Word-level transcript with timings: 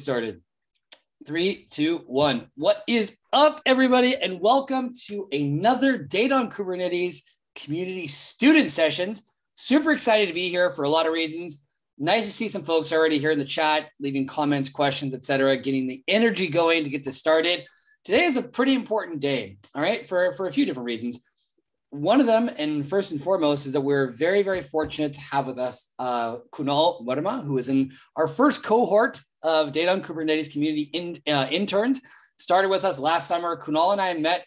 started. 0.00 0.40
Three, 1.26 1.66
two, 1.70 1.98
one. 2.06 2.46
What 2.56 2.82
is 2.88 3.18
up, 3.30 3.60
everybody? 3.66 4.16
And 4.16 4.40
welcome 4.40 4.92
to 5.08 5.28
another 5.32 5.98
Data 5.98 6.34
on 6.34 6.50
Kubernetes 6.50 7.20
community 7.54 8.06
student 8.06 8.70
sessions. 8.70 9.22
Super 9.54 9.92
excited 9.92 10.28
to 10.28 10.32
be 10.32 10.48
here 10.48 10.70
for 10.70 10.84
a 10.84 10.88
lot 10.88 11.06
of 11.06 11.12
reasons. 11.12 11.68
Nice 11.98 12.24
to 12.24 12.32
see 12.32 12.48
some 12.48 12.62
folks 12.62 12.90
already 12.90 13.18
here 13.18 13.32
in 13.32 13.38
the 13.38 13.44
chat, 13.44 13.90
leaving 14.00 14.26
comments, 14.26 14.70
questions, 14.70 15.12
etc., 15.12 15.58
getting 15.58 15.86
the 15.86 16.02
energy 16.08 16.48
going 16.48 16.84
to 16.84 16.90
get 16.90 17.04
this 17.04 17.18
started. 17.18 17.62
Today 18.02 18.24
is 18.24 18.36
a 18.36 18.42
pretty 18.42 18.74
important 18.74 19.20
day, 19.20 19.58
all 19.74 19.82
right, 19.82 20.08
for, 20.08 20.32
for 20.32 20.46
a 20.46 20.52
few 20.52 20.64
different 20.64 20.86
reasons 20.86 21.22
one 21.90 22.22
of 22.22 22.26
them, 22.26 22.50
and 22.56 22.88
first 22.88 23.12
and 23.12 23.22
foremost, 23.22 23.66
is 23.66 23.74
that 23.74 23.82
we're 23.82 24.10
very, 24.10 24.42
very 24.42 24.62
fortunate 24.62 25.12
to 25.12 25.20
have 25.20 25.46
with 25.46 25.58
us 25.58 25.92
uh, 25.98 26.38
Kunal 26.50 27.04
Verma, 27.04 27.44
who 27.44 27.58
is 27.58 27.68
in 27.68 27.92
our 28.16 28.26
first 28.26 28.64
cohort 28.64 29.20
of 29.42 29.72
Data 29.72 29.92
on 29.92 30.02
Kubernetes 30.02 30.52
community 30.52 30.90
in, 30.92 31.20
uh, 31.26 31.46
interns. 31.50 32.00
Started 32.38 32.68
with 32.68 32.84
us 32.84 32.98
last 32.98 33.28
summer. 33.28 33.56
Kunal 33.56 33.92
and 33.92 34.00
I 34.00 34.14
met 34.14 34.46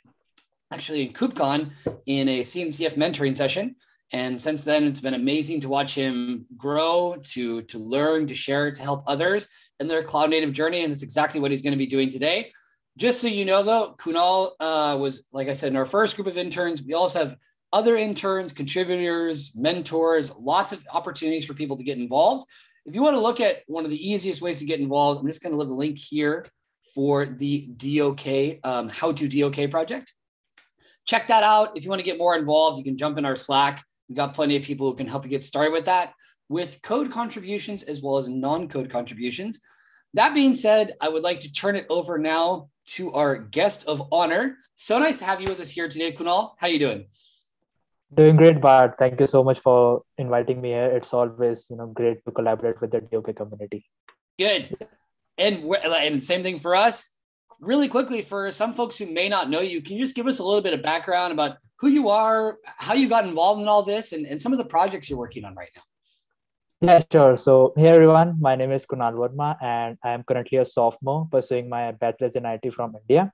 actually 0.72 1.06
in 1.06 1.14
KubeCon 1.14 1.72
in 2.06 2.28
a 2.28 2.42
CNCF 2.42 2.96
mentoring 2.96 3.38
session. 3.38 3.76
And 4.14 4.40
since 4.40 4.64
then, 4.64 4.86
it's 4.86 5.02
been 5.02 5.14
amazing 5.14 5.62
to 5.62 5.70
watch 5.70 5.96
him 5.96 6.46
grow, 6.58 7.18
to, 7.32 7.64
to 7.64 7.80
learn, 7.80 8.28
to 8.28 8.36
share, 8.36 8.72
to 8.72 8.82
help 8.82 9.04
others 9.08 9.50
in 9.80 9.88
their 9.88 10.04
cloud 10.04 10.30
native 10.30 10.54
journey. 10.54 10.84
And 10.84 10.92
that's 10.92 11.04
exactly 11.04 11.40
what 11.40 11.52
he's 11.52 11.62
going 11.62 11.74
to 11.74 11.78
be 11.78 11.88
doing 11.88 12.10
today. 12.10 12.52
Just 12.98 13.20
so 13.20 13.28
you 13.28 13.44
know, 13.46 13.64
though, 13.64 13.96
Kunal 13.98 14.52
uh, 14.60 14.98
was, 14.98 15.26
like 15.34 15.50
I 15.50 15.54
said, 15.54 15.72
in 15.72 15.76
our 15.76 15.86
first 15.86 16.16
group 16.16 16.28
of 16.28 16.38
interns. 16.38 16.82
We 16.82 16.94
also 16.94 17.20
have 17.20 17.36
other 17.74 17.98
interns, 17.98 18.54
contributors, 18.54 19.54
mentors, 19.56 20.34
lots 20.38 20.72
of 20.72 20.86
opportunities 20.92 21.46
for 21.46 21.54
people 21.54 21.76
to 21.76 21.84
get 21.84 21.98
involved. 21.98 22.48
If 22.86 22.94
you 22.94 23.02
want 23.02 23.16
to 23.16 23.22
look 23.22 23.42
at 23.42 23.64
one 23.68 23.84
of 23.84 23.92
the 23.92 24.10
easiest 24.10 24.42
ways 24.42 24.60
to 24.60 24.66
get 24.66 24.80
involved, 24.80 25.22
I'm 25.22 25.28
just 25.28 25.42
going 25.42 25.54
to 25.54 25.60
leave 25.60 25.70
a 25.70 25.74
link 25.74 25.98
here 25.98 26.46
for 26.94 27.26
the 27.26 27.68
DOK, 27.78 28.60
um, 28.64 28.90
How 28.90 29.12
to 29.12 29.28
DOK 29.28 29.72
project. 29.72 30.14
Check 31.06 31.28
that 31.28 31.44
out. 31.44 31.76
If 31.76 31.84
you 31.84 31.90
want 31.90 32.00
to 32.00 32.06
get 32.06 32.18
more 32.18 32.36
involved, 32.36 32.78
you 32.78 32.84
can 32.84 32.98
jump 32.98 33.18
in 33.18 33.26
our 33.26 33.36
Slack. 33.36 33.84
We've 34.08 34.16
got 34.16 34.34
plenty 34.34 34.56
of 34.56 34.64
people 34.64 34.90
who 34.90 34.96
can 34.96 35.08
help 35.08 35.24
you 35.24 35.30
get 35.30 35.44
started 35.44 35.72
with 35.72 35.86
that 35.86 36.14
with 36.50 36.82
code 36.84 37.12
contributions 37.12 37.84
as 37.84 38.02
well 38.02 38.18
as 38.18 38.28
non 38.28 38.68
code 38.68 38.90
contributions. 38.90 39.60
That 40.14 40.34
being 40.34 40.56
said, 40.56 40.94
I 41.02 41.10
would 41.10 41.24
like 41.24 41.40
to 41.42 41.52
turn 41.52 41.76
it 41.76 41.86
over 41.90 42.18
now 42.18 42.70
to 42.88 43.14
our 43.14 43.38
guest 43.38 43.86
of 43.86 44.08
honor. 44.12 44.58
So 44.76 45.00
nice 45.00 45.20
to 45.20 45.26
have 45.26 45.42
you 45.42 45.48
with 45.48 45.60
us 45.60 45.72
here 45.72 45.90
today, 45.90 46.12
Kunal. 46.12 46.52
How 46.60 46.68
are 46.68 46.70
you 46.70 46.80
doing? 46.80 47.06
Doing 48.16 48.38
great, 48.38 48.62
Bart. 48.62 48.96
Thank 48.98 49.20
you 49.20 49.28
so 49.28 49.44
much 49.44 49.60
for 49.60 50.04
inviting 50.18 50.62
me 50.62 50.70
here. 50.70 50.86
It's 50.86 51.14
always 51.14 51.66
you 51.70 51.76
know 51.76 51.88
great 51.88 52.24
to 52.26 52.32
collaborate 52.32 52.80
with 52.80 52.92
the 52.92 53.02
DOK 53.02 53.36
community. 53.36 53.86
Good, 54.40 54.74
and 55.38 55.64
and 55.84 56.24
same 56.24 56.42
thing 56.42 56.60
for 56.60 56.76
us. 56.76 57.12
Really 57.60 57.88
quickly, 57.88 58.22
for 58.22 58.52
some 58.52 58.74
folks 58.74 58.98
who 58.98 59.06
may 59.08 59.28
not 59.28 59.50
know 59.50 59.62
you, 59.62 59.82
can 59.82 59.98
you 59.98 60.04
just 60.04 60.16
give 60.16 60.28
us 60.28 60.40
a 60.40 60.44
little 60.44 60.62
bit 60.62 60.74
of 60.74 60.82
background 60.82 61.34
about 61.34 61.58
who 61.80 61.90
you 61.90 62.10
are, 62.10 62.58
how 62.66 62.94
you 62.94 63.10
got 63.10 63.26
involved 63.26 63.62
in 63.62 63.68
all 63.68 63.84
this, 63.84 64.14
and, 64.14 64.26
and 64.26 64.40
some 64.40 64.52
of 64.52 64.60
the 64.60 64.66
projects 64.66 65.10
you're 65.10 65.20
working 65.20 65.44
on 65.44 65.56
right 65.56 65.72
now? 65.76 65.84
Yeah, 66.82 67.02
sure. 67.12 67.38
So, 67.38 67.74
hey 67.76 67.88
everyone, 67.88 68.38
my 68.40 68.56
name 68.56 68.72
is 68.72 68.86
Kunal 68.86 69.14
Verma, 69.14 69.56
and 69.62 69.98
I 70.04 70.12
am 70.12 70.24
currently 70.24 70.60
a 70.60 70.66
sophomore 70.66 71.28
pursuing 71.32 71.68
my 71.68 71.92
bachelor's 71.92 72.36
in 72.36 72.46
IT 72.46 72.74
from 72.74 72.96
India. 72.96 73.32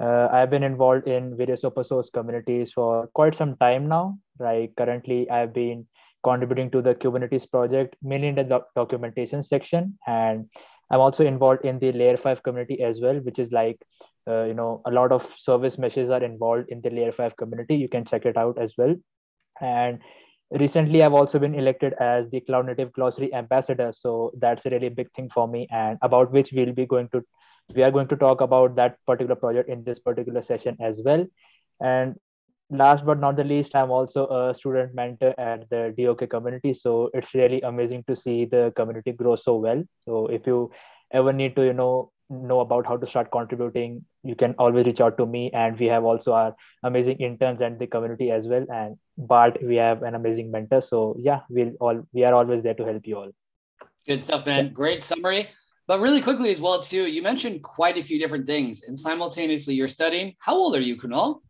Uh, 0.00 0.28
I've 0.32 0.50
been 0.50 0.62
involved 0.62 1.06
in 1.06 1.36
various 1.36 1.62
open 1.64 1.84
source 1.84 2.08
communities 2.10 2.72
for 2.72 3.08
quite 3.08 3.34
some 3.34 3.56
time 3.56 3.88
now. 3.88 4.18
Right, 4.38 4.70
currently 4.76 5.28
I've 5.30 5.52
been 5.52 5.86
contributing 6.24 6.70
to 6.70 6.82
the 6.82 6.94
Kubernetes 6.94 7.50
project, 7.50 7.96
mainly 8.02 8.28
in 8.28 8.34
the 8.34 8.44
doc- 8.44 8.68
documentation 8.74 9.42
section, 9.42 9.98
and 10.06 10.46
I'm 10.90 11.00
also 11.00 11.26
involved 11.26 11.64
in 11.64 11.78
the 11.78 11.92
Layer 11.92 12.16
Five 12.16 12.42
community 12.42 12.82
as 12.82 13.00
well, 13.00 13.16
which 13.16 13.38
is 13.38 13.52
like 13.52 13.78
uh, 14.26 14.44
you 14.44 14.54
know 14.54 14.80
a 14.86 14.90
lot 14.90 15.12
of 15.12 15.34
service 15.36 15.76
meshes 15.76 16.08
are 16.08 16.24
involved 16.24 16.70
in 16.70 16.80
the 16.80 16.90
Layer 16.90 17.12
Five 17.12 17.36
community. 17.36 17.76
You 17.76 17.88
can 17.88 18.06
check 18.06 18.24
it 18.24 18.38
out 18.38 18.58
as 18.58 18.74
well, 18.78 18.94
and 19.60 20.00
recently 20.58 21.02
i've 21.02 21.14
also 21.14 21.38
been 21.38 21.54
elected 21.54 21.94
as 22.00 22.28
the 22.30 22.40
cloud 22.40 22.66
native 22.66 22.92
glossary 22.92 23.32
ambassador 23.32 23.92
so 23.94 24.32
that's 24.38 24.66
a 24.66 24.70
really 24.70 24.88
big 24.88 25.08
thing 25.12 25.30
for 25.32 25.46
me 25.46 25.68
and 25.70 25.96
about 26.02 26.32
which 26.32 26.50
we'll 26.52 26.72
be 26.72 26.86
going 26.86 27.08
to 27.10 27.22
we 27.74 27.82
are 27.82 27.90
going 27.90 28.08
to 28.08 28.16
talk 28.16 28.40
about 28.40 28.76
that 28.76 28.96
particular 29.06 29.36
project 29.36 29.68
in 29.68 29.84
this 29.84 29.98
particular 29.98 30.42
session 30.42 30.76
as 30.80 31.00
well. 31.04 31.26
And 31.80 32.16
last 32.70 33.04
but 33.04 33.18
not 33.18 33.36
the 33.36 33.42
least 33.42 33.74
i'm 33.74 33.90
also 33.90 34.26
a 34.28 34.54
student 34.54 34.94
mentor 34.94 35.34
at 35.38 35.68
the 35.70 35.92
dok 35.98 36.28
community. 36.30 36.72
So 36.72 37.10
it's 37.12 37.34
really 37.34 37.60
amazing 37.62 38.04
to 38.06 38.16
see 38.16 38.44
the 38.44 38.72
community 38.76 39.12
grow 39.12 39.36
so 39.36 39.56
well. 39.56 39.82
So 40.04 40.26
if 40.28 40.46
you 40.46 40.70
ever 41.12 41.32
need 41.32 41.56
to 41.56 41.64
you 41.64 41.72
know 41.72 42.12
know 42.28 42.60
about 42.60 42.86
how 42.86 42.96
to 42.96 43.06
start 43.08 43.32
contributing 43.32 44.04
you 44.22 44.36
can 44.36 44.54
always 44.58 44.86
reach 44.86 45.00
out 45.00 45.18
to 45.18 45.26
me. 45.26 45.50
And 45.52 45.78
we 45.78 45.86
have 45.86 46.04
also 46.04 46.32
our 46.32 46.54
amazing 46.84 47.16
interns 47.16 47.60
and 47.60 47.78
the 47.78 47.88
community 47.88 48.30
as 48.30 48.46
well. 48.46 48.64
And 48.72 48.96
bart 49.18 49.58
we 49.62 49.76
have 49.76 50.02
an 50.04 50.14
amazing 50.14 50.50
mentor. 50.52 50.80
So 50.80 51.16
yeah 51.18 51.40
we'll 51.48 51.72
all 51.80 52.02
we 52.12 52.24
are 52.24 52.34
always 52.34 52.62
there 52.62 52.74
to 52.74 52.84
help 52.84 53.06
you 53.06 53.16
all. 53.16 53.30
Good 54.06 54.20
stuff 54.20 54.46
man. 54.46 54.72
Great 54.72 55.02
summary 55.02 55.48
but 55.90 55.98
really 55.98 56.20
quickly 56.20 56.52
as 56.52 56.60
well, 56.60 56.80
too, 56.80 57.08
you 57.08 57.20
mentioned 57.20 57.64
quite 57.64 57.98
a 57.98 58.02
few 58.04 58.16
different 58.16 58.46
things, 58.46 58.84
and 58.84 58.96
simultaneously 58.96 59.74
you're 59.74 59.88
studying. 59.88 60.36
How 60.38 60.54
old 60.54 60.76
are 60.76 60.80
you, 60.80 60.96
Kunal? 60.96 61.40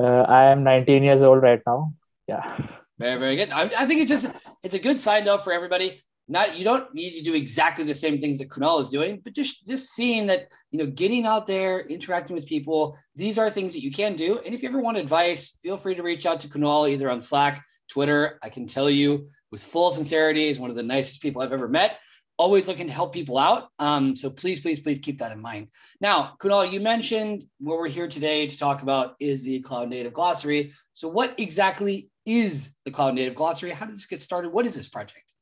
Uh, 0.00 0.04
I 0.04 0.44
am 0.52 0.62
19 0.62 1.02
years 1.02 1.20
old 1.20 1.42
right 1.42 1.60
now. 1.66 1.94
Yeah. 2.28 2.56
Very, 2.96 3.18
very 3.18 3.34
good. 3.34 3.50
I, 3.50 3.62
I, 3.76 3.86
think 3.86 4.02
it's 4.02 4.08
just 4.08 4.28
it's 4.62 4.74
a 4.74 4.78
good 4.78 5.00
sign 5.00 5.24
though 5.24 5.38
for 5.38 5.52
everybody. 5.52 6.00
Not 6.28 6.56
you 6.56 6.64
don't 6.64 6.94
need 6.94 7.14
to 7.14 7.22
do 7.22 7.34
exactly 7.34 7.82
the 7.84 7.92
same 7.92 8.20
things 8.20 8.38
that 8.38 8.50
Kunal 8.50 8.80
is 8.80 8.88
doing, 8.88 9.20
but 9.24 9.32
just 9.32 9.66
just 9.66 9.90
seeing 9.90 10.28
that 10.28 10.46
you 10.70 10.78
know 10.78 10.86
getting 10.86 11.26
out 11.26 11.48
there, 11.48 11.80
interacting 11.80 12.36
with 12.36 12.46
people. 12.46 12.96
These 13.16 13.36
are 13.36 13.50
things 13.50 13.72
that 13.72 13.82
you 13.82 13.90
can 13.90 14.14
do. 14.14 14.38
And 14.46 14.54
if 14.54 14.62
you 14.62 14.68
ever 14.68 14.78
want 14.78 14.96
advice, 14.96 15.58
feel 15.60 15.76
free 15.76 15.96
to 15.96 16.04
reach 16.04 16.24
out 16.24 16.38
to 16.42 16.48
Kunal 16.48 16.88
either 16.88 17.10
on 17.10 17.20
Slack, 17.20 17.64
Twitter. 17.90 18.38
I 18.44 18.48
can 18.48 18.68
tell 18.68 18.88
you 18.88 19.28
with 19.50 19.64
full 19.64 19.90
sincerity, 19.90 20.46
he's 20.46 20.60
one 20.60 20.70
of 20.70 20.76
the 20.76 20.84
nicest 20.84 21.20
people 21.20 21.42
I've 21.42 21.52
ever 21.52 21.68
met 21.68 21.98
always 22.36 22.68
looking 22.68 22.86
to 22.86 22.92
help 22.92 23.12
people 23.12 23.38
out. 23.38 23.68
Um, 23.78 24.16
so 24.16 24.30
please, 24.30 24.60
please, 24.60 24.80
please 24.80 24.98
keep 24.98 25.18
that 25.18 25.32
in 25.32 25.40
mind. 25.40 25.68
Now, 26.00 26.34
Kunal, 26.40 26.70
you 26.70 26.80
mentioned 26.80 27.44
what 27.58 27.78
we're 27.78 27.88
here 27.88 28.08
today 28.08 28.46
to 28.46 28.58
talk 28.58 28.82
about 28.82 29.14
is 29.20 29.44
the 29.44 29.60
Cloud 29.60 29.88
Native 29.88 30.12
Glossary. 30.12 30.72
So 30.92 31.08
what 31.08 31.34
exactly 31.38 32.08
is 32.26 32.74
the 32.84 32.90
Cloud 32.90 33.14
Native 33.14 33.34
Glossary? 33.34 33.70
How 33.70 33.86
did 33.86 33.96
this 33.96 34.06
get 34.06 34.20
started? 34.20 34.52
What 34.52 34.66
is 34.66 34.74
this 34.74 34.88
project? 34.88 35.32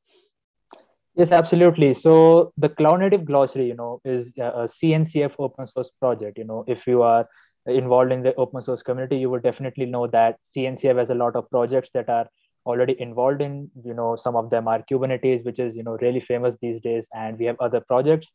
Yes, 1.15 1.31
absolutely. 1.31 1.95
So 1.95 2.53
the 2.57 2.71
Cloud 2.71 3.01
Native 3.01 3.25
Glossary, 3.25 3.67
you 3.67 3.75
know, 3.75 4.01
is 4.05 4.29
a 4.39 4.69
CNCF 4.69 5.35
open 5.39 5.67
source 5.67 5.91
project. 6.01 6.39
You 6.39 6.45
know, 6.45 6.65
if 6.67 6.87
you 6.87 7.03
are 7.03 7.29
involved 7.67 8.13
in 8.13 8.23
the 8.23 8.35
open 8.37 8.63
source 8.63 8.83
community, 8.83 9.19
you 9.19 9.31
would 9.31 9.43
definitely 9.43 9.87
know 9.87 10.07
that 10.09 10.37
CNCF 10.57 10.99
has 10.99 11.11
a 11.11 11.15
lot 11.15 11.37
of 11.37 11.49
projects 11.51 11.91
that 11.95 12.09
are 12.09 12.29
already 12.67 13.01
involved 13.01 13.41
in 13.41 13.71
you 13.85 13.95
know 13.95 14.17
some 14.17 14.37
of 14.37 14.51
them 14.51 14.69
are 14.69 14.83
kubernetes 14.91 15.45
which 15.45 15.59
is 15.59 15.75
you 15.75 15.83
know 15.83 15.97
really 16.01 16.21
famous 16.21 16.57
these 16.61 16.81
days 16.81 17.07
and 17.15 17.39
we 17.39 17.47
have 17.47 17.57
other 17.61 17.81
projects. 17.81 18.31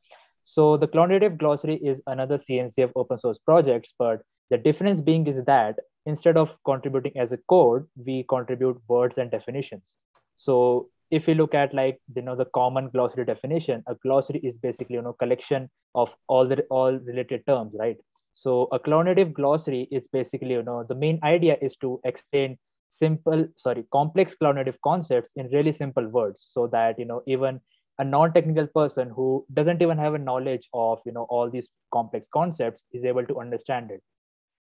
So 0.46 0.78
the 0.78 0.88
cloud 0.88 1.10
native 1.10 1.38
glossary 1.38 1.76
is 1.76 2.00
another 2.08 2.38
cncf 2.38 2.92
open 2.96 3.18
source 3.20 3.38
projects 3.38 3.94
but 4.00 4.22
the 4.50 4.58
difference 4.58 5.02
being 5.02 5.28
is 5.28 5.44
that 5.46 5.80
instead 6.06 6.38
of 6.38 6.58
contributing 6.66 7.18
as 7.18 7.32
a 7.32 7.40
code 7.50 7.86
we 8.06 8.26
contribute 8.30 8.82
words 8.88 9.18
and 9.18 9.30
definitions. 9.30 9.96
So 10.38 10.90
if 11.12 11.28
you 11.28 11.36
look 11.36 11.54
at 11.54 11.74
like 11.74 12.00
you 12.16 12.22
know 12.22 12.36
the 12.36 12.46
common 12.54 12.90
glossary 12.90 13.26
definition 13.26 13.84
a 13.88 13.96
glossary 13.96 14.40
is 14.40 14.56
basically 14.58 14.96
you 14.96 15.02
know 15.02 15.14
collection 15.14 15.70
of 15.96 16.14
all 16.28 16.48
the 16.48 16.62
all 16.70 16.94
related 16.94 17.46
terms 17.46 17.74
right? 17.78 17.98
So 18.34 18.68
a 18.72 18.80
cloud 18.80 19.06
native 19.08 19.34
glossary 19.34 19.88
is 19.92 20.04
basically 20.14 20.52
you 20.52 20.64
know 20.64 20.86
the 20.88 20.96
main 20.96 21.20
idea 21.24 21.58
is 21.62 21.76
to 21.78 22.00
explain 22.04 22.58
simple 22.90 23.48
sorry 23.56 23.86
complex 23.92 24.34
cloud 24.36 24.56
native 24.56 24.80
concepts 24.82 25.30
in 25.36 25.48
really 25.50 25.74
simple 25.74 26.08
words 26.08 26.48
so 26.52 26.68
that 26.68 26.98
you 26.98 27.06
know 27.06 27.22
even 27.28 27.60
a 28.00 28.04
non-technical 28.04 28.68
person 28.68 29.10
who 29.10 29.46
doesn't 29.54 29.82
even 29.82 29.98
have 29.98 30.14
a 30.14 30.18
knowledge 30.18 30.68
of 30.74 31.00
you 31.06 31.12
know 31.12 31.24
all 31.30 31.50
these 31.50 31.68
complex 31.92 32.28
concepts 32.34 32.84
is 32.92 33.04
able 33.04 33.26
to 33.26 33.40
understand 33.40 33.92
it. 33.92 34.02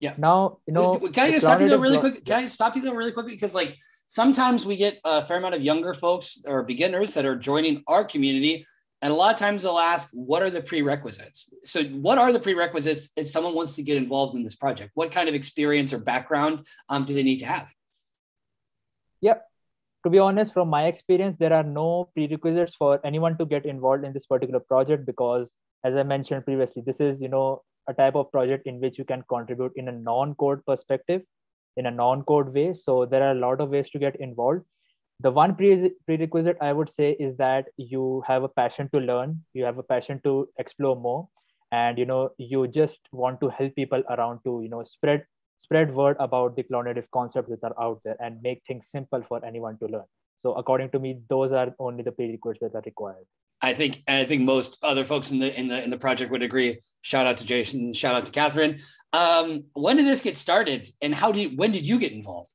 Yeah. 0.01 0.15
Now 0.19 0.59
you 0.67 0.75
know 0.75 0.95
can 0.95 1.25
i 1.25 1.31
just 1.31 1.47
stop 1.47 1.61
you 1.61 1.69
there 1.69 1.79
really 1.79 1.99
quick? 1.99 2.25
Can 2.25 2.43
i 2.43 2.47
stop 2.47 2.77
you 2.77 2.83
there 2.83 2.95
really 2.95 3.13
quickly? 3.13 3.35
Because 3.35 3.55
like 3.55 3.77
sometimes 4.07 4.67
we 4.67 4.77
get 4.77 5.01
a 5.05 5.23
fair 5.23 5.39
amount 5.39 5.55
of 5.55 5.63
younger 5.63 5.95
folks 5.95 6.43
or 6.47 6.63
beginners 6.63 7.15
that 7.15 7.25
are 7.25 7.37
joining 7.37 7.83
our 7.87 8.05
community 8.05 8.67
and 9.01 9.13
a 9.13 9.17
lot 9.17 9.35
of 9.35 9.39
times 9.39 9.63
they'll 9.63 9.79
ask 9.79 10.11
what 10.13 10.43
are 10.43 10.51
the 10.51 10.63
prerequisites? 10.63 11.53
So 11.65 11.85
what 11.85 12.19
are 12.19 12.33
the 12.33 12.41
prerequisites 12.41 13.11
if 13.17 13.29
someone 13.29 13.55
wants 13.55 13.77
to 13.77 13.83
get 13.83 13.99
involved 13.99 14.35
in 14.35 14.43
this 14.43 14.57
project? 14.57 14.93
What 14.95 15.13
kind 15.13 15.29
of 15.29 15.35
experience 15.35 15.93
or 15.93 15.99
background 15.99 16.67
um, 16.89 17.05
do 17.05 17.13
they 17.13 17.23
need 17.23 17.41
to 17.41 17.47
have 17.47 17.71
yeah 19.27 19.41
to 20.05 20.11
be 20.11 20.19
honest 20.19 20.53
from 20.53 20.69
my 20.69 20.85
experience 20.87 21.37
there 21.39 21.53
are 21.59 21.63
no 21.65 22.09
prerequisites 22.15 22.75
for 22.75 22.91
anyone 23.05 23.37
to 23.39 23.47
get 23.47 23.67
involved 23.75 24.05
in 24.05 24.13
this 24.13 24.27
particular 24.27 24.61
project 24.61 25.07
because 25.07 25.51
as 25.85 25.95
i 26.03 26.03
mentioned 26.03 26.45
previously 26.45 26.83
this 26.87 27.01
is 27.01 27.21
you 27.21 27.29
know 27.29 27.63
a 27.89 27.95
type 27.95 28.15
of 28.15 28.31
project 28.33 28.67
in 28.67 28.81
which 28.81 28.99
you 28.99 29.05
can 29.05 29.23
contribute 29.29 29.73
in 29.77 29.89
a 29.89 29.93
non 29.93 30.35
code 30.37 30.65
perspective 30.67 31.23
in 31.77 31.87
a 31.87 31.91
non 31.91 32.23
code 32.23 32.55
way. 32.55 32.75
So 32.75 33.07
there 33.07 33.23
are 33.23 33.33
a 33.33 33.41
lot 33.47 33.61
of 33.61 33.71
ways 33.71 33.91
to 33.91 33.99
get 33.99 34.17
involved. 34.21 34.63
The 35.21 35.31
one 35.31 35.55
pre- 35.55 35.93
prerequisite 36.07 36.57
i 36.61 36.73
would 36.73 36.91
say 36.91 37.13
is 37.27 37.37
that 37.37 37.67
you 37.77 38.23
have 38.27 38.43
a 38.43 38.49
passion 38.49 38.89
to 38.95 38.99
learn 38.99 39.43
you 39.53 39.65
have 39.65 39.79
a 39.79 39.83
passion 39.83 40.21
to 40.25 40.49
explore 40.59 40.97
more 40.97 41.29
and 41.71 41.99
you 41.99 42.05
know 42.05 42.31
you 42.37 42.67
just 42.67 42.99
want 43.13 43.41
to 43.41 43.49
help 43.49 43.77
people 43.77 44.03
around 44.11 44.41
to 44.45 44.61
you 44.65 44.69
know 44.69 44.83
spread 44.85 45.25
spread 45.65 45.95
word 46.01 46.17
about 46.27 46.57
the 46.57 46.65
cloud 46.71 46.91
native 46.91 47.11
concepts 47.19 47.51
that 47.51 47.65
are 47.71 47.81
out 47.87 48.01
there 48.05 48.17
and 48.21 48.43
make 48.43 48.63
things 48.67 48.89
simple 48.97 49.25
for 49.29 49.45
anyone 49.53 49.79
to 49.79 49.87
learn 49.95 50.11
so 50.43 50.55
according 50.65 50.91
to 50.97 50.99
me 51.07 51.17
those 51.35 51.53
are 51.63 51.71
only 51.79 52.03
the 52.11 52.13
prerequisites 52.21 52.73
that 52.73 52.79
are 52.79 52.91
required 52.93 53.27
I 53.65 53.73
think 53.73 54.03
I 54.07 54.25
think 54.25 54.43
most 54.43 54.79
other 54.83 55.05
folks 55.05 55.31
in 55.31 55.39
the 55.39 55.59
in 55.59 55.69
the 55.69 55.83
in 55.83 55.91
the 55.91 55.97
project 55.97 56.31
would 56.31 56.43
agree. 56.43 56.81
Shout 57.01 57.27
out 57.27 57.39
to 57.39 57.47
Jason. 57.47 57.95
Shout 57.95 58.15
out 58.15 58.27
to 58.27 58.33
Catherine. 58.33 58.81
Um, 59.15 59.65
when 59.73 59.97
did 59.97 60.07
this 60.07 60.21
get 60.21 60.37
started, 60.37 60.89
and 61.01 61.15
how 61.15 61.33
did 61.33 61.57
when 61.57 61.73
did 61.73 61.87
you 61.87 61.99
get 61.99 62.13
involved? 62.13 62.53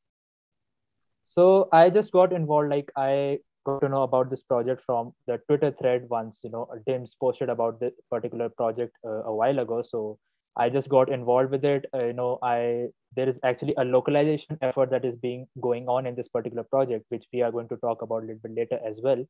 So 1.26 1.70
I 1.72 1.90
just 1.90 2.12
got 2.12 2.32
involved. 2.34 2.70
Like 2.70 2.92
I 2.96 3.40
got 3.66 3.82
to 3.82 3.90
know 3.90 4.04
about 4.04 4.30
this 4.30 4.44
project 4.44 4.84
from 4.86 5.14
the 5.26 5.40
Twitter 5.48 5.74
thread 5.80 6.08
once. 6.10 6.42
You 6.44 6.52
know, 6.52 6.68
Dims 6.86 7.16
posted 7.20 7.50
about 7.50 7.80
this 7.80 7.94
particular 8.12 8.50
project 8.50 8.96
uh, 9.04 9.24
a 9.24 9.34
while 9.34 9.60
ago. 9.60 9.82
So 9.82 10.20
I 10.56 10.70
just 10.70 10.90
got 10.90 11.12
involved 11.12 11.52
with 11.52 11.66
it. 11.66 11.86
Uh, 11.94 12.06
you 12.06 12.14
know, 12.14 12.38
I 12.44 12.90
there 13.16 13.30
is 13.30 13.38
actually 13.44 13.74
a 13.78 13.84
localization 13.84 14.58
effort 14.62 14.90
that 14.92 15.06
is 15.06 15.16
being 15.16 15.48
going 15.62 15.88
on 15.88 16.06
in 16.06 16.16
this 16.16 16.28
particular 16.28 16.64
project, 16.64 17.06
which 17.10 17.26
we 17.34 17.42
are 17.42 17.52
going 17.52 17.68
to 17.70 17.78
talk 17.78 18.02
about 18.02 18.24
a 18.24 18.28
little 18.28 18.42
bit 18.44 18.56
later 18.56 18.80
as 18.86 19.00
well. 19.02 19.24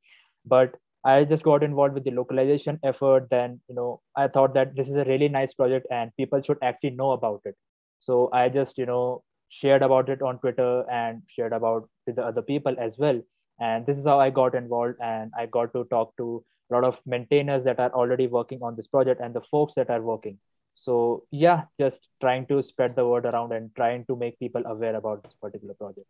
But 0.46 0.76
I 1.06 1.24
just 1.24 1.44
got 1.44 1.64
involved 1.64 1.94
with 1.94 2.04
the 2.04 2.12
localization 2.12 2.80
effort. 2.84 3.30
Then, 3.30 3.62
you 3.70 3.76
know, 3.76 4.02
I 4.16 4.28
thought 4.28 4.54
that 4.56 4.76
this 4.76 4.90
is 4.90 4.96
a 4.96 5.06
really 5.06 5.30
nice 5.30 5.54
project 5.54 5.88
and 5.92 6.16
people 6.18 6.42
should 6.42 6.58
actually 6.62 6.92
know 6.92 7.12
about 7.12 7.42
it. 7.46 7.56
So 8.02 8.30
I 8.34 8.50
just, 8.50 8.78
you 8.78 8.86
know, 8.86 9.24
shared 9.50 9.82
about 9.82 10.10
it 10.10 10.22
on 10.22 10.40
Twitter 10.40 10.90
and 10.90 11.22
shared 11.28 11.54
about 11.54 11.90
with 12.06 12.18
the 12.18 12.24
other 12.26 12.42
people 12.42 12.76
as 12.78 12.94
well. 12.98 13.22
And 13.60 13.86
this 13.86 13.98
is 13.98 14.06
how 14.06 14.20
I 14.20 14.30
got 14.30 14.56
involved 14.56 14.96
and 15.02 15.32
I 15.38 15.46
got 15.46 15.74
to 15.74 15.86
talk 15.86 16.16
to 16.18 16.44
a 16.72 16.74
lot 16.76 16.84
of 16.84 17.00
maintainers 17.06 17.64
that 17.64 17.80
are 17.80 17.92
already 17.92 18.28
working 18.28 18.60
on 18.62 18.76
this 18.76 18.88
project 18.88 19.22
and 19.22 19.34
the 19.34 19.42
folks 19.52 19.74
that 19.76 19.90
are 19.90 20.02
working. 20.02 20.38
So 20.82 21.26
yeah, 21.32 21.64
just 21.80 22.08
trying 22.22 22.46
to 22.48 22.64
spread 22.64 22.96
the 22.96 23.06
word 23.06 23.26
around 23.26 23.52
and 23.52 23.76
trying 23.76 24.06
to 24.06 24.16
make 24.16 24.40
people 24.40 24.64
aware 24.66 24.96
about 24.96 25.24
this 25.24 25.34
particular 25.42 25.74
project. 25.74 26.08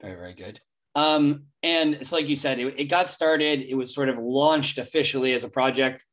Very, 0.00 0.16
very 0.16 0.34
good. 0.34 0.60
Um, 0.94 1.44
and 1.62 1.94
it's 1.94 2.12
like 2.12 2.26
you 2.26 2.36
said, 2.36 2.58
it, 2.58 2.80
it, 2.80 2.84
got 2.84 3.10
started. 3.10 3.60
It 3.60 3.74
was 3.74 3.94
sort 3.94 4.08
of 4.08 4.18
launched 4.18 4.78
officially 4.78 5.34
as 5.34 5.44
a 5.44 5.48
project 5.48 6.04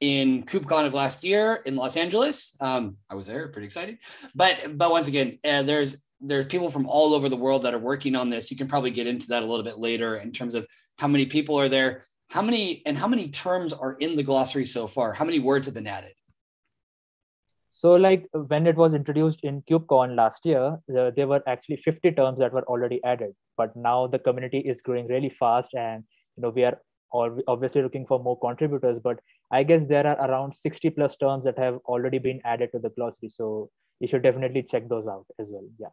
in 0.00 0.42
KubeCon 0.44 0.86
of 0.86 0.94
last 0.94 1.24
year 1.24 1.62
in 1.64 1.74
Los 1.74 1.96
Angeles. 1.96 2.54
Um, 2.60 2.98
I 3.08 3.14
was 3.14 3.26
there, 3.26 3.48
pretty 3.48 3.66
excited. 3.66 3.98
But 4.34 4.76
but 4.76 4.90
once 4.90 5.08
again, 5.08 5.38
uh, 5.42 5.62
there's 5.62 6.04
there's 6.20 6.46
people 6.46 6.70
from 6.70 6.86
all 6.86 7.14
over 7.14 7.28
the 7.28 7.36
world 7.36 7.62
that 7.62 7.74
are 7.74 7.78
working 7.78 8.14
on 8.14 8.28
this. 8.28 8.50
You 8.50 8.56
can 8.56 8.68
probably 8.68 8.90
get 8.90 9.06
into 9.06 9.28
that 9.28 9.42
a 9.42 9.46
little 9.46 9.64
bit 9.64 9.78
later 9.78 10.16
in 10.16 10.32
terms 10.32 10.54
of 10.54 10.66
how 10.98 11.08
many 11.08 11.26
people 11.26 11.58
are 11.58 11.68
there, 11.68 12.04
how 12.28 12.42
many 12.42 12.82
and 12.84 12.96
how 12.96 13.08
many 13.08 13.30
terms 13.30 13.72
are 13.72 13.94
in 13.94 14.16
the 14.16 14.22
glossary 14.22 14.66
so 14.66 14.86
far. 14.86 15.14
How 15.14 15.24
many 15.24 15.38
words 15.38 15.66
have 15.66 15.74
been 15.74 15.86
added? 15.86 16.12
So, 17.78 17.92
like 17.92 18.26
when 18.32 18.66
it 18.66 18.74
was 18.74 18.94
introduced 18.94 19.40
in 19.42 19.60
KubeCon 19.70 20.16
last 20.16 20.46
year, 20.46 20.78
uh, 20.98 21.10
there 21.14 21.26
were 21.26 21.42
actually 21.46 21.76
50 21.84 22.12
terms 22.12 22.38
that 22.38 22.54
were 22.54 22.62
already 22.62 23.04
added. 23.04 23.34
But 23.58 23.76
now 23.76 24.06
the 24.06 24.18
community 24.18 24.60
is 24.60 24.78
growing 24.82 25.06
really 25.08 25.28
fast, 25.38 25.74
and 25.74 26.02
you 26.36 26.42
know 26.42 26.48
we 26.48 26.64
are 26.64 26.78
all 27.10 27.38
obviously 27.46 27.82
looking 27.82 28.06
for 28.06 28.18
more 28.18 28.38
contributors. 28.40 28.98
But 29.04 29.20
I 29.50 29.62
guess 29.62 29.82
there 29.86 30.06
are 30.06 30.16
around 30.26 30.56
60 30.56 30.88
plus 30.88 31.18
terms 31.18 31.44
that 31.44 31.58
have 31.58 31.76
already 31.84 32.16
been 32.18 32.40
added 32.46 32.70
to 32.72 32.78
the 32.78 32.88
glossary. 32.88 33.28
So 33.28 33.68
you 34.00 34.08
should 34.08 34.22
definitely 34.22 34.62
check 34.62 34.88
those 34.88 35.06
out 35.06 35.26
as 35.38 35.50
well. 35.50 35.68
Yeah. 35.78 35.88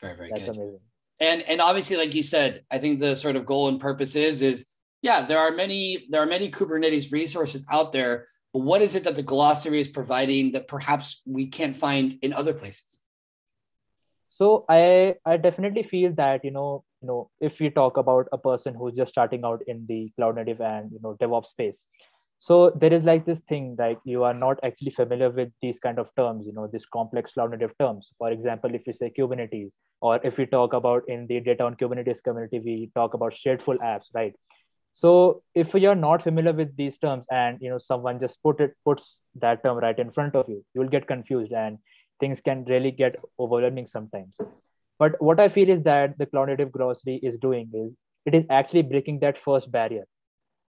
Very 0.00 0.16
very 0.16 0.30
That's 0.30 0.46
good. 0.46 0.56
amazing. 0.56 0.80
And 1.20 1.42
and 1.42 1.60
obviously, 1.60 1.96
like 1.96 2.12
you 2.12 2.24
said, 2.24 2.64
I 2.72 2.78
think 2.78 2.98
the 2.98 3.14
sort 3.14 3.36
of 3.36 3.46
goal 3.46 3.68
and 3.68 3.78
purpose 3.78 4.16
is 4.16 4.42
is 4.42 4.66
yeah, 5.02 5.22
there 5.22 5.38
are 5.38 5.52
many 5.52 6.08
there 6.10 6.20
are 6.20 6.26
many 6.26 6.50
Kubernetes 6.50 7.12
resources 7.12 7.64
out 7.70 7.92
there 7.92 8.26
what 8.52 8.82
is 8.82 8.94
it 8.94 9.04
that 9.04 9.16
the 9.16 9.22
glossary 9.22 9.80
is 9.80 9.88
providing 9.88 10.52
that 10.52 10.68
perhaps 10.68 11.22
we 11.26 11.46
can't 11.46 11.76
find 11.76 12.18
in 12.22 12.32
other 12.32 12.52
places? 12.52 12.98
So 14.28 14.64
I 14.68 15.16
I 15.24 15.36
definitely 15.36 15.82
feel 15.82 16.12
that 16.12 16.44
you 16.44 16.50
know 16.50 16.84
you 17.02 17.08
know 17.08 17.30
if 17.40 17.60
we 17.60 17.70
talk 17.70 17.96
about 17.96 18.28
a 18.32 18.38
person 18.38 18.74
who's 18.74 18.94
just 18.94 19.10
starting 19.10 19.44
out 19.44 19.62
in 19.66 19.86
the 19.88 20.10
cloud 20.16 20.36
native 20.36 20.60
and 20.60 20.92
you 20.92 21.00
know 21.02 21.16
DevOps 21.20 21.46
space, 21.46 21.86
so 22.38 22.70
there 22.70 22.92
is 22.92 23.02
like 23.02 23.26
this 23.26 23.40
thing 23.48 23.74
like 23.78 23.98
you 24.04 24.22
are 24.22 24.34
not 24.34 24.58
actually 24.62 24.92
familiar 24.92 25.30
with 25.30 25.50
these 25.60 25.78
kind 25.80 25.98
of 25.98 26.08
terms 26.16 26.46
you 26.46 26.52
know 26.52 26.68
these 26.72 26.86
complex 26.86 27.32
cloud 27.32 27.50
native 27.50 27.76
terms 27.78 28.10
for 28.16 28.30
example 28.30 28.74
if 28.74 28.86
you 28.86 28.92
say 28.92 29.12
kubernetes 29.18 29.70
or 30.00 30.20
if 30.22 30.38
we 30.38 30.46
talk 30.46 30.72
about 30.72 31.02
in 31.08 31.26
the 31.26 31.40
data 31.40 31.64
on 31.64 31.74
kubernetes 31.74 32.22
community 32.22 32.60
we 32.60 32.90
talk 32.94 33.14
about 33.14 33.34
stateful 33.34 33.76
apps 33.78 34.06
right 34.14 34.34
so 35.00 35.42
if 35.54 35.74
you're 35.74 36.00
not 36.02 36.22
familiar 36.24 36.52
with 36.52 36.70
these 36.76 36.98
terms 36.98 37.24
and 37.30 37.58
you 37.64 37.70
know 37.70 37.78
someone 37.78 38.18
just 38.22 38.38
put 38.42 38.60
it 38.64 38.72
puts 38.84 39.20
that 39.44 39.62
term 39.62 39.78
right 39.84 39.98
in 40.04 40.10
front 40.16 40.34
of 40.34 40.48
you 40.48 40.56
you 40.74 40.80
will 40.80 40.94
get 40.94 41.06
confused 41.06 41.52
and 41.52 41.78
things 42.18 42.40
can 42.40 42.64
really 42.64 42.90
get 42.90 43.14
overwhelming 43.38 43.86
sometimes. 43.86 44.34
But 44.98 45.12
what 45.22 45.38
i 45.44 45.48
feel 45.56 45.70
is 45.76 45.84
that 45.84 46.18
the 46.18 46.26
cloud 46.26 46.48
native 46.48 46.72
glossary 46.72 47.16
is 47.30 47.38
doing 47.46 47.70
is 47.82 47.92
it 48.26 48.34
is 48.34 48.44
actually 48.50 48.82
breaking 48.82 49.20
that 49.20 49.38
first 49.38 49.70
barrier. 49.70 50.04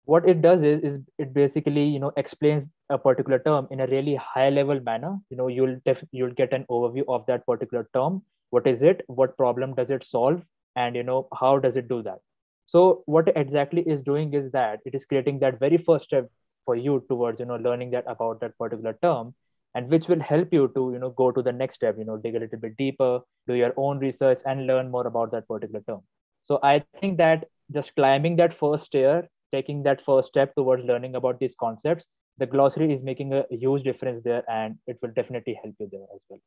What 0.05 0.29
it 0.29 0.41
does 0.41 0.63
is, 0.63 0.83
is 0.85 1.01
it 1.19 1.35
basically 1.35 1.85
you 1.85 1.99
know 1.99 2.13
explains 2.17 2.69
a 2.91 2.99
particular 2.99 3.41
term 3.41 3.67
in 3.73 3.81
a 3.81 3.89
really 3.89 4.15
high 4.15 4.51
level 4.51 4.81
manner. 4.91 5.17
You 5.31 5.37
know 5.37 5.49
you'll 5.49 5.79
def- 5.85 6.09
you'll 6.13 6.39
get 6.43 6.53
an 6.53 6.67
overview 6.71 7.03
of 7.09 7.27
that 7.27 7.45
particular 7.45 7.89
term. 7.93 8.23
What 8.51 8.69
is 8.69 8.83
it? 8.83 9.03
What 9.09 9.37
problem 9.37 9.75
does 9.75 9.91
it 9.91 10.05
solve? 10.05 10.43
And 10.77 10.95
you 10.95 11.03
know 11.03 11.27
how 11.41 11.59
does 11.59 11.77
it 11.77 11.89
do 11.89 12.03
that 12.05 12.21
so 12.67 13.03
what 13.07 13.31
exactly 13.37 13.83
is 13.83 14.03
doing 14.03 14.33
is 14.35 14.51
that 14.53 14.81
it 14.85 14.95
is 14.95 15.05
creating 15.05 15.39
that 15.39 15.59
very 15.59 15.79
first 15.79 16.05
step 16.05 16.31
for 16.65 16.77
you 16.77 17.05
towards 17.09 17.41
you 17.41 17.47
know 17.47 17.57
learning 17.57 17.91
that 17.91 18.05
about 18.07 18.41
that 18.41 18.57
particular 18.59 18.97
term 19.03 19.35
and 19.75 19.89
which 19.89 20.09
will 20.09 20.21
help 20.21 20.53
you 20.53 20.71
to 20.75 20.91
you 20.93 20.99
know 20.99 21.11
go 21.11 21.31
to 21.31 21.43
the 21.43 21.53
next 21.53 21.77
step 21.77 21.97
you 21.99 22.05
know 22.05 22.17
dig 22.17 22.35
a 22.35 22.39
little 22.39 22.59
bit 22.59 22.77
deeper 22.77 23.21
do 23.49 23.55
your 23.55 23.73
own 23.77 23.99
research 23.99 24.41
and 24.47 24.67
learn 24.67 24.91
more 24.91 25.07
about 25.07 25.31
that 25.33 25.47
particular 25.49 25.83
term 25.89 26.01
so 26.43 26.59
i 26.63 26.83
think 27.01 27.19
that 27.19 27.45
just 27.73 27.95
climbing 27.97 28.37
that 28.37 28.59
first 28.59 28.85
stair 28.85 29.29
taking 29.53 29.83
that 29.83 30.05
first 30.05 30.29
step 30.29 30.55
towards 30.55 30.85
learning 30.85 31.15
about 31.15 31.39
these 31.39 31.55
concepts 31.59 32.07
the 32.39 32.47
glossary 32.47 32.93
is 32.93 33.03
making 33.03 33.33
a 33.33 33.45
huge 33.51 33.83
difference 33.83 34.23
there 34.25 34.43
and 34.51 34.77
it 34.87 34.99
will 35.03 35.13
definitely 35.15 35.59
help 35.63 35.75
you 35.79 35.89
there 35.91 36.07
as 36.15 36.21
well 36.29 36.41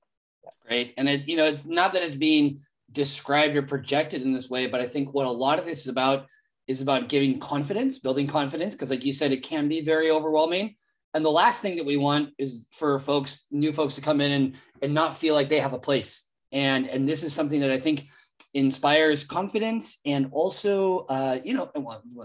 yeah. 0.44 0.50
great 0.68 0.94
and 0.98 1.10
it, 1.10 1.28
you 1.28 1.38
know 1.38 1.46
it's 1.46 1.66
not 1.66 1.94
that 1.94 2.04
it's 2.04 2.16
being 2.16 2.60
described 2.96 3.56
or 3.56 3.62
projected 3.62 4.24
in 4.24 4.34
this 4.34 4.50
way 4.50 4.66
but 4.66 4.82
i 4.82 4.88
think 4.88 5.14
what 5.14 5.28
a 5.28 5.32
lot 5.32 5.60
of 5.60 5.66
this 5.66 5.82
is 5.82 5.88
about 5.88 6.26
is 6.68 6.82
about 6.82 7.10
giving 7.10 7.40
confidence 7.40 8.00
building 8.00 8.28
confidence 8.28 8.74
because 8.74 8.90
like 8.90 9.06
you 9.06 9.14
said 9.14 9.32
it 9.32 9.44
can 9.44 9.68
be 9.68 9.82
very 9.82 10.12
overwhelming. 10.12 10.76
And 11.14 11.24
the 11.24 11.32
last 11.32 11.62
thing 11.62 11.78
that 11.78 11.86
we 11.86 11.98
want 11.98 12.32
is 12.38 12.66
for 12.72 13.00
folks 13.00 13.46
new 13.50 13.72
folks 13.72 13.96
to 13.96 14.02
come 14.02 14.20
in 14.20 14.32
and 14.32 14.56
and 14.82 14.94
not 14.94 15.18
feel 15.18 15.34
like 15.34 15.50
they 15.50 15.60
have 15.60 15.74
a 15.74 15.80
place. 15.80 16.30
And 16.52 16.88
and 16.88 17.08
this 17.08 17.24
is 17.24 17.34
something 17.34 17.62
that 17.62 17.72
i 17.72 17.80
think 17.80 18.08
inspires 18.56 19.26
confidence 19.26 20.00
and 20.06 20.30
also, 20.32 21.00
uh, 21.10 21.40
you 21.44 21.54
know, 21.54 21.70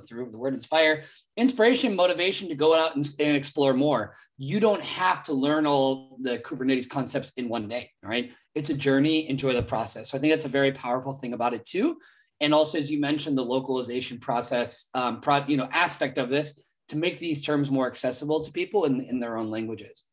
through 0.08 0.30
the 0.30 0.38
word 0.38 0.54
inspire, 0.54 1.02
inspiration, 1.37 1.94
motivation 1.96 2.49
to 2.49 2.54
go 2.54 2.72
out 2.72 2.94
and, 2.94 3.10
and, 3.18 3.37
explore 3.37 3.75
more. 3.75 4.14
You 4.38 4.60
don't 4.60 4.82
have 4.82 5.25
to 5.25 5.32
learn 5.32 5.66
all 5.66 6.16
the 6.22 6.38
Kubernetes 6.38 6.88
concepts 6.88 7.32
in 7.37 7.49
one 7.49 7.66
day, 7.66 7.90
right? 8.02 8.32
It's 8.54 8.70
a 8.70 8.75
journey, 8.75 9.28
enjoy 9.28 9.54
the 9.54 9.62
process. 9.62 10.10
So 10.10 10.18
I 10.18 10.20
think 10.20 10.32
that's 10.32 10.44
a 10.44 10.49
very 10.49 10.70
powerful 10.70 11.12
thing 11.12 11.32
about 11.32 11.52
it 11.52 11.66
too. 11.66 11.99
And 12.40 12.54
also, 12.54 12.78
as 12.78 12.90
you 12.90 13.00
mentioned, 13.00 13.37
the 13.37 13.44
localization 13.44 14.18
process, 14.18 14.88
um, 14.94 15.20
pro, 15.20 15.44
you 15.46 15.56
know, 15.56 15.68
aspect 15.72 16.16
of 16.16 16.28
this 16.28 16.62
to 16.88 16.96
make 16.96 17.18
these 17.18 17.42
terms 17.42 17.70
more 17.70 17.88
accessible 17.88 18.42
to 18.44 18.52
people 18.52 18.84
in, 18.84 19.00
in 19.00 19.18
their 19.18 19.37
own 19.37 19.50
languages. 19.50 20.04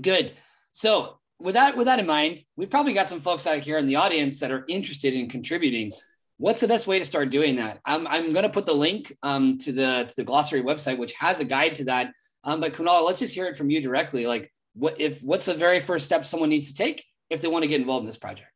Good. 0.00 0.34
So 0.70 1.17
with 1.40 1.54
that 1.54 1.76
with 1.76 1.86
that 1.86 1.98
in 1.98 2.06
mind, 2.06 2.40
we've 2.56 2.70
probably 2.70 2.92
got 2.92 3.08
some 3.08 3.20
folks 3.20 3.46
out 3.46 3.60
here 3.60 3.78
in 3.78 3.86
the 3.86 3.96
audience 3.96 4.40
that 4.40 4.50
are 4.50 4.64
interested 4.68 5.14
in 5.14 5.28
contributing. 5.28 5.92
What's 6.36 6.60
the 6.60 6.68
best 6.68 6.86
way 6.86 6.98
to 6.98 7.04
start 7.04 7.30
doing 7.30 7.56
that? 7.56 7.80
I'm, 7.84 8.06
I'm 8.06 8.32
going 8.32 8.44
to 8.44 8.48
put 8.48 8.64
the 8.64 8.74
link 8.74 9.16
um, 9.22 9.58
to 9.58 9.72
the 9.72 10.06
to 10.08 10.16
the 10.16 10.24
glossary 10.24 10.62
website, 10.62 10.98
which 10.98 11.12
has 11.14 11.40
a 11.40 11.44
guide 11.44 11.76
to 11.76 11.84
that. 11.84 12.12
Um, 12.44 12.60
but 12.60 12.74
Kunal, 12.74 13.04
let's 13.04 13.18
just 13.18 13.34
hear 13.34 13.46
it 13.46 13.56
from 13.56 13.70
you 13.70 13.80
directly. 13.80 14.26
Like, 14.26 14.52
what 14.74 15.00
if 15.00 15.22
what's 15.22 15.46
the 15.46 15.54
very 15.54 15.80
first 15.80 16.06
step 16.06 16.24
someone 16.24 16.48
needs 16.48 16.68
to 16.68 16.74
take 16.74 17.04
if 17.30 17.40
they 17.40 17.48
want 17.48 17.62
to 17.64 17.68
get 17.68 17.80
involved 17.80 18.02
in 18.02 18.06
this 18.06 18.16
project? 18.16 18.50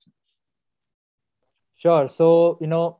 Sure. 1.76 2.08
So 2.08 2.58
you 2.60 2.68
know, 2.68 2.98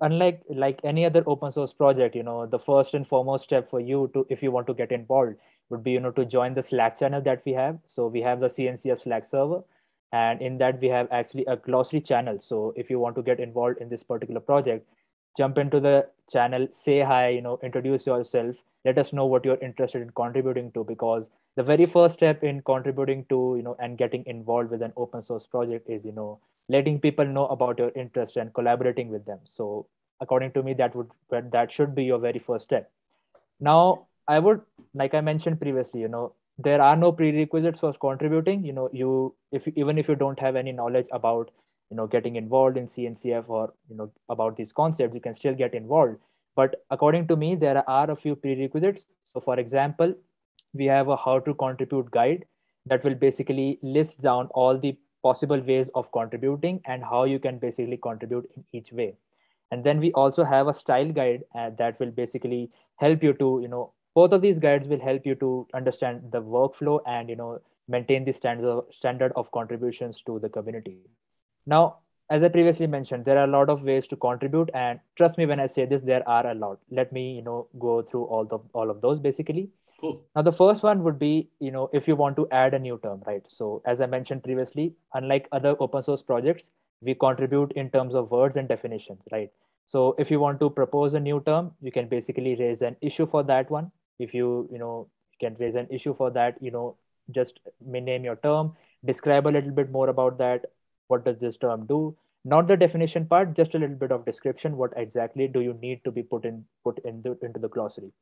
unlike 0.00 0.42
like 0.48 0.80
any 0.82 1.04
other 1.04 1.22
open 1.26 1.52
source 1.52 1.72
project, 1.72 2.16
you 2.16 2.22
know, 2.22 2.46
the 2.46 2.58
first 2.58 2.94
and 2.94 3.06
foremost 3.06 3.44
step 3.44 3.70
for 3.70 3.80
you 3.80 4.10
to 4.14 4.26
if 4.28 4.42
you 4.42 4.50
want 4.50 4.66
to 4.68 4.74
get 4.74 4.92
involved 4.92 5.36
would 5.70 5.82
be 5.82 5.92
you 5.92 6.00
know 6.00 6.10
to 6.10 6.24
join 6.24 6.54
the 6.54 6.62
slack 6.62 6.98
channel 6.98 7.20
that 7.22 7.42
we 7.44 7.52
have. 7.52 7.78
So 7.86 8.06
we 8.06 8.20
have 8.22 8.40
the 8.40 8.48
cncf 8.48 9.02
slack 9.02 9.26
server 9.26 9.62
and 10.12 10.42
in 10.42 10.58
that 10.58 10.80
we 10.80 10.88
have 10.88 11.08
actually 11.10 11.44
a 11.46 11.56
glossary 11.56 12.00
channel. 12.00 12.38
So 12.42 12.72
if 12.76 12.90
you 12.90 12.98
want 12.98 13.16
to 13.16 13.22
get 13.22 13.40
involved 13.40 13.78
in 13.80 13.88
this 13.88 14.02
particular 14.02 14.40
project 14.40 14.86
jump 15.38 15.58
into 15.58 15.80
the 15.80 16.06
channel 16.32 16.66
say 16.72 17.00
hi 17.00 17.28
you 17.28 17.40
know 17.40 17.58
introduce 17.62 18.06
yourself. 18.06 18.56
Let 18.84 18.98
us 18.98 19.12
know 19.12 19.26
what 19.26 19.44
you're 19.44 19.58
interested 19.58 20.00
in 20.02 20.10
contributing 20.10 20.72
to 20.72 20.84
because 20.84 21.28
the 21.56 21.62
very 21.62 21.86
first 21.86 22.14
step 22.14 22.42
in 22.42 22.62
contributing 22.62 23.26
to 23.28 23.54
you 23.56 23.62
know 23.62 23.76
and 23.78 23.98
getting 23.98 24.24
involved 24.26 24.70
with 24.70 24.82
an 24.82 24.92
open 24.96 25.22
source 25.22 25.46
project 25.46 25.88
is 25.88 26.04
you 26.04 26.12
know 26.12 26.40
letting 26.68 27.00
people 27.00 27.26
know 27.26 27.46
about 27.48 27.78
your 27.78 27.90
interest 27.94 28.36
and 28.36 28.54
collaborating 28.54 29.08
with 29.08 29.24
them. 29.26 29.38
So 29.44 29.86
according 30.20 30.52
to 30.52 30.62
me 30.62 30.74
that 30.74 30.94
would 30.94 31.10
that 31.30 31.72
should 31.72 31.94
be 31.94 32.04
your 32.04 32.18
very 32.18 32.38
first 32.38 32.64
step. 32.64 32.90
Now 33.60 34.06
i 34.34 34.38
would 34.38 34.60
like 35.00 35.14
i 35.14 35.20
mentioned 35.20 35.60
previously 35.60 36.00
you 36.00 36.08
know 36.08 36.32
there 36.64 36.80
are 36.82 36.96
no 36.96 37.10
prerequisites 37.10 37.80
for 37.80 37.92
contributing. 37.94 38.64
You 38.64 38.72
know 38.72 38.90
you 38.92 39.34
if 39.50 39.66
even 39.76 39.98
if 39.98 40.08
you 40.08 40.14
don't 40.14 40.38
have 40.38 40.56
any 40.56 40.72
knowledge 40.72 41.06
about 41.10 41.50
you 41.90 41.96
know 41.96 42.06
getting 42.06 42.36
involved 42.36 42.76
in 42.76 42.86
cncf 42.86 43.48
or 43.48 43.72
you 43.88 43.96
know 43.96 44.10
about 44.28 44.56
these 44.56 44.72
concepts 44.72 45.14
you 45.14 45.20
can 45.20 45.34
still 45.34 45.54
get 45.54 45.74
involved. 45.74 46.18
But 46.56 46.84
according 46.90 47.28
to 47.28 47.36
me 47.36 47.54
there 47.54 47.82
are 47.88 48.10
a 48.10 48.16
few 48.16 48.36
prerequisites. 48.36 49.06
So 49.32 49.40
for 49.40 49.58
example 49.58 50.14
we 50.74 50.86
have 50.86 51.08
a 51.08 51.16
how 51.16 51.38
to 51.40 51.54
contribute 51.54 52.10
guide 52.10 52.44
that 52.86 53.04
will 53.04 53.14
basically 53.14 53.78
list 53.82 54.20
down 54.20 54.48
all 54.48 54.78
the 54.78 54.96
possible 55.22 55.60
ways 55.60 55.90
of 55.94 56.10
contributing 56.12 56.80
and 56.86 57.02
how 57.04 57.24
you 57.24 57.38
can 57.38 57.58
basically 57.58 57.96
contribute 57.96 58.50
in 58.56 58.64
each 58.72 58.92
way. 58.92 59.14
And 59.70 59.84
then 59.84 60.00
we 60.00 60.12
also 60.12 60.44
have 60.44 60.68
a 60.68 60.74
style 60.74 61.12
guide 61.12 61.44
uh, 61.54 61.70
that 61.78 61.98
will 62.00 62.10
basically 62.10 62.70
help 62.96 63.22
you 63.22 63.32
to 63.34 63.60
you 63.62 63.68
know 63.68 63.92
both 64.20 64.32
of 64.32 64.42
these 64.42 64.58
guides 64.66 64.88
will 64.88 65.00
help 65.08 65.26
you 65.30 65.34
to 65.46 65.50
understand 65.80 66.22
the 66.36 66.42
workflow 66.42 66.98
and 67.06 67.28
you 67.28 67.36
know 67.36 67.50
maintain 67.88 68.24
the 68.24 68.32
standard 68.32 68.70
of, 68.70 68.84
standard 68.98 69.32
of 69.36 69.50
contributions 69.52 70.22
to 70.26 70.38
the 70.38 70.48
community 70.48 70.96
now 71.66 71.82
as 72.30 72.42
i 72.42 72.48
previously 72.48 72.86
mentioned 72.86 73.24
there 73.24 73.38
are 73.38 73.48
a 73.50 73.54
lot 73.58 73.68
of 73.68 73.82
ways 73.82 74.06
to 74.06 74.16
contribute 74.16 74.70
and 74.74 75.00
trust 75.16 75.38
me 75.38 75.46
when 75.46 75.60
i 75.60 75.66
say 75.66 75.84
this 75.84 76.02
there 76.12 76.26
are 76.28 76.46
a 76.50 76.54
lot 76.54 76.78
let 76.90 77.12
me 77.12 77.24
you 77.36 77.42
know 77.42 77.66
go 77.78 78.00
through 78.02 78.24
all 78.24 78.44
the 78.44 78.58
all 78.72 78.90
of 78.90 79.00
those 79.00 79.18
basically 79.28 79.70
Cool. 80.00 80.24
Now, 80.34 80.42
the 80.42 80.52
first 80.52 80.82
one 80.82 81.02
would 81.04 81.18
be, 81.18 81.50
you 81.60 81.70
know, 81.70 81.90
if 81.92 82.08
you 82.08 82.16
want 82.16 82.36
to 82.36 82.48
add 82.50 82.72
a 82.72 82.78
new 82.78 82.98
term, 83.02 83.22
right? 83.26 83.42
So, 83.48 83.82
as 83.84 84.00
I 84.00 84.06
mentioned 84.06 84.42
previously, 84.42 84.94
unlike 85.12 85.46
other 85.52 85.76
open 85.78 86.02
source 86.02 86.22
projects, 86.22 86.70
we 87.02 87.14
contribute 87.14 87.72
in 87.72 87.90
terms 87.90 88.14
of 88.14 88.30
words 88.30 88.56
and 88.56 88.66
definitions, 88.66 89.20
right? 89.30 89.50
So, 89.86 90.14
if 90.18 90.30
you 90.30 90.40
want 90.40 90.58
to 90.60 90.70
propose 90.70 91.12
a 91.12 91.20
new 91.20 91.42
term, 91.44 91.72
you 91.82 91.92
can 91.92 92.08
basically 92.08 92.54
raise 92.54 92.80
an 92.80 92.96
issue 93.02 93.26
for 93.26 93.42
that 93.42 93.70
one. 93.70 93.92
If 94.20 94.34
you, 94.34 94.68
you 94.70 94.78
know, 94.78 95.08
can 95.40 95.56
raise 95.58 95.74
an 95.74 95.88
issue 95.90 96.14
for 96.14 96.30
that, 96.30 96.62
you 96.62 96.70
know, 96.70 96.96
just 97.30 97.60
name 97.84 98.24
your 98.24 98.36
term, 98.36 98.76
describe 99.04 99.46
a 99.46 99.54
little 99.56 99.70
bit 99.70 99.90
more 99.90 100.08
about 100.08 100.38
that. 100.38 100.66
What 101.08 101.24
does 101.24 101.38
this 101.38 101.56
term 101.56 101.86
do? 101.86 102.16
Not 102.44 102.68
the 102.68 102.76
definition 102.76 103.26
part, 103.26 103.54
just 103.54 103.74
a 103.74 103.78
little 103.78 103.96
bit 103.96 104.12
of 104.12 104.24
description. 104.24 104.76
What 104.76 104.92
exactly 104.96 105.48
do 105.48 105.60
you 105.60 105.74
need 105.74 106.04
to 106.04 106.10
be 106.10 106.22
put 106.22 106.44
in 106.44 106.64
put 106.84 106.98
in 107.04 107.22
the, 107.22 107.38
into 107.42 107.58
the 107.58 107.68
glossary? 107.68 108.12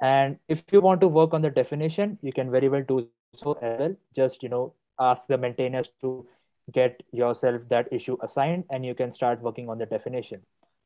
And 0.00 0.38
if 0.48 0.62
you 0.72 0.80
want 0.80 1.00
to 1.02 1.08
work 1.08 1.34
on 1.34 1.42
the 1.42 1.50
definition, 1.50 2.18
you 2.22 2.32
can 2.32 2.50
very 2.50 2.68
well 2.68 2.84
do 2.86 3.08
so 3.34 3.52
as 3.54 3.78
well. 3.78 3.96
Just, 4.14 4.42
you 4.42 4.48
know, 4.48 4.74
ask 4.98 5.26
the 5.26 5.36
maintainers 5.36 5.88
to 6.02 6.26
get 6.72 7.02
yourself 7.12 7.62
that 7.68 7.92
issue 7.92 8.16
assigned 8.22 8.64
and 8.70 8.86
you 8.86 8.94
can 8.94 9.12
start 9.12 9.42
working 9.42 9.68
on 9.68 9.78
the 9.78 9.86
definition. 9.86 10.40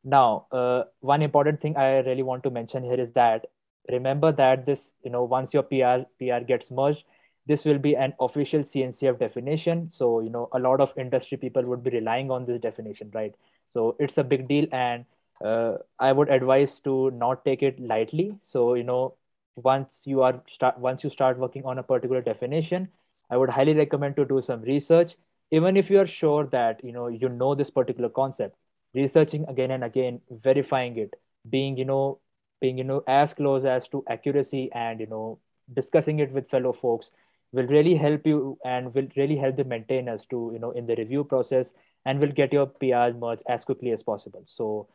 Now, 0.04 0.46
uh, 0.52 0.84
one 1.00 1.22
important 1.22 1.60
thing 1.60 1.76
I 1.76 1.98
really 1.98 2.22
want 2.22 2.42
to 2.44 2.50
mention 2.50 2.84
here 2.84 3.00
is 3.00 3.12
that 3.14 3.46
remember 3.90 4.32
that 4.32 4.66
this, 4.66 4.92
you 5.02 5.10
know, 5.10 5.24
once 5.24 5.52
your 5.54 5.62
PR, 5.62 6.06
PR 6.18 6.40
gets 6.40 6.70
merged, 6.70 7.04
this 7.46 7.64
will 7.64 7.78
be 7.78 7.94
an 7.96 8.14
official 8.20 8.64
CNCF 8.64 9.18
definition. 9.18 9.90
So, 9.92 10.20
you 10.20 10.30
know, 10.30 10.48
a 10.52 10.58
lot 10.58 10.80
of 10.80 10.92
industry 10.96 11.36
people 11.36 11.62
would 11.64 11.82
be 11.82 11.90
relying 11.90 12.30
on 12.30 12.46
this 12.46 12.60
definition, 12.60 13.10
right? 13.14 13.34
So 13.68 13.96
it's 13.98 14.16
a 14.18 14.24
big 14.24 14.48
deal. 14.48 14.66
And 14.72 15.04
uh, 15.44 15.78
I 15.98 16.12
would 16.12 16.30
advise 16.30 16.78
to 16.80 17.10
not 17.12 17.44
take 17.44 17.62
it 17.62 17.78
lightly. 17.80 18.34
So 18.44 18.74
you 18.74 18.84
know, 18.84 19.14
once 19.56 20.02
you 20.04 20.22
are 20.22 20.42
start 20.50 20.78
once 20.78 21.04
you 21.04 21.10
start 21.10 21.38
working 21.38 21.64
on 21.64 21.78
a 21.78 21.82
particular 21.82 22.20
definition, 22.22 22.88
I 23.30 23.36
would 23.36 23.50
highly 23.50 23.74
recommend 23.74 24.16
to 24.16 24.24
do 24.24 24.40
some 24.42 24.62
research. 24.62 25.16
Even 25.50 25.76
if 25.76 25.90
you 25.90 26.00
are 26.00 26.06
sure 26.06 26.46
that 26.46 26.82
you 26.84 26.92
know 26.92 27.08
you 27.08 27.28
know 27.28 27.54
this 27.54 27.70
particular 27.70 28.08
concept, 28.08 28.56
researching 28.94 29.44
again 29.48 29.70
and 29.70 29.84
again, 29.84 30.20
verifying 30.30 30.96
it, 30.98 31.14
being 31.50 31.76
you 31.76 31.84
know 31.84 32.18
being 32.60 32.78
you 32.78 32.84
know 32.84 33.02
as 33.06 33.34
close 33.34 33.64
as 33.64 33.88
to 33.88 34.04
accuracy 34.08 34.70
and 34.72 35.00
you 35.00 35.06
know 35.06 35.38
discussing 35.72 36.18
it 36.18 36.30
with 36.32 36.48
fellow 36.50 36.72
folks 36.72 37.10
will 37.52 37.66
really 37.66 37.94
help 37.94 38.26
you 38.26 38.58
and 38.64 38.92
will 38.94 39.08
really 39.16 39.36
help 39.36 39.56
the 39.56 39.64
maintainers 39.64 40.22
to 40.28 40.50
you 40.52 40.58
know 40.58 40.70
in 40.72 40.86
the 40.86 40.96
review 40.96 41.24
process 41.24 41.72
and 42.04 42.20
will 42.20 42.32
get 42.32 42.52
your 42.52 42.66
PR 42.66 43.16
merged 43.16 43.42
as 43.48 43.64
quickly 43.64 43.90
as 43.92 44.02
possible. 44.02 44.42
So 44.46 44.88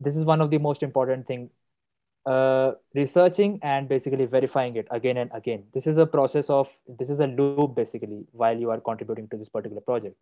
this 0.00 0.16
is 0.16 0.24
one 0.24 0.40
of 0.40 0.50
the 0.50 0.58
most 0.58 0.82
important 0.82 1.26
thing 1.26 1.50
uh, 2.26 2.72
researching 2.94 3.58
and 3.62 3.88
basically 3.88 4.26
verifying 4.26 4.76
it 4.76 4.86
again 4.90 5.16
and 5.16 5.30
again 5.32 5.64
this 5.72 5.86
is 5.86 5.96
a 5.96 6.04
process 6.04 6.50
of 6.50 6.68
this 6.98 7.08
is 7.08 7.20
a 7.20 7.26
loop 7.26 7.74
basically 7.74 8.26
while 8.32 8.56
you 8.56 8.70
are 8.70 8.80
contributing 8.80 9.26
to 9.28 9.36
this 9.36 9.48
particular 9.48 9.80
project 9.80 10.14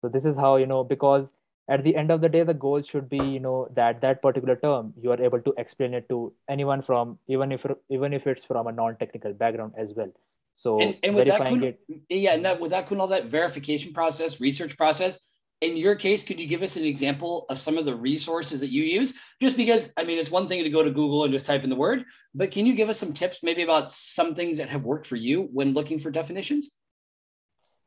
so 0.00 0.08
this 0.08 0.24
is 0.24 0.36
how 0.36 0.56
you 0.56 0.64
know 0.64 0.82
because 0.82 1.26
at 1.68 1.82
the 1.82 1.96
end 1.96 2.10
of 2.10 2.20
the 2.20 2.28
day 2.28 2.42
the 2.42 2.54
goal 2.54 2.82
should 2.82 3.08
be 3.08 3.18
you 3.18 3.40
know 3.40 3.68
that 3.74 4.00
that 4.00 4.20
particular 4.22 4.56
term 4.56 4.92
you 5.00 5.10
are 5.10 5.20
able 5.22 5.40
to 5.40 5.54
explain 5.56 5.94
it 5.94 6.08
to 6.08 6.32
anyone 6.48 6.82
from 6.82 7.18
even 7.26 7.52
if 7.52 7.64
even 7.88 8.12
if 8.12 8.26
it's 8.26 8.44
from 8.44 8.66
a 8.66 8.72
non-technical 8.72 9.32
background 9.32 9.72
as 9.78 9.92
well 9.94 10.12
so 10.54 10.78
and, 10.78 10.96
and 11.02 11.14
with 11.14 11.26
that 11.26 11.40
it, 11.62 11.80
yeah 12.08 12.34
and 12.34 12.44
that 12.44 12.60
with 12.60 12.70
that 12.70 12.90
all 12.92 13.06
that 13.06 13.26
verification 13.26 13.92
process 13.92 14.40
research 14.40 14.76
process 14.76 15.20
in 15.60 15.76
your 15.78 15.94
case, 15.94 16.22
could 16.22 16.38
you 16.38 16.46
give 16.46 16.62
us 16.62 16.76
an 16.76 16.84
example 16.84 17.46
of 17.48 17.58
some 17.58 17.78
of 17.78 17.86
the 17.86 17.94
resources 17.94 18.60
that 18.60 18.70
you 18.70 18.82
use? 18.82 19.14
Just 19.40 19.56
because, 19.56 19.92
I 19.96 20.04
mean, 20.04 20.18
it's 20.18 20.30
one 20.30 20.46
thing 20.46 20.62
to 20.62 20.68
go 20.68 20.82
to 20.82 20.90
Google 20.90 21.24
and 21.24 21.32
just 21.32 21.46
type 21.46 21.64
in 21.64 21.70
the 21.70 21.76
word, 21.76 22.04
but 22.34 22.50
can 22.50 22.66
you 22.66 22.74
give 22.74 22.90
us 22.90 22.98
some 22.98 23.14
tips 23.14 23.42
maybe 23.42 23.62
about 23.62 23.90
some 23.90 24.34
things 24.34 24.58
that 24.58 24.68
have 24.68 24.84
worked 24.84 25.06
for 25.06 25.16
you 25.16 25.48
when 25.52 25.72
looking 25.72 25.98
for 25.98 26.10
definitions? 26.10 26.70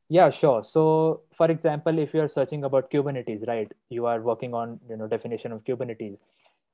Yeah, 0.10 0.30
sure. 0.30 0.64
So, 0.64 1.22
for 1.36 1.52
example, 1.52 2.00
if 2.00 2.14
you're 2.14 2.30
searching 2.30 2.64
about 2.64 2.90
Kubernetes, 2.92 3.46
right, 3.48 3.70
you 3.90 4.06
are 4.06 4.22
working 4.22 4.54
on, 4.54 4.80
you 4.90 4.96
know, 4.96 5.08
definition 5.08 5.52
of 5.52 5.64
Kubernetes. 5.66 6.18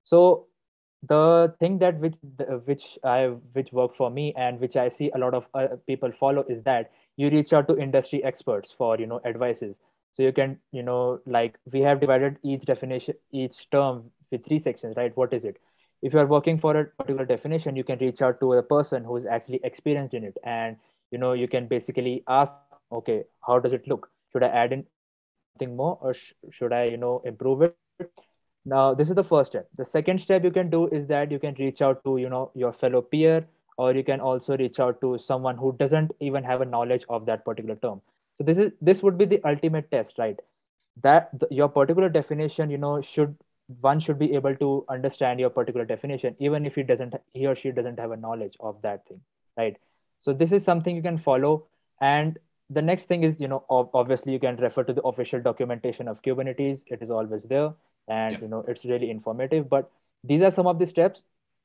So, 0.04 0.48
the 1.08 1.54
thing 1.60 1.80
that 1.80 2.00
which 2.00 2.16
which 2.66 2.98
I 3.04 3.28
which 3.54 3.72
worked 3.74 3.98
for 3.98 4.10
me 4.10 4.34
and 4.38 4.60
which 4.60 4.76
I 4.78 4.90
see 4.90 5.12
a 5.16 5.18
lot 5.20 5.34
of 5.36 5.48
uh, 5.54 5.68
people 5.88 6.12
follow 6.20 6.46
is 6.50 6.64
that 6.64 6.92
you 7.18 7.30
reach 7.30 7.54
out 7.54 7.68
to 7.70 7.78
industry 7.78 8.24
experts 8.24 8.74
for 8.78 8.98
you 9.00 9.06
know 9.08 9.22
advices 9.26 9.76
so 10.14 10.24
you 10.24 10.34
can 10.34 10.60
you 10.72 10.84
know 10.84 11.20
like 11.28 11.60
we 11.72 11.82
have 11.82 12.00
divided 12.02 12.38
each 12.44 12.66
definition 12.66 13.16
each 13.32 13.70
term 13.72 14.12
with 14.32 14.46
three 14.46 14.60
sections 14.60 14.96
right 14.98 15.16
what 15.18 15.34
is 15.34 15.44
it 15.44 15.58
if 16.02 16.14
you 16.14 16.20
are 16.20 16.26
working 16.26 16.58
for 16.58 16.76
a 16.78 16.86
particular 16.86 17.26
definition 17.26 17.76
you 17.76 17.84
can 17.84 18.00
reach 18.00 18.22
out 18.22 18.40
to 18.40 18.54
a 18.54 18.64
person 18.64 19.04
who 19.04 19.18
is 19.18 19.26
actually 19.26 19.60
experienced 19.64 20.14
in 20.14 20.24
it 20.24 20.38
and 20.44 20.78
you 21.12 21.18
know 21.18 21.34
you 21.34 21.48
can 21.48 21.68
basically 21.68 22.24
ask 22.28 22.54
okay 22.94 23.24
how 23.46 23.60
does 23.60 23.74
it 23.74 23.88
look? 23.88 24.10
Should 24.32 24.44
i 24.44 24.48
add 24.48 24.74
in 24.74 24.86
something 25.54 25.76
more 25.76 25.98
or 26.02 26.14
sh- 26.14 26.34
should 26.52 26.74
i 26.74 26.84
you 26.86 26.98
know 26.98 27.22
improve 27.26 27.64
it? 27.64 27.78
Now 28.66 28.94
this 28.94 29.10
is 29.10 29.16
the 29.16 29.24
first 29.24 29.52
step. 29.52 29.68
The 29.78 29.86
second 29.86 30.22
step 30.22 30.44
you 30.44 30.52
can 30.52 30.70
do 30.70 30.88
is 30.88 31.08
that 31.08 31.32
you 31.32 31.40
can 31.40 31.56
reach 31.60 31.82
out 31.82 32.04
to 32.06 32.18
you 32.18 32.30
know 32.30 32.52
your 32.56 32.74
fellow 32.74 33.02
peer 33.02 33.46
or 33.78 33.94
you 33.94 34.04
can 34.04 34.20
also 34.22 34.58
reach 34.58 34.80
out 34.80 35.02
to 35.02 35.18
someone 35.20 35.58
who 35.58 35.74
doesn't 35.80 36.12
even 36.20 36.44
have 36.44 36.62
a 36.62 36.66
knowledge 36.66 37.06
of 37.10 37.26
that 37.26 37.44
particular 37.46 37.76
term. 37.76 38.02
So 38.36 38.44
this 38.44 38.58
is 38.58 38.72
this 38.82 39.04
would 39.04 39.18
be 39.18 39.26
the 39.26 39.42
ultimate 39.46 39.92
test 39.92 40.18
right? 40.18 40.40
That 41.02 41.30
the, 41.40 41.48
your 41.52 41.70
particular 41.70 42.10
definition 42.10 42.70
you 42.70 42.78
know 42.78 43.02
should 43.02 43.36
one 43.82 44.00
should 44.00 44.20
be 44.20 44.34
able 44.36 44.56
to 44.58 44.86
understand 44.90 45.40
your 45.40 45.50
particular 45.50 45.86
definition 45.86 46.36
even 46.40 46.66
if 46.66 46.76
he 46.76 46.84
doesn't 46.84 47.16
he 47.34 47.48
or 47.48 47.56
she 47.56 47.72
doesn't 47.72 48.00
have 48.00 48.12
a 48.12 48.18
knowledge 48.18 48.56
of 48.60 48.82
that 48.84 49.08
thing 49.08 49.22
right? 49.58 49.78
So 50.22 50.34
this 50.34 50.52
is 50.52 50.64
something 50.64 50.96
you 50.96 51.02
can 51.02 51.18
follow 51.18 51.66
and 52.02 52.38
the 52.70 52.82
next 52.82 53.06
thing 53.06 53.24
is 53.24 53.40
you 53.40 53.48
know 53.48 53.64
obviously 53.70 54.32
you 54.32 54.40
can 54.40 54.56
refer 54.58 54.84
to 54.84 54.94
the 54.94 55.02
official 55.04 55.42
documentation 55.42 56.08
of 56.08 56.22
kubernetes 56.22 56.82
it 56.88 57.02
is 57.02 57.10
always 57.10 57.44
there 57.44 57.74
and 58.08 58.34
yeah. 58.34 58.42
you 58.42 58.48
know 58.48 58.64
it's 58.68 58.86
really 58.86 59.10
informative 59.10 59.70
but 59.70 59.92
these 60.24 60.42
are 60.42 60.52
some 60.52 60.68
of 60.68 60.80
the 60.80 60.86
steps 60.86 61.24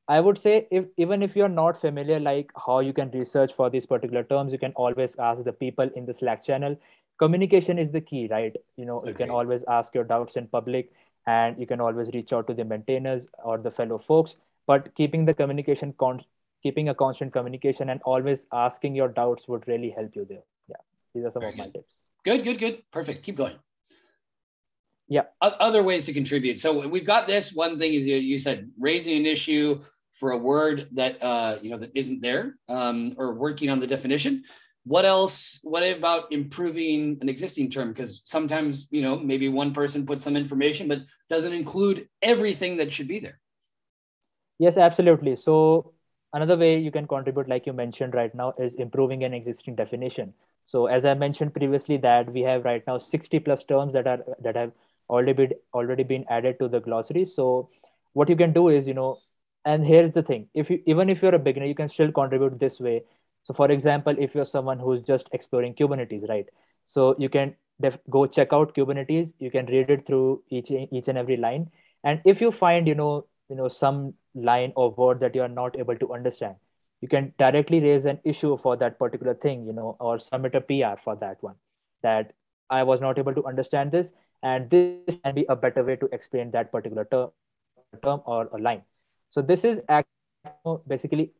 I 0.08 0.20
would 0.20 0.38
say 0.38 0.66
if 0.70 0.86
even 0.96 1.22
if 1.22 1.36
you're 1.36 1.50
not 1.50 1.78
familiar 1.78 2.18
like 2.18 2.50
how 2.66 2.80
you 2.80 2.94
can 2.94 3.10
research 3.10 3.52
for 3.54 3.68
these 3.68 3.84
particular 3.84 4.24
terms, 4.24 4.52
you 4.52 4.58
can 4.58 4.72
always 4.72 5.14
ask 5.18 5.44
the 5.44 5.52
people 5.52 5.90
in 5.94 6.06
the 6.06 6.14
Slack 6.14 6.44
channel. 6.44 6.76
Communication 7.18 7.78
is 7.78 7.90
the 7.90 8.00
key, 8.00 8.26
right? 8.30 8.56
You 8.76 8.86
know, 8.86 9.00
okay. 9.00 9.08
you 9.08 9.14
can 9.14 9.28
always 9.28 9.62
ask 9.68 9.94
your 9.94 10.04
doubts 10.04 10.36
in 10.36 10.46
public 10.46 10.90
and 11.26 11.58
you 11.58 11.66
can 11.66 11.80
always 11.80 12.08
reach 12.14 12.32
out 12.32 12.46
to 12.46 12.54
the 12.54 12.64
maintainers 12.64 13.26
or 13.44 13.58
the 13.58 13.70
fellow 13.70 13.98
folks. 13.98 14.36
But 14.66 14.94
keeping 14.94 15.26
the 15.26 15.34
communication 15.34 15.92
con 15.98 16.24
keeping 16.62 16.88
a 16.88 16.94
constant 16.94 17.32
communication 17.32 17.90
and 17.90 18.00
always 18.04 18.46
asking 18.52 18.94
your 18.94 19.08
doubts 19.08 19.46
would 19.48 19.66
really 19.68 19.90
help 19.90 20.10
you 20.14 20.26
there. 20.28 20.44
Yeah. 20.68 20.76
These 21.14 21.24
are 21.24 21.32
some 21.32 21.40
Very 21.40 21.52
of 21.52 21.56
good. 21.58 21.66
my 21.66 21.70
tips. 21.70 21.94
Good, 22.24 22.44
good, 22.44 22.58
good. 22.58 22.82
Perfect. 22.92 23.22
Keep 23.24 23.36
going 23.36 23.56
yeah 25.08 25.22
other 25.40 25.82
ways 25.82 26.04
to 26.04 26.12
contribute 26.12 26.60
so 26.60 26.86
we've 26.86 27.06
got 27.06 27.26
this 27.26 27.52
one 27.52 27.78
thing 27.78 27.94
is 27.94 28.06
you, 28.06 28.16
you 28.16 28.38
said 28.38 28.70
raising 28.78 29.16
an 29.16 29.26
issue 29.26 29.80
for 30.12 30.32
a 30.32 30.36
word 30.36 30.88
that 30.92 31.22
uh, 31.22 31.56
you 31.62 31.70
know 31.70 31.78
that 31.78 31.90
isn't 31.94 32.20
there 32.20 32.56
um, 32.68 33.14
or 33.16 33.34
working 33.34 33.70
on 33.70 33.80
the 33.80 33.86
definition 33.86 34.44
what 34.84 35.04
else 35.04 35.58
what 35.62 35.82
about 35.82 36.30
improving 36.32 37.18
an 37.20 37.28
existing 37.28 37.70
term 37.70 37.88
because 37.88 38.22
sometimes 38.24 38.88
you 38.90 39.02
know 39.02 39.18
maybe 39.18 39.48
one 39.48 39.72
person 39.72 40.04
puts 40.04 40.24
some 40.24 40.36
information 40.36 40.88
but 40.88 41.00
doesn't 41.30 41.52
include 41.52 42.08
everything 42.22 42.76
that 42.76 42.92
should 42.92 43.08
be 43.08 43.18
there 43.18 43.40
yes 44.58 44.76
absolutely 44.76 45.36
so 45.36 45.94
another 46.32 46.56
way 46.56 46.78
you 46.78 46.90
can 46.90 47.06
contribute 47.06 47.48
like 47.48 47.66
you 47.66 47.72
mentioned 47.72 48.14
right 48.14 48.34
now 48.34 48.52
is 48.58 48.74
improving 48.74 49.24
an 49.24 49.34
existing 49.34 49.74
definition. 49.74 50.32
So 50.66 50.86
as 50.86 51.04
i 51.04 51.14
mentioned 51.14 51.54
previously 51.54 51.96
that 51.98 52.32
we 52.32 52.42
have 52.42 52.64
right 52.64 52.82
now 52.86 52.98
60 52.98 53.38
plus 53.40 53.64
terms 53.64 53.92
that 53.94 54.06
are 54.06 54.24
that 54.42 54.56
have 54.56 54.72
already 55.08 55.32
been 55.32 55.52
already 55.74 56.02
been 56.02 56.24
added 56.28 56.58
to 56.60 56.68
the 56.68 56.80
glossary. 56.80 57.24
So 57.26 57.70
what 58.12 58.28
you 58.28 58.36
can 58.36 58.52
do 58.52 58.68
is 58.68 58.86
you 58.86 58.94
know 58.94 59.18
and 59.64 59.84
here's 59.86 60.12
the 60.12 60.22
thing. 60.22 60.48
If 60.54 60.70
you 60.70 60.82
even 60.86 61.08
if 61.10 61.22
you're 61.22 61.34
a 61.34 61.38
beginner 61.38 61.66
you 61.66 61.74
can 61.74 61.88
still 61.88 62.12
contribute 62.12 62.58
this 62.58 62.80
way. 62.80 63.02
So 63.44 63.54
for 63.54 63.70
example 63.70 64.14
if 64.18 64.34
you're 64.34 64.44
someone 64.46 64.78
who's 64.78 65.02
just 65.02 65.28
exploring 65.32 65.74
kubernetes 65.74 66.28
right? 66.28 66.46
So 66.86 67.14
you 67.18 67.28
can 67.28 67.54
def- 67.80 67.98
go 68.10 68.26
check 68.26 68.52
out 68.52 68.74
kubernetes. 68.74 69.32
You 69.38 69.50
can 69.50 69.66
read 69.66 69.90
it 69.90 70.06
through 70.06 70.42
each 70.50 70.70
each 70.70 71.08
and 71.08 71.18
every 71.18 71.36
line. 71.36 71.70
And 72.04 72.20
if 72.24 72.40
you 72.40 72.50
find 72.52 72.86
you 72.86 72.94
know 72.94 73.26
you 73.48 73.56
know 73.56 73.68
some 73.68 74.14
line 74.34 74.72
or 74.76 74.90
word 74.90 75.20
that 75.20 75.34
you 75.34 75.42
are 75.42 75.48
not 75.48 75.78
able 75.78 75.96
to 75.96 76.12
understand. 76.12 76.56
You 77.00 77.08
can 77.08 77.32
directly 77.38 77.80
raise 77.80 78.06
an 78.06 78.18
issue 78.24 78.56
for 78.56 78.76
that 78.76 78.98
particular 78.98 79.34
thing 79.34 79.66
you 79.66 79.72
know 79.72 79.96
or 80.00 80.18
submit 80.18 80.54
a 80.54 80.60
pr 80.60 81.00
for 81.02 81.14
that 81.16 81.36
one 81.40 81.54
that 82.02 82.32
i 82.70 82.82
was 82.82 83.00
not 83.00 83.18
able 83.18 83.34
to 83.34 83.44
understand 83.46 83.92
this 83.92 84.10
and 84.42 84.68
this 84.70 85.18
can 85.24 85.34
be 85.34 85.44
a 85.48 85.56
better 85.56 85.84
way 85.84 85.96
to 85.96 86.08
explain 86.12 86.50
that 86.50 86.72
particular 86.72 87.04
term 87.04 87.30
term 88.02 88.20
or 88.26 88.48
a 88.52 88.58
line. 88.58 88.82
So 89.30 89.42
this 89.42 89.64
is 89.64 89.80
basically 90.86 91.32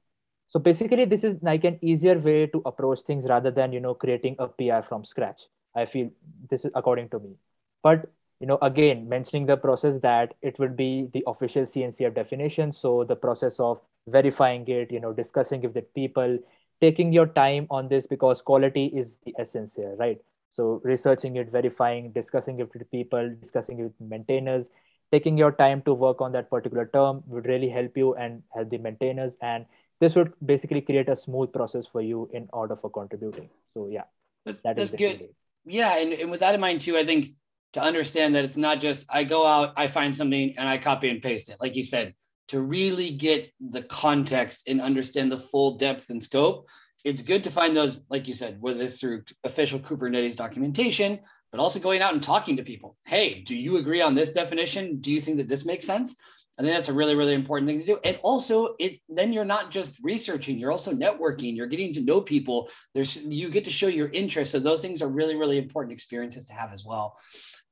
so 0.49 0.59
basically 0.59 1.05
this 1.05 1.25
is 1.25 1.37
like 1.43 1.65
an 1.65 1.79
easier 1.83 2.19
way 2.19 2.47
to 2.47 2.63
approach 2.65 3.01
things 3.07 3.27
rather 3.29 3.51
than 3.51 3.73
you 3.73 3.81
know 3.81 3.95
creating 3.95 4.37
a 4.39 4.49
pr 4.49 4.87
from 4.87 5.05
scratch. 5.05 5.43
I 5.75 5.87
feel 5.87 6.11
this 6.51 6.65
is 6.65 6.73
according 6.75 7.11
to 7.11 7.19
me. 7.19 7.37
But 7.83 8.11
you 8.41 8.47
know 8.47 8.59
again 8.63 9.09
mentioning 9.09 9.47
the 9.47 9.57
process 9.57 10.01
that 10.03 10.35
it 10.43 10.59
would 10.59 10.77
be 10.77 11.09
the 11.13 11.25
official 11.27 11.65
cncf 11.65 12.15
definition. 12.15 12.73
So 12.73 13.05
the 13.05 13.17
process 13.17 13.59
of 13.59 13.81
verifying 14.07 14.67
it 14.69 14.91
you 14.91 15.01
know 15.01 15.13
discussing 15.13 15.63
it 15.65 15.75
with 15.75 15.93
people 15.95 16.39
taking 16.81 17.13
your 17.13 17.27
time 17.27 17.67
on 17.71 17.89
this 17.89 18.07
because 18.07 18.41
quality 18.41 18.87
is 18.87 19.19
the 19.25 19.35
essence 19.39 19.75
here 19.77 19.95
right? 19.97 20.19
So 20.53 20.81
researching 20.85 21.37
it 21.37 21.51
verifying 21.51 22.13
discussing 22.13 22.61
it 22.61 22.73
with 22.73 22.91
people 22.91 23.35
discussing 23.41 23.81
it 23.81 23.85
with 23.85 24.01
maintainers 24.01 24.67
taking 25.11 25.39
your 25.39 25.53
time 25.53 25.81
to 25.83 25.95
work 25.95 26.21
on 26.21 26.33
that 26.33 26.51
particular 26.51 26.91
term 26.93 27.23
would 27.27 27.47
really 27.47 27.69
help 27.71 27.97
you 27.97 28.15
and 28.17 28.43
help 28.55 28.69
the 28.69 28.77
maintainers. 28.77 29.33
And 29.41 29.65
this 30.01 30.15
would 30.15 30.35
basically 30.45 30.83
create 30.83 31.09
a 31.09 31.17
smooth 31.17 31.51
process 31.51 31.87
for 31.91 32.03
you 32.03 32.29
in 32.35 32.47
order 32.53 32.77
for 32.77 32.91
contributing. 32.91 33.49
So 33.73 33.89
yeah 33.89 34.05
that's, 34.45 34.59
that's 34.63 34.91
good. 34.93 35.29
yeah 35.67 35.97
and, 35.99 36.13
and 36.13 36.31
with 36.31 36.41
that 36.41 36.55
in 36.55 36.61
mind 36.61 36.81
too 36.81 36.97
i 36.97 37.05
think 37.05 37.33
to 37.75 37.83
understand 37.83 38.35
that 38.35 38.45
it's 38.45 38.57
not 38.57 38.81
just 38.81 39.07
I 39.09 39.25
go 39.25 39.47
out, 39.47 39.75
I 39.77 39.89
find 39.89 40.17
something 40.17 40.55
and 40.57 40.69
I 40.69 40.79
copy 40.79 41.09
and 41.09 41.23
paste 41.23 41.51
it. 41.51 41.57
Like 41.61 41.77
you 41.77 41.85
said, 41.85 42.15
to 42.49 42.61
really 42.61 43.13
get 43.13 43.53
the 43.61 43.83
context 43.83 44.69
and 44.69 44.81
understand 44.81 45.31
the 45.31 45.39
full 45.39 45.77
depth 45.77 46.09
and 46.11 46.23
scope, 46.23 46.69
it's 47.05 47.23
good 47.23 47.45
to 47.45 47.51
find 47.51 47.77
those, 47.77 48.01
like 48.09 48.27
you 48.27 48.35
said, 48.35 48.57
whether 48.61 48.83
it's 48.85 49.01
through 49.01 49.23
official 49.45 49.79
Kubernetes 49.79 50.37
documentation, 50.37 51.21
but 51.53 51.61
also 51.61 51.79
going 51.79 52.03
out 52.03 52.15
and 52.15 52.23
talking 52.23 52.57
to 52.57 52.63
people. 52.63 52.97
Hey, 53.05 53.43
do 53.43 53.55
you 53.55 53.77
agree 53.77 54.01
on 54.01 54.15
this 54.15 54.33
definition? 54.33 55.01
Do 55.01 55.13
you 55.13 55.21
think 55.21 55.37
that 55.37 55.49
this 55.49 55.65
makes 55.65 55.87
sense? 55.87 56.17
I 56.59 56.63
think 56.63 56.75
that's 56.75 56.89
a 56.89 56.93
really, 56.93 57.15
really 57.15 57.35
important 57.35 57.69
thing 57.69 57.79
to 57.79 57.87
do. 57.87 57.99
And 58.03 58.19
also, 58.23 58.75
it 58.81 58.99
then 59.09 59.33
you're 59.33 59.45
not 59.45 59.71
just 59.71 59.97
researching; 60.03 60.59
you're 60.59 60.73
also 60.73 60.93
networking. 60.93 61.57
You're 61.57 61.69
getting 61.69 61.93
to 61.95 62.01
know 62.01 62.21
people. 62.21 62.69
There's 62.95 63.17
you 63.17 63.49
get 63.49 63.65
to 63.67 63.71
show 63.71 63.87
your 63.87 64.09
interest. 64.09 64.51
So 64.51 64.59
those 64.59 64.83
things 64.83 65.01
are 65.01 65.09
really, 65.09 65.37
really 65.37 65.57
important 65.57 65.93
experiences 65.93 66.47
to 66.47 66.55
have 66.55 66.73
as 66.73 66.85
well. 66.85 67.17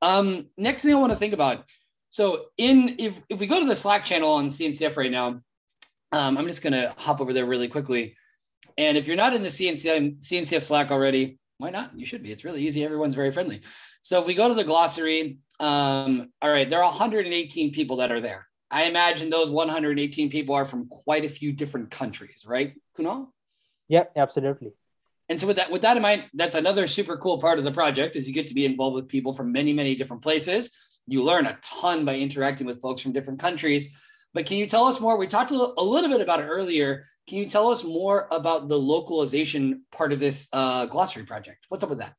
Um, 0.01 0.47
next 0.57 0.83
thing 0.83 0.93
I 0.93 0.99
want 0.99 1.11
to 1.11 1.17
think 1.17 1.33
about. 1.33 1.65
So 2.09 2.45
in 2.57 2.95
if 2.99 3.21
if 3.29 3.39
we 3.39 3.47
go 3.47 3.59
to 3.59 3.65
the 3.65 3.75
Slack 3.75 4.05
channel 4.05 4.31
on 4.33 4.47
CNCF 4.47 4.95
right 4.97 5.11
now, 5.11 5.41
um, 6.11 6.37
I'm 6.37 6.47
just 6.47 6.61
gonna 6.61 6.93
hop 6.97 7.21
over 7.21 7.33
there 7.33 7.45
really 7.45 7.67
quickly. 7.67 8.15
And 8.77 8.97
if 8.97 9.07
you're 9.07 9.15
not 9.15 9.33
in 9.33 9.41
the 9.41 9.49
CNCF, 9.49 10.19
CNCF 10.19 10.63
Slack 10.63 10.91
already, 10.91 11.39
why 11.57 11.69
not? 11.69 11.97
You 11.97 12.05
should 12.05 12.23
be. 12.23 12.31
It's 12.31 12.45
really 12.45 12.65
easy. 12.65 12.83
Everyone's 12.83 13.15
very 13.15 13.31
friendly. 13.31 13.61
So 14.01 14.21
if 14.21 14.27
we 14.27 14.35
go 14.35 14.47
to 14.47 14.53
the 14.53 14.63
glossary, 14.63 15.39
um, 15.59 16.31
all 16.41 16.51
right, 16.51 16.69
there 16.69 16.79
are 16.79 16.91
118 16.91 17.73
people 17.73 17.97
that 17.97 18.11
are 18.11 18.21
there. 18.21 18.47
I 18.69 18.83
imagine 18.83 19.29
those 19.29 19.49
118 19.49 20.29
people 20.29 20.53
are 20.55 20.65
from 20.65 20.87
quite 20.87 21.25
a 21.25 21.29
few 21.29 21.51
different 21.53 21.89
countries, 21.89 22.45
right, 22.45 22.73
Kunal? 22.97 23.27
Yeah, 23.87 24.03
absolutely 24.15 24.73
and 25.29 25.39
so 25.39 25.47
with 25.47 25.57
that 25.57 25.71
with 25.71 25.81
that 25.81 25.97
in 25.97 26.03
mind 26.03 26.25
that's 26.33 26.55
another 26.55 26.87
super 26.87 27.17
cool 27.17 27.39
part 27.39 27.59
of 27.59 27.65
the 27.65 27.71
project 27.71 28.15
is 28.15 28.27
you 28.27 28.33
get 28.33 28.47
to 28.47 28.53
be 28.53 28.65
involved 28.65 28.95
with 28.95 29.07
people 29.07 29.33
from 29.33 29.51
many 29.51 29.73
many 29.73 29.95
different 29.95 30.21
places. 30.21 30.71
You 31.05 31.23
learn 31.23 31.45
a 31.45 31.57
ton 31.61 32.05
by 32.05 32.17
interacting 32.17 32.67
with 32.67 32.81
folks 32.81 33.01
from 33.01 33.13
different 33.13 33.39
countries. 33.39 33.95
But 34.33 34.45
can 34.45 34.57
you 34.57 34.67
tell 34.67 34.85
us 34.85 34.99
more? 34.99 35.17
We 35.17 35.27
talked 35.27 35.51
a 35.51 35.55
little 35.55 36.09
bit 36.09 36.19
about 36.21 36.41
it 36.41 36.43
earlier. 36.43 37.05
Can 37.27 37.37
you 37.37 37.45
tell 37.45 37.71
us 37.71 37.83
more 37.83 38.27
about 38.29 38.67
the 38.67 38.77
localization 38.77 39.83
part 39.91 40.11
of 40.11 40.19
this 40.19 40.49
uh, 40.51 40.85
glossary 40.85 41.25
project? 41.25 41.65
What's 41.69 41.83
up 41.83 41.89
with 41.89 41.99
that? 41.99 42.13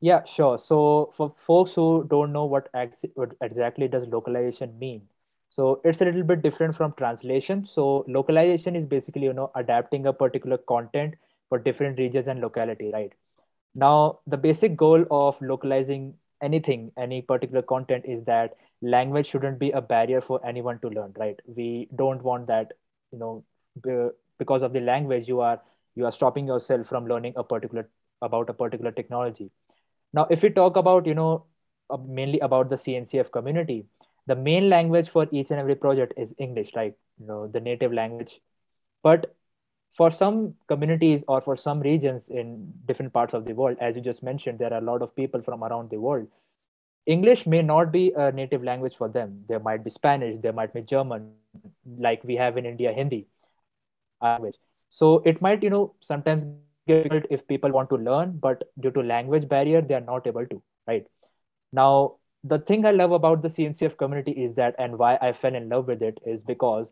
Yeah 0.00 0.24
sure. 0.24 0.58
So 0.58 1.12
for 1.16 1.34
folks 1.38 1.72
who 1.72 2.06
don't 2.08 2.32
know 2.32 2.44
what, 2.44 2.68
ex- 2.74 3.04
what 3.14 3.32
exactly 3.40 3.88
does 3.88 4.06
localization 4.08 4.78
mean 4.78 5.02
so 5.54 5.80
it's 5.84 6.00
a 6.00 6.04
little 6.04 6.24
bit 6.24 6.42
different 6.42 6.76
from 6.76 6.94
translation. 6.98 7.68
So 7.72 8.04
localization 8.08 8.74
is 8.74 8.86
basically 8.86 9.22
you 9.22 9.32
know 9.32 9.52
adapting 9.54 10.06
a 10.06 10.12
particular 10.12 10.58
content 10.58 11.14
for 11.54 11.62
different 11.70 11.98
regions 11.98 12.28
and 12.28 12.40
locality, 12.40 12.90
right? 12.92 13.12
Now, 13.74 14.20
the 14.26 14.36
basic 14.36 14.76
goal 14.76 15.04
of 15.10 15.40
localizing 15.40 16.14
anything, 16.42 16.92
any 16.98 17.22
particular 17.22 17.62
content 17.62 18.04
is 18.06 18.24
that 18.24 18.54
language 18.82 19.28
shouldn't 19.28 19.58
be 19.58 19.70
a 19.70 19.80
barrier 19.80 20.20
for 20.20 20.40
anyone 20.46 20.80
to 20.80 20.88
learn, 20.88 21.14
right? 21.18 21.40
We 21.46 21.88
don't 21.96 22.22
want 22.22 22.48
that, 22.48 22.72
you 23.12 23.18
know, 23.18 23.44
because 24.38 24.62
of 24.62 24.72
the 24.72 24.80
language, 24.80 25.28
you 25.28 25.40
are 25.40 25.60
you 25.94 26.06
are 26.06 26.12
stopping 26.12 26.46
yourself 26.46 26.88
from 26.88 27.06
learning 27.06 27.34
a 27.36 27.44
particular 27.44 27.88
about 28.22 28.50
a 28.50 28.54
particular 28.54 28.90
technology. 28.90 29.50
Now, 30.12 30.26
if 30.30 30.42
we 30.42 30.50
talk 30.50 30.76
about, 30.76 31.06
you 31.06 31.14
know, 31.14 31.44
uh, 31.90 31.98
mainly 31.98 32.40
about 32.40 32.70
the 32.70 32.76
CNCF 32.76 33.30
community, 33.30 33.86
the 34.26 34.36
main 34.36 34.68
language 34.68 35.08
for 35.08 35.28
each 35.30 35.50
and 35.50 35.60
every 35.60 35.76
project 35.76 36.14
is 36.16 36.34
English, 36.38 36.70
right? 36.76 36.94
You 37.20 37.26
know, 37.26 37.46
the 37.46 37.60
native 37.60 37.92
language. 37.92 38.40
But 39.02 39.36
for 39.96 40.10
some 40.10 40.54
communities 40.66 41.22
or 41.28 41.40
for 41.40 41.56
some 41.56 41.80
regions 41.80 42.22
in 42.28 42.72
different 42.86 43.12
parts 43.12 43.32
of 43.32 43.44
the 43.44 43.52
world, 43.52 43.76
as 43.80 43.94
you 43.94 44.02
just 44.02 44.22
mentioned, 44.22 44.58
there 44.58 44.72
are 44.72 44.78
a 44.78 44.84
lot 44.84 45.02
of 45.02 45.14
people 45.14 45.40
from 45.40 45.62
around 45.62 45.90
the 45.90 46.00
world. 46.00 46.26
English 47.06 47.46
may 47.46 47.62
not 47.62 47.92
be 47.92 48.12
a 48.16 48.32
native 48.32 48.64
language 48.64 48.96
for 48.96 49.08
them. 49.08 49.44
There 49.48 49.60
might 49.60 49.84
be 49.84 49.90
Spanish, 49.90 50.38
there 50.40 50.52
might 50.52 50.74
be 50.74 50.80
German, 50.80 51.32
like 51.98 52.24
we 52.24 52.34
have 52.36 52.56
in 52.56 52.66
India, 52.66 52.92
Hindi 52.92 53.28
language. 54.20 54.56
So 54.90 55.22
it 55.24 55.40
might, 55.40 55.62
you 55.62 55.70
know, 55.70 55.94
sometimes 56.00 56.44
difficult 56.86 57.24
if 57.30 57.46
people 57.46 57.70
want 57.70 57.88
to 57.90 57.96
learn, 57.96 58.38
but 58.38 58.64
due 58.80 58.90
to 58.90 59.00
language 59.00 59.48
barrier, 59.48 59.80
they 59.80 59.94
are 59.94 60.00
not 60.00 60.26
able 60.26 60.46
to, 60.46 60.62
right? 60.86 61.06
Now, 61.72 62.16
the 62.42 62.58
thing 62.58 62.84
I 62.84 62.90
love 62.90 63.12
about 63.12 63.42
the 63.42 63.48
CNCF 63.48 63.96
community 63.96 64.32
is 64.32 64.54
that, 64.56 64.74
and 64.78 64.98
why 64.98 65.16
I 65.20 65.32
fell 65.32 65.54
in 65.54 65.68
love 65.68 65.86
with 65.86 66.02
it 66.02 66.18
is 66.26 66.40
because 66.42 66.88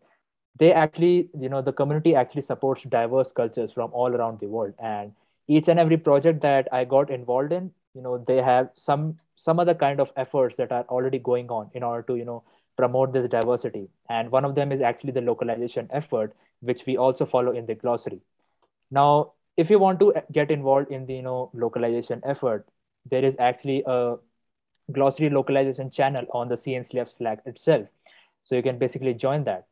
they 0.58 0.72
actually 0.72 1.28
you 1.40 1.48
know 1.48 1.62
the 1.62 1.72
community 1.72 2.14
actually 2.14 2.42
supports 2.42 2.82
diverse 2.82 3.32
cultures 3.32 3.72
from 3.72 3.90
all 3.92 4.14
around 4.14 4.40
the 4.40 4.46
world. 4.46 4.74
And 4.78 5.12
each 5.48 5.68
and 5.68 5.78
every 5.80 5.96
project 5.96 6.40
that 6.40 6.68
i 6.72 6.84
got 6.84 7.10
involved 7.10 7.52
in 7.52 7.70
you 7.94 8.02
know 8.02 8.18
they 8.28 8.36
have 8.36 8.70
some 8.74 9.18
some 9.36 9.58
other 9.58 9.74
kind 9.74 10.00
of 10.00 10.10
efforts 10.16 10.56
that 10.56 10.70
are 10.70 10.84
already 10.84 11.18
going 11.18 11.48
on 11.50 11.70
in 11.74 11.82
order 11.82 12.02
to 12.02 12.16
you 12.16 12.24
know 12.24 12.42
promote 12.76 13.12
this 13.12 13.28
diversity. 13.28 13.88
And 14.08 14.30
one 14.30 14.46
of 14.46 14.54
them 14.54 14.72
is 14.72 14.80
actually 14.80 15.12
the 15.12 15.20
localization 15.20 15.88
effort 15.92 16.34
which 16.60 16.86
we 16.86 16.96
also 16.96 17.26
follow 17.26 17.52
in 17.52 17.66
the 17.66 17.74
glossary. 17.74 18.20
Now 18.90 19.32
if 19.56 19.68
you 19.68 19.78
want 19.78 20.00
to 20.00 20.14
get 20.32 20.50
involved 20.50 20.90
in 20.90 21.06
the 21.06 21.14
you 21.14 21.22
know 21.22 21.50
localization 21.54 22.22
effort 22.24 22.66
there 23.10 23.24
is 23.24 23.36
actually 23.38 23.82
a 23.86 24.16
glossary 24.92 25.28
localization 25.30 25.90
channel 25.90 26.24
on 26.32 26.48
the 26.48 26.56
cncf 26.56 27.16
slack 27.16 27.40
itself. 27.46 27.88
So 28.44 28.54
you 28.54 28.62
can 28.62 28.78
basically 28.78 29.14
join 29.14 29.44
that 29.44 29.66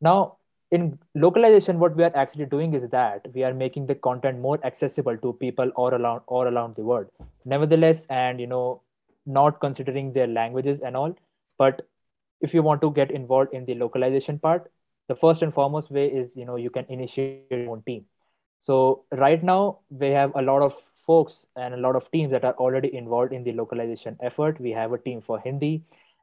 now, 0.00 0.36
in 0.70 0.98
localization, 1.14 1.78
what 1.78 1.96
we 1.96 2.04
are 2.04 2.16
actually 2.16 2.46
doing 2.46 2.74
is 2.74 2.88
that 2.90 3.26
we 3.34 3.42
are 3.42 3.52
making 3.52 3.86
the 3.86 3.94
content 3.94 4.38
more 4.38 4.58
accessible 4.64 5.16
to 5.18 5.32
people 5.34 5.70
all 5.74 5.88
around 5.88 6.22
all 6.26 6.42
around 6.42 6.76
the 6.76 6.82
world. 6.82 7.06
Nevertheless, 7.44 8.06
and 8.08 8.40
you 8.40 8.46
know, 8.46 8.82
not 9.26 9.60
considering 9.60 10.12
their 10.12 10.28
languages 10.28 10.80
and 10.80 10.96
all, 10.96 11.16
but 11.58 11.88
if 12.40 12.54
you 12.54 12.62
want 12.62 12.80
to 12.82 12.92
get 12.92 13.10
involved 13.10 13.52
in 13.52 13.64
the 13.64 13.74
localization 13.74 14.38
part, 14.38 14.70
the 15.08 15.16
first 15.16 15.42
and 15.42 15.52
foremost 15.52 15.90
way 15.90 16.06
is 16.06 16.36
you 16.36 16.44
know 16.44 16.56
you 16.56 16.70
can 16.70 16.86
initiate 16.88 17.50
your 17.50 17.70
own 17.70 17.82
team. 17.82 18.04
So 18.60 19.04
right 19.10 19.42
now 19.42 19.80
we 19.90 20.08
have 20.10 20.32
a 20.36 20.42
lot 20.42 20.62
of 20.62 20.74
folks 21.06 21.46
and 21.56 21.74
a 21.74 21.78
lot 21.78 21.96
of 21.96 22.10
teams 22.10 22.30
that 22.30 22.44
are 22.44 22.54
already 22.54 22.94
involved 22.94 23.32
in 23.32 23.42
the 23.42 23.52
localization 23.52 24.16
effort. 24.22 24.60
We 24.60 24.70
have 24.70 24.92
a 24.92 24.98
team 24.98 25.20
for 25.20 25.40
Hindi, 25.40 25.82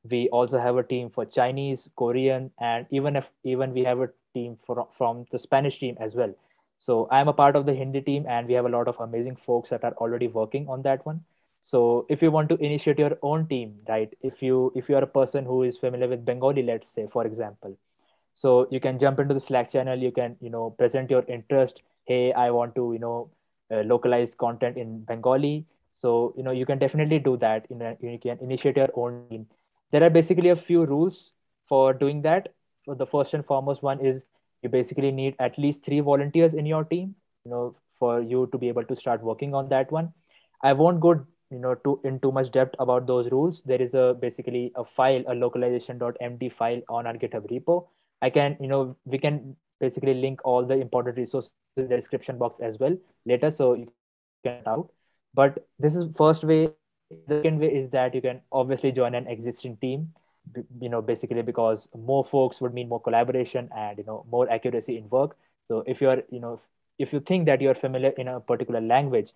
we 0.09 0.27
also 0.29 0.59
have 0.59 0.77
a 0.77 0.83
team 0.83 1.09
for 1.09 1.25
chinese 1.25 1.87
korean 1.95 2.51
and 2.59 2.85
even 2.91 3.15
if 3.15 3.29
even 3.43 3.73
we 3.73 3.83
have 3.83 3.99
a 3.99 4.09
team 4.33 4.57
for, 4.65 4.87
from 4.97 5.25
the 5.31 5.39
spanish 5.39 5.79
team 5.79 5.95
as 5.99 6.15
well 6.15 6.33
so 6.79 7.07
i'm 7.11 7.27
a 7.27 7.33
part 7.33 7.55
of 7.55 7.65
the 7.65 7.73
hindi 7.73 8.01
team 8.01 8.25
and 8.27 8.47
we 8.47 8.53
have 8.53 8.65
a 8.65 8.73
lot 8.77 8.87
of 8.87 8.99
amazing 8.99 9.35
folks 9.45 9.69
that 9.69 9.83
are 9.83 9.93
already 10.05 10.27
working 10.27 10.67
on 10.69 10.81
that 10.81 11.05
one 11.05 11.21
so 11.61 12.05
if 12.09 12.21
you 12.21 12.31
want 12.31 12.49
to 12.49 12.55
initiate 12.57 12.99
your 12.99 13.17
own 13.21 13.47
team 13.47 13.73
right 13.89 14.13
if 14.21 14.41
you 14.41 14.71
if 14.75 14.89
you 14.89 14.95
are 14.95 15.03
a 15.09 15.13
person 15.19 15.45
who 15.45 15.63
is 15.63 15.77
familiar 15.77 16.07
with 16.07 16.25
bengali 16.25 16.63
let's 16.63 16.89
say 16.93 17.07
for 17.11 17.25
example 17.25 17.75
so 18.33 18.67
you 18.71 18.79
can 18.79 18.99
jump 18.99 19.19
into 19.19 19.33
the 19.33 19.39
slack 19.39 19.69
channel 19.71 19.97
you 19.97 20.11
can 20.11 20.35
you 20.41 20.49
know 20.49 20.69
present 20.71 21.09
your 21.09 21.23
interest 21.37 21.81
hey 22.05 22.31
i 22.33 22.49
want 22.51 22.75
to 22.75 22.91
you 22.93 22.99
know 22.99 23.29
uh, 23.71 23.81
localize 23.93 24.35
content 24.45 24.77
in 24.85 24.99
bengali 25.11 25.55
So 26.03 26.09
you 26.37 26.43
know 26.45 26.51
you 26.55 26.65
can 26.69 26.79
definitely 26.81 27.17
do 27.27 27.31
that. 27.41 27.63
In 27.75 27.79
a, 27.85 27.89
you 28.07 28.17
can 28.25 28.41
initiate 28.47 28.77
your 28.79 28.89
own 29.03 29.15
team. 29.21 29.41
There 29.91 30.03
are 30.03 30.09
basically 30.09 30.49
a 30.49 30.55
few 30.55 30.85
rules 30.85 31.31
for 31.65 31.93
doing 31.93 32.21
that. 32.23 32.49
So 32.85 32.93
the 32.93 33.05
first 33.05 33.33
and 33.33 33.45
foremost 33.45 33.83
one 33.83 34.05
is 34.05 34.23
you 34.61 34.69
basically 34.69 35.11
need 35.11 35.35
at 35.39 35.57
least 35.57 35.83
three 35.83 35.99
volunteers 35.99 36.53
in 36.53 36.65
your 36.65 36.83
team. 36.83 37.15
You 37.45 37.51
know 37.51 37.75
for 37.99 38.21
you 38.21 38.47
to 38.51 38.57
be 38.57 38.67
able 38.67 38.83
to 38.85 38.95
start 38.95 39.23
working 39.23 39.53
on 39.53 39.69
that 39.69 39.91
one. 39.91 40.13
I 40.63 40.73
won't 40.73 40.99
go 40.99 41.25
you 41.49 41.59
know 41.59 41.75
to 41.75 41.99
in 42.03 42.19
too 42.19 42.31
much 42.31 42.51
depth 42.51 42.75
about 42.79 43.07
those 43.07 43.31
rules. 43.31 43.61
There 43.65 43.81
is 43.81 43.93
a 43.93 44.15
basically 44.19 44.71
a 44.75 44.83
file, 44.83 45.23
a 45.27 45.35
localization.md 45.35 46.53
file 46.53 46.81
on 46.89 47.07
our 47.07 47.13
GitHub 47.13 47.49
repo. 47.51 47.87
I 48.21 48.29
can 48.29 48.57
you 48.59 48.67
know 48.67 48.95
we 49.05 49.17
can 49.17 49.55
basically 49.79 50.13
link 50.13 50.41
all 50.43 50.65
the 50.65 50.75
important 50.75 51.17
resources 51.17 51.51
in 51.75 51.87
the 51.87 51.95
description 51.95 52.37
box 52.37 52.59
as 52.61 52.77
well 52.79 52.97
later 53.25 53.51
so 53.51 53.73
you 53.75 53.85
can 53.85 53.93
get 54.43 54.67
out 54.67 54.89
but 55.33 55.67
this 55.77 55.95
is 55.95 56.05
first 56.17 56.43
way 56.43 56.69
the 57.09 57.17
second 57.27 57.59
way 57.59 57.67
is 57.67 57.89
that 57.91 58.13
you 58.13 58.21
can 58.21 58.41
obviously 58.51 58.91
join 58.91 59.15
an 59.15 59.27
existing 59.27 59.77
team 59.77 60.13
you 60.79 60.89
know 60.89 61.01
basically 61.01 61.41
because 61.41 61.87
more 61.95 62.23
folks 62.25 62.61
would 62.61 62.73
mean 62.73 62.89
more 62.89 63.01
collaboration 63.01 63.69
and 63.75 63.97
you 63.97 64.03
know 64.03 64.25
more 64.29 64.49
accuracy 64.49 64.97
in 64.97 65.09
work. 65.09 65.35
So 65.67 65.83
if 65.85 66.01
you're 66.01 66.23
you 66.29 66.39
know 66.39 66.61
if 66.97 67.13
you 67.13 67.19
think 67.19 67.45
that 67.45 67.61
you're 67.61 67.75
familiar 67.75 68.09
in 68.11 68.27
a 68.27 68.39
particular 68.39 68.81
language 68.81 69.31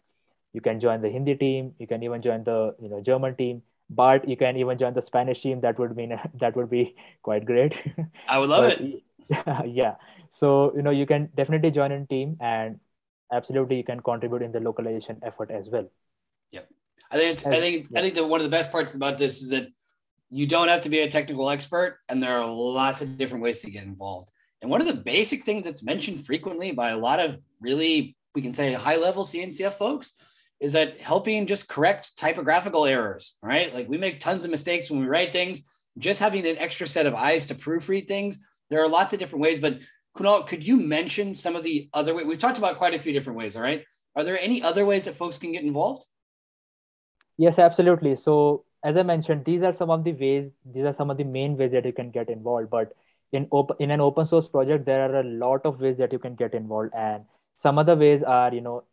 you 0.53 0.61
can 0.61 0.79
join 0.79 1.01
the 1.01 1.09
hindi 1.09 1.35
team 1.35 1.73
you 1.79 1.87
can 1.87 2.03
even 2.03 2.21
join 2.21 2.43
the 2.43 2.75
you 2.81 2.89
know 2.89 3.01
german 3.01 3.35
team 3.35 3.61
but 3.89 4.27
you 4.27 4.37
can 4.37 4.57
even 4.57 4.77
join 4.77 4.93
the 4.93 5.01
spanish 5.01 5.41
team. 5.41 5.61
That 5.61 5.77
would 5.77 5.95
mean 5.95 6.17
that 6.39 6.55
would 6.55 6.69
be 6.69 6.95
quite 7.21 7.45
great. 7.45 7.73
I 8.27 8.39
would 8.39 8.49
love 8.55 8.63
but, 8.63 8.81
it. 8.81 9.03
yeah. 9.69 9.95
So 10.31 10.73
you 10.75 10.81
know 10.81 10.91
you 10.91 11.05
can 11.05 11.29
definitely 11.35 11.71
join 11.71 11.91
in 11.91 12.07
team 12.07 12.37
and 12.39 12.79
absolutely 13.31 13.77
you 13.77 13.83
can 13.83 13.99
contribute 13.99 14.41
in 14.41 14.51
the 14.51 14.59
localization 14.59 15.19
effort 15.23 15.51
as 15.51 15.69
well. 15.69 15.89
Yeah 16.51 16.61
i 17.11 17.17
think 17.17 17.33
it's, 17.33 17.45
i 17.45 17.59
think 17.59 17.87
i 17.95 18.01
think 18.01 18.15
that 18.15 18.27
one 18.27 18.39
of 18.39 18.45
the 18.45 18.57
best 18.57 18.71
parts 18.71 18.95
about 18.95 19.17
this 19.17 19.41
is 19.41 19.49
that 19.49 19.67
you 20.29 20.47
don't 20.47 20.69
have 20.69 20.81
to 20.81 20.89
be 20.89 20.99
a 20.99 21.09
technical 21.09 21.49
expert 21.49 21.99
and 22.09 22.21
there 22.21 22.39
are 22.39 22.45
lots 22.45 23.01
of 23.01 23.17
different 23.17 23.43
ways 23.43 23.61
to 23.61 23.71
get 23.71 23.83
involved 23.83 24.31
and 24.61 24.69
one 24.69 24.81
of 24.81 24.87
the 24.87 24.93
basic 24.93 25.43
things 25.43 25.63
that's 25.63 25.83
mentioned 25.83 26.25
frequently 26.25 26.71
by 26.71 26.89
a 26.91 26.97
lot 26.97 27.19
of 27.19 27.37
really 27.59 28.15
we 28.35 28.41
can 28.41 28.53
say 28.53 28.73
high 28.73 28.97
level 28.97 29.23
cncf 29.23 29.73
folks 29.73 30.13
is 30.59 30.73
that 30.73 30.99
helping 31.01 31.47
just 31.47 31.67
correct 31.67 32.15
typographical 32.17 32.85
errors 32.85 33.37
right 33.43 33.73
like 33.73 33.89
we 33.89 33.97
make 33.97 34.19
tons 34.19 34.45
of 34.45 34.51
mistakes 34.51 34.89
when 34.89 34.99
we 34.99 35.07
write 35.07 35.33
things 35.33 35.69
just 35.97 36.21
having 36.21 36.47
an 36.47 36.57
extra 36.57 36.87
set 36.87 37.05
of 37.05 37.13
eyes 37.13 37.45
to 37.47 37.55
proofread 37.55 38.07
things 38.07 38.47
there 38.69 38.81
are 38.81 38.87
lots 38.87 39.11
of 39.11 39.19
different 39.19 39.43
ways 39.43 39.59
but 39.59 39.79
Kunal, 40.17 40.45
could 40.45 40.65
you 40.65 40.77
mention 40.77 41.33
some 41.33 41.55
of 41.55 41.63
the 41.63 41.89
other 41.93 42.13
ways? 42.13 42.25
We've 42.25 42.37
talked 42.37 42.57
about 42.57 42.77
quite 42.77 42.93
a 42.93 42.99
few 42.99 43.13
different 43.13 43.39
ways, 43.39 43.55
all 43.55 43.63
right? 43.63 43.83
Are 44.15 44.23
there 44.23 44.39
any 44.39 44.61
other 44.61 44.85
ways 44.85 45.05
that 45.05 45.15
folks 45.15 45.37
can 45.37 45.53
get 45.53 45.63
involved? 45.63 46.05
Yes, 47.41 47.57
absolutely. 47.59 48.15
So, 48.15 48.65
as 48.83 48.97
I 48.97 49.03
mentioned, 49.03 49.45
these 49.45 49.61
are 49.63 49.73
some 49.73 49.89
of 49.89 50.03
the 50.03 50.13
ways, 50.13 50.51
these 50.65 50.83
are 50.85 50.93
some 50.93 51.09
of 51.09 51.17
the 51.17 51.23
main 51.23 51.57
ways 51.57 51.71
that 51.71 51.85
you 51.85 51.93
can 51.93 52.11
get 52.11 52.29
involved. 52.29 52.69
But 52.69 52.93
in, 53.31 53.47
in 53.79 53.91
an 53.91 54.01
open 54.01 54.25
source 54.27 54.47
project, 54.47 54.85
there 54.85 55.01
are 55.09 55.19
a 55.19 55.23
lot 55.23 55.65
of 55.65 55.79
ways 55.79 55.97
that 55.97 56.11
you 56.13 56.19
can 56.19 56.35
get 56.35 56.53
involved. 56.53 56.93
And 56.95 57.25
some 57.55 57.77
other 57.79 57.95
ways 57.95 58.21
are, 58.23 58.53
you 58.53 58.61
know, 58.61 58.83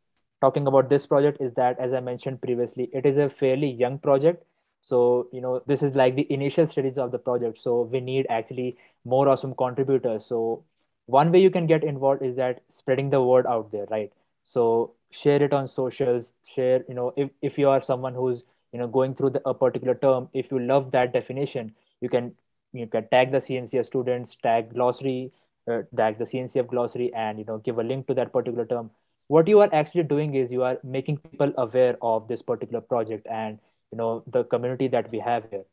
talking 0.41 0.67
about 0.67 0.89
this 0.89 1.07
project 1.07 1.41
is 1.41 1.53
that, 1.55 1.79
as 1.79 1.93
I 1.93 2.01
mentioned 2.01 2.41
previously, 2.41 2.89
it 2.93 3.05
is 3.07 3.19
a 3.19 3.29
fairly 3.29 3.69
young 3.71 3.99
project. 3.99 4.45
So, 4.83 5.29
you 5.33 5.41
know, 5.41 5.63
this 5.67 5.83
is 5.83 5.95
like 5.95 6.15
the 6.17 6.31
initial 6.33 6.67
stages 6.67 6.97
of 6.99 7.11
the 7.13 7.19
project. 7.19 7.61
So, 7.61 7.83
we 7.83 8.01
need 8.01 8.27
actually 8.31 8.79
more 9.05 9.29
awesome 9.29 9.55
contributors. 9.55 10.25
So, 10.27 10.65
one 11.07 11.33
way 11.33 11.41
you 11.41 11.51
can 11.51 11.67
get 11.67 11.85
involved 11.85 12.23
is 12.23 12.37
that 12.37 12.63
spreading 12.71 13.11
the 13.11 13.23
word 13.23 13.47
out 13.47 13.73
there 13.73 13.87
right 13.91 14.13
so 14.45 14.93
share 15.11 15.43
it 15.43 15.53
on 15.53 15.67
socials 15.69 16.33
share 16.55 16.85
you 16.89 16.95
know 16.95 17.13
if, 17.17 17.31
if 17.43 17.59
you 17.59 17.69
are 17.69 17.83
someone 17.83 18.15
who's 18.15 18.43
you 18.73 18.79
know 18.79 18.87
going 18.87 19.15
through 19.15 19.31
the, 19.31 19.49
a 19.49 19.55
particular 19.55 19.95
term 19.95 20.29
if 20.33 20.51
you 20.51 20.59
love 20.59 20.91
that 20.91 21.13
definition 21.13 21.75
you 22.01 22.09
can 22.09 22.33
you 22.73 22.87
can 22.87 23.09
tag 23.09 23.33
the 23.33 23.39
cncf 23.39 23.87
students 23.87 24.37
tag 24.43 24.73
glossary 24.75 25.33
uh, 25.69 25.83
tag 25.97 26.19
the 26.19 26.25
cncf 26.25 26.67
glossary 26.67 27.13
and 27.15 27.39
you 27.39 27.45
know 27.45 27.59
give 27.59 27.79
a 27.79 27.83
link 27.83 28.07
to 28.07 28.15
that 28.15 28.33
particular 28.33 28.65
term. 28.65 28.91
What 29.27 29.47
you 29.47 29.61
are 29.61 29.69
actually 29.75 30.05
doing 30.05 30.35
is 30.35 30.51
you 30.51 30.63
are 30.63 30.79
making 30.83 31.19
people 31.19 31.53
aware 31.59 31.97
of 32.01 32.29
this 32.29 32.41
particular 32.41 32.81
project 32.81 33.27
and 33.31 33.59
you 33.93 33.99
know 33.99 34.23
the 34.27 34.45
community 34.45 34.89
that 34.89 35.11
we 35.13 35.19
have 35.19 35.45
here. 35.51 35.65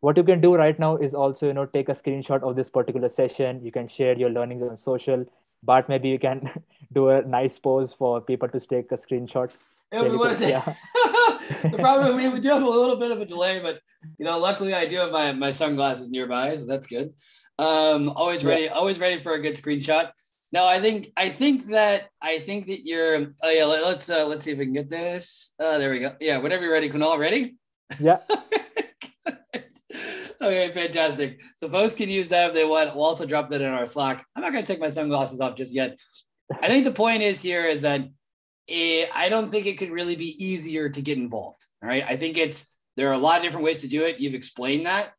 What 0.00 0.16
you 0.16 0.24
can 0.24 0.40
do 0.40 0.54
right 0.54 0.78
now 0.78 0.96
is 0.96 1.14
also 1.14 1.46
you 1.46 1.52
know 1.52 1.66
take 1.66 1.88
a 1.88 1.94
screenshot 1.94 2.42
of 2.42 2.56
this 2.56 2.70
particular 2.70 3.08
session. 3.08 3.62
You 3.62 3.72
can 3.72 3.88
share 3.88 4.16
your 4.16 4.30
learnings 4.30 4.62
on 4.62 4.78
social 4.78 5.26
but 5.62 5.88
maybe 5.88 6.08
you 6.08 6.18
can 6.18 6.50
do 6.92 7.08
a 7.10 7.22
nice 7.22 7.58
pose 7.58 7.92
for 7.92 8.20
people 8.20 8.48
to 8.48 8.60
take 8.60 8.90
a 8.92 8.96
screenshot 8.96 9.50
yeah, 9.92 10.02
we 10.02 10.18
yeah. 10.46 10.74
the 11.62 11.78
problem 11.78 12.16
we 12.16 12.40
do 12.40 12.48
have 12.48 12.62
a 12.62 12.68
little 12.68 12.96
bit 12.96 13.10
of 13.10 13.20
a 13.20 13.24
delay 13.24 13.60
but 13.60 13.80
you 14.18 14.24
know 14.24 14.38
luckily 14.38 14.74
i 14.74 14.84
do 14.86 14.96
have 14.96 15.12
my, 15.12 15.32
my 15.32 15.50
sunglasses 15.50 16.10
nearby 16.10 16.56
so 16.56 16.66
that's 16.66 16.86
good 16.86 17.12
um 17.58 18.10
always 18.10 18.44
ready 18.44 18.64
yeah. 18.64 18.70
always 18.70 18.98
ready 18.98 19.20
for 19.20 19.32
a 19.32 19.40
good 19.40 19.54
screenshot 19.54 20.10
no 20.52 20.66
i 20.66 20.80
think 20.80 21.12
i 21.16 21.28
think 21.28 21.66
that 21.66 22.08
i 22.20 22.38
think 22.38 22.66
that 22.66 22.84
you're 22.84 23.28
oh 23.42 23.50
yeah 23.50 23.64
let, 23.64 23.84
us 23.84 24.10
uh, 24.10 24.26
let's 24.26 24.42
see 24.42 24.50
if 24.50 24.58
we 24.58 24.64
can 24.64 24.74
get 24.74 24.90
this 24.90 25.54
uh 25.60 25.78
there 25.78 25.90
we 25.92 26.00
go 26.00 26.14
yeah 26.20 26.38
whenever 26.38 26.64
you're 26.64 26.72
ready 26.72 26.90
kunal 26.90 27.18
ready 27.18 27.56
yeah 28.00 28.18
okay, 30.40 30.70
fantastic. 30.72 31.40
So 31.56 31.68
folks 31.68 31.94
can 31.94 32.08
use 32.08 32.28
that 32.28 32.48
if 32.48 32.54
they 32.54 32.64
want. 32.64 32.94
We'll 32.94 33.04
also 33.04 33.26
drop 33.26 33.50
that 33.50 33.60
in 33.60 33.72
our 33.72 33.86
Slack. 33.86 34.24
I'm 34.34 34.42
not 34.42 34.52
going 34.52 34.64
to 34.64 34.72
take 34.72 34.80
my 34.80 34.88
sunglasses 34.88 35.40
off 35.40 35.56
just 35.56 35.74
yet. 35.74 35.98
I 36.50 36.68
think 36.68 36.84
the 36.84 36.92
point 36.92 37.22
is 37.22 37.42
here 37.42 37.64
is 37.64 37.82
that 37.82 38.08
it, 38.66 39.10
I 39.14 39.28
don't 39.28 39.48
think 39.48 39.66
it 39.66 39.78
could 39.78 39.90
really 39.90 40.16
be 40.16 40.44
easier 40.44 40.88
to 40.88 41.02
get 41.02 41.18
involved. 41.18 41.64
All 41.82 41.88
right. 41.88 42.04
I 42.06 42.16
think 42.16 42.38
it's 42.38 42.72
there 42.96 43.08
are 43.08 43.14
a 43.14 43.18
lot 43.18 43.38
of 43.38 43.42
different 43.42 43.64
ways 43.64 43.82
to 43.82 43.88
do 43.88 44.04
it. 44.04 44.20
You've 44.20 44.34
explained 44.34 44.86
that. 44.86 45.12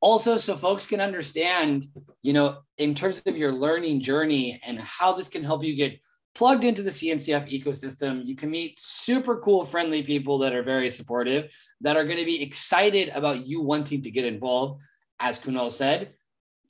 Also, 0.00 0.38
so 0.38 0.56
folks 0.56 0.86
can 0.86 1.00
understand, 1.00 1.86
you 2.22 2.32
know, 2.32 2.58
in 2.78 2.94
terms 2.94 3.22
of 3.26 3.36
your 3.36 3.52
learning 3.52 4.00
journey 4.00 4.60
and 4.66 4.78
how 4.80 5.12
this 5.12 5.28
can 5.28 5.44
help 5.44 5.62
you 5.62 5.76
get 5.76 6.00
plugged 6.34 6.64
into 6.64 6.82
the 6.82 6.90
CNCF 6.90 7.50
ecosystem. 7.50 8.24
You 8.24 8.34
can 8.34 8.50
meet 8.50 8.80
super 8.80 9.40
cool, 9.40 9.64
friendly 9.64 10.02
people 10.02 10.38
that 10.38 10.54
are 10.54 10.62
very 10.62 10.88
supportive, 10.88 11.54
that 11.82 11.96
are 11.96 12.04
going 12.04 12.18
to 12.18 12.24
be 12.24 12.42
excited 12.42 13.10
about 13.10 13.46
you 13.46 13.60
wanting 13.60 14.02
to 14.02 14.10
get 14.10 14.24
involved. 14.24 14.80
As 15.18 15.38
Kunal 15.38 15.70
said, 15.70 16.14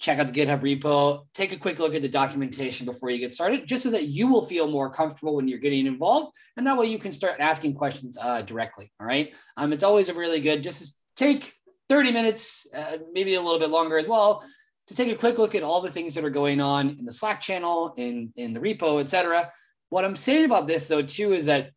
check 0.00 0.18
out 0.18 0.26
the 0.26 0.32
GitHub 0.32 0.62
repo, 0.62 1.26
take 1.34 1.52
a 1.52 1.58
quick 1.58 1.78
look 1.78 1.94
at 1.94 2.00
the 2.00 2.08
documentation 2.08 2.86
before 2.86 3.10
you 3.10 3.18
get 3.18 3.34
started, 3.34 3.66
just 3.66 3.82
so 3.82 3.90
that 3.90 4.08
you 4.08 4.28
will 4.28 4.44
feel 4.44 4.66
more 4.66 4.90
comfortable 4.90 5.36
when 5.36 5.46
you're 5.46 5.58
getting 5.58 5.86
involved. 5.86 6.32
And 6.56 6.66
that 6.66 6.78
way 6.78 6.86
you 6.86 6.98
can 6.98 7.12
start 7.12 7.38
asking 7.38 7.74
questions 7.74 8.16
uh, 8.20 8.40
directly. 8.42 8.90
All 8.98 9.06
right. 9.06 9.34
Um, 9.58 9.74
it's 9.74 9.84
always 9.84 10.08
a 10.08 10.14
really 10.14 10.40
good, 10.40 10.62
just 10.62 10.98
take 11.16 11.52
30 11.90 12.12
minutes, 12.12 12.66
uh, 12.74 12.96
maybe 13.12 13.34
a 13.34 13.42
little 13.42 13.60
bit 13.60 13.68
longer 13.68 13.98
as 13.98 14.08
well, 14.08 14.42
to 14.86 14.96
take 14.96 15.12
a 15.12 15.18
quick 15.18 15.36
look 15.36 15.54
at 15.54 15.62
all 15.62 15.82
the 15.82 15.90
things 15.90 16.14
that 16.14 16.24
are 16.24 16.30
going 16.30 16.62
on 16.62 16.96
in 16.98 17.04
the 17.04 17.12
Slack 17.12 17.42
channel, 17.42 17.92
in, 17.98 18.32
in 18.36 18.54
the 18.54 18.60
repo, 18.60 19.00
et 19.00 19.10
cetera. 19.10 19.52
What 19.90 20.06
I'm 20.06 20.16
saying 20.16 20.46
about 20.46 20.66
this 20.66 20.88
though, 20.88 21.02
too, 21.02 21.34
is 21.34 21.44
that 21.46 21.72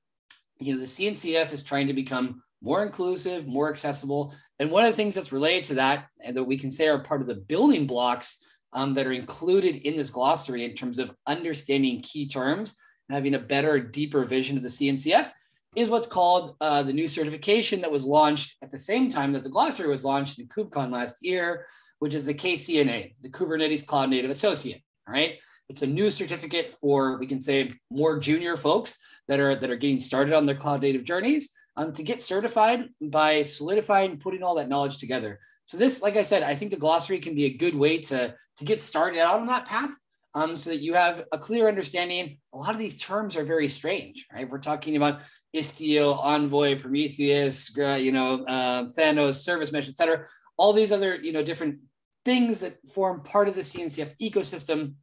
you 0.59 0.73
know 0.73 0.79
the 0.79 0.85
CNCF 0.85 1.51
is 1.51 1.61
trying 1.61 1.87
to 1.87 1.93
become 1.93 2.41
more 2.61 2.83
inclusive, 2.83 3.45
more 3.45 3.69
accessible. 3.69 4.33
And 4.63 4.71
one 4.71 4.85
of 4.85 4.91
the 4.91 4.95
things 4.95 5.13
that's 5.13 5.33
related 5.33 5.65
to 5.65 5.73
that, 5.73 6.07
and 6.23 6.37
that 6.37 6.45
we 6.45 6.55
can 6.55 6.71
say 6.71 6.87
are 6.87 6.97
part 6.97 7.19
of 7.19 7.27
the 7.27 7.35
building 7.35 7.85
blocks 7.85 8.45
um, 8.71 8.93
that 8.93 9.05
are 9.05 9.11
included 9.11 9.75
in 9.85 9.97
this 9.97 10.09
glossary 10.09 10.63
in 10.63 10.73
terms 10.73 10.99
of 10.99 11.13
understanding 11.27 11.99
key 11.99 12.29
terms 12.29 12.77
and 13.09 13.15
having 13.15 13.35
a 13.35 13.39
better, 13.39 13.77
deeper 13.77 14.23
vision 14.23 14.55
of 14.55 14.63
the 14.63 14.69
CNCF, 14.69 15.29
is 15.75 15.89
what's 15.89 16.07
called 16.07 16.55
uh, 16.61 16.81
the 16.81 16.93
new 16.93 17.09
certification 17.09 17.81
that 17.81 17.91
was 17.91 18.05
launched 18.05 18.55
at 18.61 18.71
the 18.71 18.79
same 18.79 19.09
time 19.09 19.33
that 19.33 19.43
the 19.43 19.49
glossary 19.49 19.89
was 19.89 20.05
launched 20.05 20.39
in 20.39 20.47
KubeCon 20.47 20.93
last 20.93 21.17
year, 21.19 21.65
which 21.99 22.13
is 22.13 22.23
the 22.23 22.33
KCNA, 22.33 23.15
the 23.21 23.29
Kubernetes 23.29 23.85
Cloud 23.85 24.11
Native 24.11 24.31
Associate. 24.31 24.81
All 25.09 25.13
right. 25.13 25.39
It's 25.67 25.81
a 25.81 25.87
new 25.87 26.09
certificate 26.09 26.73
for, 26.73 27.17
we 27.19 27.27
can 27.27 27.41
say, 27.41 27.73
more 27.91 28.17
junior 28.17 28.55
folks 28.55 28.97
that 29.27 29.41
are 29.41 29.57
that 29.57 29.69
are 29.69 29.75
getting 29.75 29.99
started 29.99 30.33
on 30.33 30.45
their 30.45 30.55
cloud 30.55 30.81
native 30.81 31.03
journeys 31.03 31.53
um, 31.75 31.93
to 31.93 32.03
get 32.03 32.21
certified 32.21 32.89
by 33.01 33.43
solidifying 33.43 34.17
putting 34.17 34.43
all 34.43 34.55
that 34.55 34.69
knowledge 34.69 34.97
together. 34.97 35.39
So 35.65 35.77
this, 35.77 36.01
like 36.01 36.17
I 36.17 36.23
said, 36.23 36.43
I 36.43 36.55
think 36.55 36.71
the 36.71 36.77
glossary 36.77 37.19
can 37.19 37.35
be 37.35 37.45
a 37.45 37.57
good 37.57 37.75
way 37.75 37.97
to, 37.99 38.35
to 38.57 38.65
get 38.65 38.81
started 38.81 39.19
out 39.19 39.39
on 39.39 39.47
that 39.47 39.65
path 39.65 39.91
um, 40.35 40.55
so 40.55 40.71
that 40.71 40.81
you 40.81 40.93
have 40.93 41.23
a 41.31 41.37
clear 41.37 41.67
understanding. 41.67 42.37
A 42.53 42.57
lot 42.57 42.71
of 42.71 42.79
these 42.79 42.97
terms 42.97 43.35
are 43.35 43.45
very 43.45 43.69
strange, 43.69 44.25
right? 44.33 44.49
We're 44.49 44.59
talking 44.59 44.97
about 44.97 45.21
Istio, 45.55 46.17
Envoy, 46.21 46.79
Prometheus, 46.79 47.75
you 47.75 48.11
know, 48.11 48.43
uh, 48.45 48.85
Thanos, 48.97 49.35
Service 49.35 49.71
Mesh, 49.71 49.87
et 49.87 49.95
cetera 49.95 50.25
all 50.57 50.73
these 50.73 50.91
other 50.91 51.15
you 51.15 51.31
know 51.31 51.43
different 51.43 51.79
things 52.25 52.59
that 52.59 52.77
form 52.93 53.21
part 53.21 53.47
of 53.47 53.55
the 53.55 53.61
CNCF 53.61 54.15
ecosystem. 54.21 54.93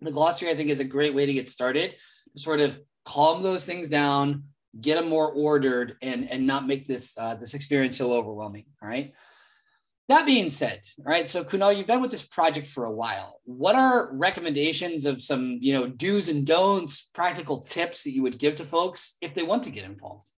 The 0.00 0.10
glossary, 0.10 0.50
I 0.50 0.56
think, 0.56 0.70
is 0.70 0.80
a 0.80 0.84
great 0.84 1.14
way 1.14 1.26
to 1.26 1.32
get 1.32 1.50
started 1.50 1.94
to 2.32 2.42
sort 2.42 2.60
of 2.60 2.80
calm 3.04 3.42
those 3.42 3.66
things 3.66 3.90
down, 3.90 4.44
get 4.78 4.96
them 4.96 5.08
more 5.08 5.30
ordered, 5.30 5.96
and 6.02 6.30
and 6.30 6.46
not 6.46 6.66
make 6.66 6.86
this 6.86 7.16
uh, 7.18 7.34
this 7.34 7.54
experience 7.54 7.96
so 7.96 8.12
overwhelming. 8.12 8.66
All 8.82 8.88
right. 8.88 9.12
That 10.08 10.26
being 10.26 10.50
said, 10.50 10.80
all 10.98 11.04
right. 11.04 11.28
So 11.28 11.44
Kunal, 11.44 11.76
you've 11.76 11.86
been 11.86 12.02
with 12.02 12.10
this 12.10 12.26
project 12.26 12.66
for 12.66 12.84
a 12.84 12.90
while. 12.90 13.40
What 13.44 13.76
are 13.76 14.12
recommendations 14.12 15.04
of 15.04 15.22
some 15.22 15.58
you 15.60 15.72
know 15.72 15.86
do's 15.86 16.28
and 16.28 16.46
don'ts, 16.46 17.10
practical 17.14 17.60
tips 17.60 18.02
that 18.04 18.10
you 18.10 18.22
would 18.22 18.38
give 18.38 18.56
to 18.56 18.64
folks 18.64 19.16
if 19.20 19.34
they 19.34 19.44
want 19.44 19.62
to 19.64 19.70
get 19.70 19.84
involved? 19.84 20.30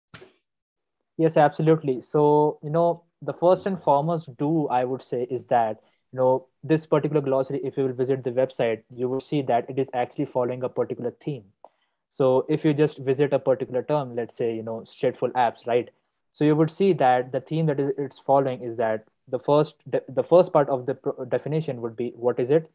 Yes, 1.17 1.37
absolutely. 1.37 2.01
So, 2.01 2.57
you 2.63 2.71
know, 2.71 3.03
the 3.21 3.33
first 3.33 3.65
and 3.67 3.79
foremost 3.79 4.35
do 4.37 4.67
I 4.69 4.83
would 4.83 5.03
say 5.03 5.27
is 5.29 5.45
that, 5.49 5.77
you 6.11 6.17
know, 6.17 6.47
this 6.63 6.85
particular 6.85 7.21
glossary, 7.21 7.61
if 7.63 7.77
you 7.77 7.83
will 7.83 7.93
visit 7.93 8.23
the 8.23 8.31
website, 8.31 8.81
you 8.89 9.07
will 9.07 9.21
see 9.21 9.43
that 9.43 9.69
it 9.69 9.77
is 9.77 9.87
actually 9.93 10.25
following 10.25 10.63
a 10.63 10.69
particular 10.69 11.13
theme. 11.23 11.43
So 12.11 12.45
if 12.49 12.65
you 12.65 12.73
just 12.75 12.99
visit 12.99 13.33
a 13.33 13.39
particular 13.39 13.83
term, 13.83 14.15
let's 14.15 14.35
say, 14.37 14.55
you 14.55 14.63
know, 14.63 14.85
stateful 14.87 15.31
apps, 15.33 15.65
right? 15.67 15.89
So 16.31 16.45
you 16.45 16.55
would 16.55 16.71
see 16.71 16.93
that 16.93 17.31
the 17.33 17.41
theme 17.41 17.67
that 17.67 17.79
is 17.79 17.93
it's 17.97 18.19
following 18.19 18.61
is 18.63 18.77
that 18.77 19.05
the 19.29 19.39
first 19.39 19.75
the 19.87 20.23
first 20.23 20.53
part 20.53 20.69
of 20.69 20.85
the 20.87 20.97
definition 21.29 21.81
would 21.81 21.95
be 21.97 22.11
what 22.15 22.39
is 22.39 22.51
it? 22.51 22.71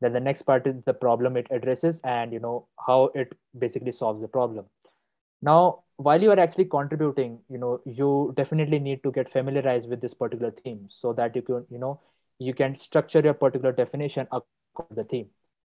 Then 0.00 0.12
the 0.14 0.20
next 0.20 0.42
part 0.42 0.66
is 0.66 0.76
the 0.84 0.94
problem 0.94 1.36
it 1.36 1.48
addresses 1.50 2.00
and 2.04 2.32
you 2.32 2.40
know 2.40 2.66
how 2.86 3.10
it 3.14 3.32
basically 3.58 3.92
solves 3.92 4.20
the 4.22 4.28
problem. 4.28 4.66
Now 5.42 5.84
while 5.96 6.22
you 6.22 6.30
are 6.30 6.40
actually 6.40 6.64
contributing 6.66 7.40
you 7.50 7.58
know 7.58 7.80
you 7.84 8.32
definitely 8.36 8.78
need 8.78 9.02
to 9.04 9.12
get 9.12 9.30
familiarized 9.32 9.88
with 9.88 10.00
this 10.00 10.14
particular 10.14 10.50
theme 10.50 10.88
so 10.90 11.12
that 11.14 11.36
you 11.36 11.42
can 11.42 11.66
you 11.70 11.78
know 11.78 12.00
you 12.38 12.54
can 12.54 12.76
structure 12.78 13.20
your 13.20 13.34
particular 13.34 13.72
definition 13.72 14.26
according 14.32 14.88
to 14.88 14.94
the 14.94 15.04
theme 15.04 15.28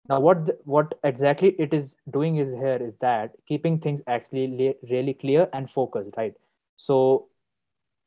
now 0.08 0.18
what 0.20 0.46
the, 0.46 0.58
what 0.64 0.98
exactly 1.04 1.54
it 1.58 1.72
is 1.72 1.86
doing 2.10 2.36
is 2.36 2.48
here 2.48 2.78
is 2.80 2.94
that 3.00 3.32
keeping 3.46 3.78
things 3.78 4.00
actually 4.06 4.74
really 4.90 5.14
clear 5.14 5.48
and 5.52 5.70
focused 5.70 6.10
right? 6.16 6.34
So 6.76 7.28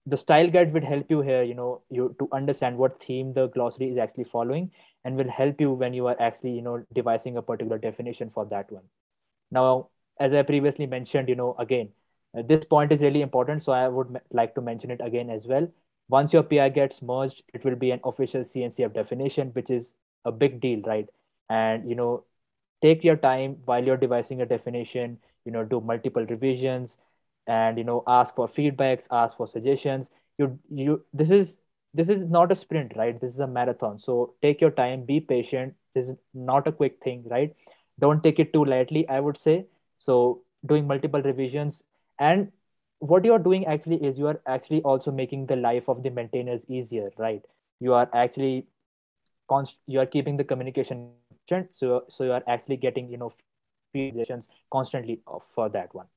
the 0.05 0.17
style 0.17 0.49
guide 0.49 0.73
will 0.73 0.85
help 0.85 1.09
you 1.09 1.21
here 1.21 1.43
you 1.43 1.53
know 1.55 1.81
you 1.89 2.15
to 2.19 2.27
understand 2.31 2.77
what 2.77 3.01
theme 3.03 3.33
the 3.33 3.47
glossary 3.47 3.89
is 3.89 3.97
actually 3.97 4.23
following 4.25 4.71
and 5.03 5.15
will 5.15 5.29
help 5.29 5.59
you 5.61 5.71
when 5.71 5.93
you 5.93 6.07
are 6.07 6.15
actually 6.19 6.51
you 6.51 6.61
know 6.61 6.83
devising 6.93 7.37
a 7.37 7.41
particular 7.41 7.77
definition 7.77 8.29
for 8.33 8.45
that 8.45 8.71
one. 8.71 8.83
Now 9.51 9.89
as 10.19 10.33
i 10.33 10.41
previously 10.43 10.85
mentioned 10.85 11.29
you 11.29 11.35
know 11.35 11.55
again 11.59 11.89
uh, 12.37 12.41
this 12.47 12.63
point 12.65 12.91
is 12.91 13.01
really 13.01 13.21
important 13.21 13.63
so 13.63 13.73
i 13.73 13.87
would 13.87 14.17
like 14.31 14.55
to 14.55 14.61
mention 14.61 14.91
it 14.91 15.01
again 15.03 15.29
as 15.29 15.45
well. 15.45 15.67
Once 16.09 16.33
your 16.33 16.43
pi 16.43 16.69
gets 16.69 17.01
merged 17.01 17.43
it 17.53 17.63
will 17.65 17.75
be 17.75 17.91
an 17.91 17.99
official 18.03 18.43
cncf 18.43 18.93
definition 18.93 19.49
which 19.49 19.69
is 19.69 19.91
a 20.25 20.31
big 20.31 20.59
deal 20.61 20.81
right 20.85 21.07
and 21.49 21.87
you 21.89 21.95
know 21.95 22.23
take 22.81 23.03
your 23.03 23.15
time 23.15 23.57
while 23.65 23.83
you're 23.83 23.97
devising 23.97 24.41
a 24.41 24.45
definition 24.45 25.17
you 25.45 25.51
know 25.51 25.63
do 25.63 25.79
multiple 25.81 26.25
revisions 26.25 26.97
and 27.47 27.77
you 27.77 27.83
know 27.83 28.03
ask 28.07 28.35
for 28.35 28.47
feedbacks 28.47 29.07
ask 29.11 29.37
for 29.37 29.47
suggestions. 29.47 30.07
You 30.37 30.57
you 30.69 31.03
this 31.13 31.31
is 31.31 31.57
this 31.93 32.09
is 32.09 32.27
not 32.29 32.51
a 32.51 32.55
sprint 32.55 32.93
right? 32.95 33.19
This 33.19 33.33
is 33.33 33.39
a 33.39 33.47
marathon. 33.47 33.99
So 33.99 34.33
take 34.41 34.61
your 34.61 34.71
time 34.71 35.03
be 35.03 35.19
patient. 35.19 35.73
This 35.93 36.09
is 36.09 36.17
not 36.33 36.67
a 36.67 36.71
quick 36.71 36.99
thing 37.03 37.23
right? 37.29 37.53
Don't 37.99 38.23
take 38.23 38.39
it 38.39 38.53
too 38.53 38.65
lightly 38.65 39.07
i 39.09 39.19
would 39.19 39.37
say. 39.37 39.65
So 39.97 40.41
doing 40.65 40.87
multiple 40.87 41.21
revisions. 41.21 41.83
And 42.19 42.51
what 42.99 43.23
you 43.25 43.33
are 43.33 43.39
doing 43.39 43.65
actually 43.65 43.97
is 44.03 44.17
you 44.17 44.27
are 44.27 44.39
actually 44.47 44.81
also 44.81 45.11
making 45.11 45.45
the 45.47 45.55
life 45.55 45.87
of 45.89 46.03
the 46.03 46.09
maintainers 46.09 46.61
easier 46.67 47.11
right? 47.17 47.43
You 47.79 47.93
are 47.93 48.09
actually 48.13 48.67
const- 49.49 49.79
you 49.87 49.99
are 49.99 50.05
keeping 50.05 50.37
the 50.37 50.43
communication 50.43 50.99
so 51.49 52.03
so 52.09 52.23
you 52.23 52.31
are 52.31 52.43
actually 52.47 52.77
getting 52.77 53.09
you 53.09 53.17
know 53.17 53.33
suggestions 53.95 54.45
constantly 54.71 55.21
for 55.53 55.69
that 55.69 55.93
one. 55.93 56.07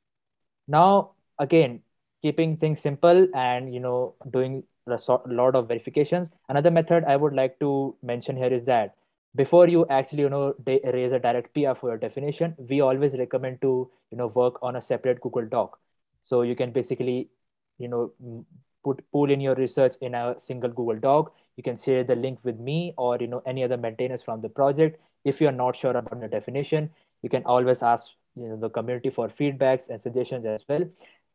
Now 0.67 1.13
again 1.39 1.81
keeping 2.23 2.57
things 2.57 2.81
simple 2.81 3.29
and 3.35 3.73
you 3.73 3.81
know 3.81 4.15
doing 4.31 4.63
a 4.87 4.99
lot 5.27 5.55
of 5.55 5.69
verifications. 5.69 6.29
Another 6.49 6.71
method 6.71 7.05
i 7.05 7.17
would 7.17 7.35
like 7.35 7.59
to 7.61 7.95
mention 8.03 8.37
here 8.37 8.53
is 8.53 8.65
that 8.65 8.95
before 9.37 9.69
you 9.69 9.87
actually 9.91 10.23
you 10.23 10.29
know 10.29 10.55
raise 10.67 11.13
a 11.13 11.19
direct 11.19 11.53
pr 11.55 11.75
for 11.79 11.91
your 11.91 11.99
definition 11.99 12.55
we 12.69 12.81
always 12.81 13.13
recommend 13.19 13.61
to 13.61 13.91
you 14.11 14.17
know 14.17 14.29
work 14.29 14.55
on 14.63 14.77
a 14.77 14.81
separate 14.81 15.21
google 15.21 15.47
doc. 15.47 15.79
So 16.23 16.43
you 16.43 16.57
can 16.57 16.73
basically 16.73 17.29
you 17.79 17.89
know 17.89 18.13
put 18.85 19.05
pull 19.13 19.31
in 19.31 19.41
your 19.41 19.55
research 19.55 19.95
in 20.01 20.15
a 20.15 20.35
single 20.39 20.71
google 20.71 20.99
doc. 20.99 21.35
You 21.57 21.63
can 21.63 21.77
share 21.77 22.05
the 22.05 22.17
link 22.17 22.39
with 22.45 22.59
me 22.59 22.95
or 22.97 23.19
you 23.21 23.27
know 23.27 23.43
any 23.47 23.63
other 23.65 23.77
maintainers 23.77 24.23
from 24.23 24.41
the 24.41 24.49
project 24.49 25.01
if 25.25 25.41
you're 25.41 25.53
not 25.53 25.77
sure 25.77 25.97
about 25.97 26.21
the 26.21 26.29
definition 26.29 26.91
you 27.23 27.29
can 27.29 27.43
always 27.45 27.83
ask 27.83 28.07
you 28.37 28.49
know 28.49 28.57
the 28.57 28.71
community 28.71 29.11
for 29.11 29.29
feedbacks 29.29 29.89
and 29.89 30.03
suggestions 30.03 30.47
as 30.47 30.63
well 30.69 30.85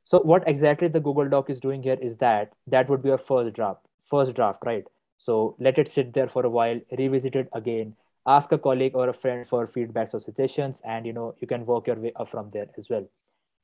so 0.06 0.20
what 0.20 0.44
exactly 0.48 0.88
the 0.90 1.00
Google 1.00 1.30
Doc 1.30 1.50
is 1.50 1.60
doing 1.60 1.82
here 1.82 1.98
is 2.02 2.16
that 2.18 2.54
that 2.68 2.90
would 2.90 3.02
be 3.02 3.10
your 3.10 3.18
first 3.18 3.56
draft, 3.56 3.86
first 4.04 4.34
draft, 4.34 4.60
right? 4.66 4.84
So 5.18 5.56
let 5.60 5.78
it 5.78 5.90
sit 5.90 6.14
there 6.14 6.28
for 6.28 6.46
a 6.46 6.50
while, 6.50 6.80
revisit 6.98 7.36
it 7.36 7.50
again, 7.54 7.96
ask 8.28 8.52
a 8.52 8.58
colleague 8.58 8.96
or 8.96 9.08
a 9.08 9.14
friend 9.14 9.48
for 9.48 9.68
feedbacks 9.68 10.14
or 10.14 10.20
suggestions, 10.20 10.78
and 10.84 11.06
you 11.06 11.14
know 11.14 11.36
you 11.40 11.48
can 11.48 11.66
work 11.66 11.88
your 11.88 11.96
way 11.96 12.12
up 12.18 12.30
from 12.30 12.50
there 12.52 12.68
as 12.78 12.90
well. 12.90 13.08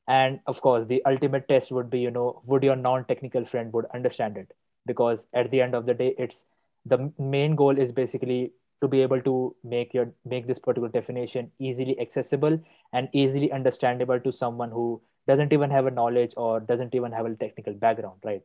And 0.08 0.40
of 0.48 0.62
course, 0.62 0.88
the 0.88 1.04
ultimate 1.06 1.48
test 1.48 1.72
would 1.72 1.90
be, 1.90 2.00
you 2.00 2.12
know, 2.12 2.42
would 2.46 2.64
your 2.64 2.76
non-technical 2.76 3.46
friend 3.46 3.72
would 3.74 3.86
understand 3.94 4.38
it? 4.38 4.52
Because 4.86 5.28
at 5.34 5.52
the 5.52 5.62
end 5.62 5.76
of 5.76 5.86
the 5.86 5.94
day, 5.94 6.16
it's 6.18 6.42
the 6.86 7.12
main 7.20 7.56
goal 7.56 7.78
is 7.78 7.92
basically 7.92 8.54
to 8.82 8.88
be 8.88 9.02
able 9.02 9.22
to 9.22 9.56
make 9.64 9.94
your 9.94 10.12
make 10.26 10.48
this 10.48 10.60
particular 10.60 10.90
definition 10.90 11.52
easily 11.60 12.00
accessible 12.00 12.60
and 12.94 13.10
easily 13.14 13.52
understandable 13.52 14.20
to 14.20 14.32
someone 14.32 14.72
who 14.72 15.02
doesn't 15.28 15.54
even 15.54 15.70
have 15.70 15.86
a 15.86 15.92
knowledge 15.92 16.34
or 16.38 16.60
doesn't 16.60 16.96
even 16.96 17.12
have 17.12 17.26
a 17.26 17.36
technical 17.36 17.74
background 17.74 18.20
right? 18.24 18.44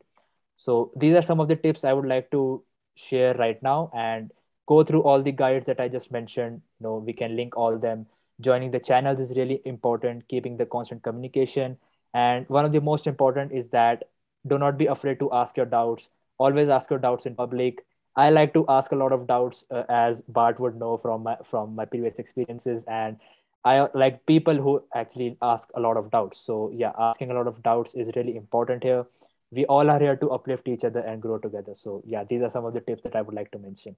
So 0.55 0.91
these 0.95 1.15
are 1.15 1.21
some 1.21 1.39
of 1.39 1.47
the 1.47 1.55
tips 1.55 1.83
i 1.83 1.93
would 1.93 2.05
like 2.05 2.29
to 2.31 2.63
share 2.95 3.33
right 3.35 3.61
now 3.61 3.91
and 3.93 4.31
go 4.67 4.83
through 4.83 5.03
all 5.03 5.21
the 5.21 5.31
guides 5.31 5.65
that 5.67 5.79
i 5.79 5.87
just 5.87 6.11
mentioned. 6.11 6.61
You 6.79 6.83
know 6.83 6.97
we 6.97 7.13
can 7.13 7.35
link 7.35 7.57
all 7.57 7.77
them. 7.77 8.05
Joining 8.41 8.71
the 8.71 8.79
channels 8.79 9.19
is 9.19 9.35
really 9.37 9.61
important 9.65 10.27
keeping 10.27 10.57
the 10.57 10.65
constant 10.65 11.03
communication. 11.03 11.77
And 12.13 12.47
one 12.49 12.65
of 12.65 12.71
the 12.71 12.81
most 12.81 13.07
important 13.07 13.51
is 13.53 13.69
that 13.69 14.03
do 14.47 14.57
not 14.57 14.77
be 14.77 14.85
afraid 14.87 15.19
to 15.19 15.31
ask 15.33 15.57
your 15.57 15.65
doubts. 15.65 16.09
Always 16.37 16.69
ask 16.69 16.89
your 16.89 16.99
doubts 16.99 17.25
in 17.25 17.35
public 17.35 17.85
i 18.15 18.29
like 18.29 18.53
to 18.53 18.65
ask 18.69 18.91
a 18.91 18.95
lot 18.95 19.11
of 19.11 19.27
doubts 19.27 19.63
uh, 19.71 19.83
as 19.89 20.21
bart 20.27 20.59
would 20.59 20.75
know 20.75 20.97
from 20.97 21.23
my 21.23 21.35
from 21.49 21.75
my 21.75 21.85
previous 21.85 22.19
experiences 22.19 22.83
and 22.87 23.17
I 23.65 23.87
like 23.95 24.23
people 24.27 24.55
who 24.55 24.83
actually 24.93 25.37
ask 25.41 25.67
a 25.75 25.79
lot 25.79 25.97
of 25.97 26.11
doubts. 26.11 26.39
So 26.39 26.71
yeah, 26.73 26.91
asking 26.99 27.31
a 27.31 27.33
lot 27.33 27.47
of 27.47 27.63
doubts 27.63 27.95
is 27.95 28.11
really 28.15 28.35
important 28.35 28.83
here. 28.83 29.07
We 29.51 29.65
all 29.65 29.89
are 29.89 29.99
here 29.99 30.15
to 30.17 30.29
uplift 30.29 30.67
each 30.67 30.83
other 30.83 30.99
and 30.99 31.19
grow 31.19 31.39
together. 31.39 31.73
So 31.75 32.03
yeah, 32.05 32.23
these 32.29 32.43
are 32.43 32.51
some 32.51 32.65
of 32.65 32.75
the 32.75 32.81
tips 32.81 33.01
that 33.03 33.15
I 33.15 33.23
would 33.23 33.33
like 33.33 33.49
to 33.51 33.57
mention. 33.57 33.95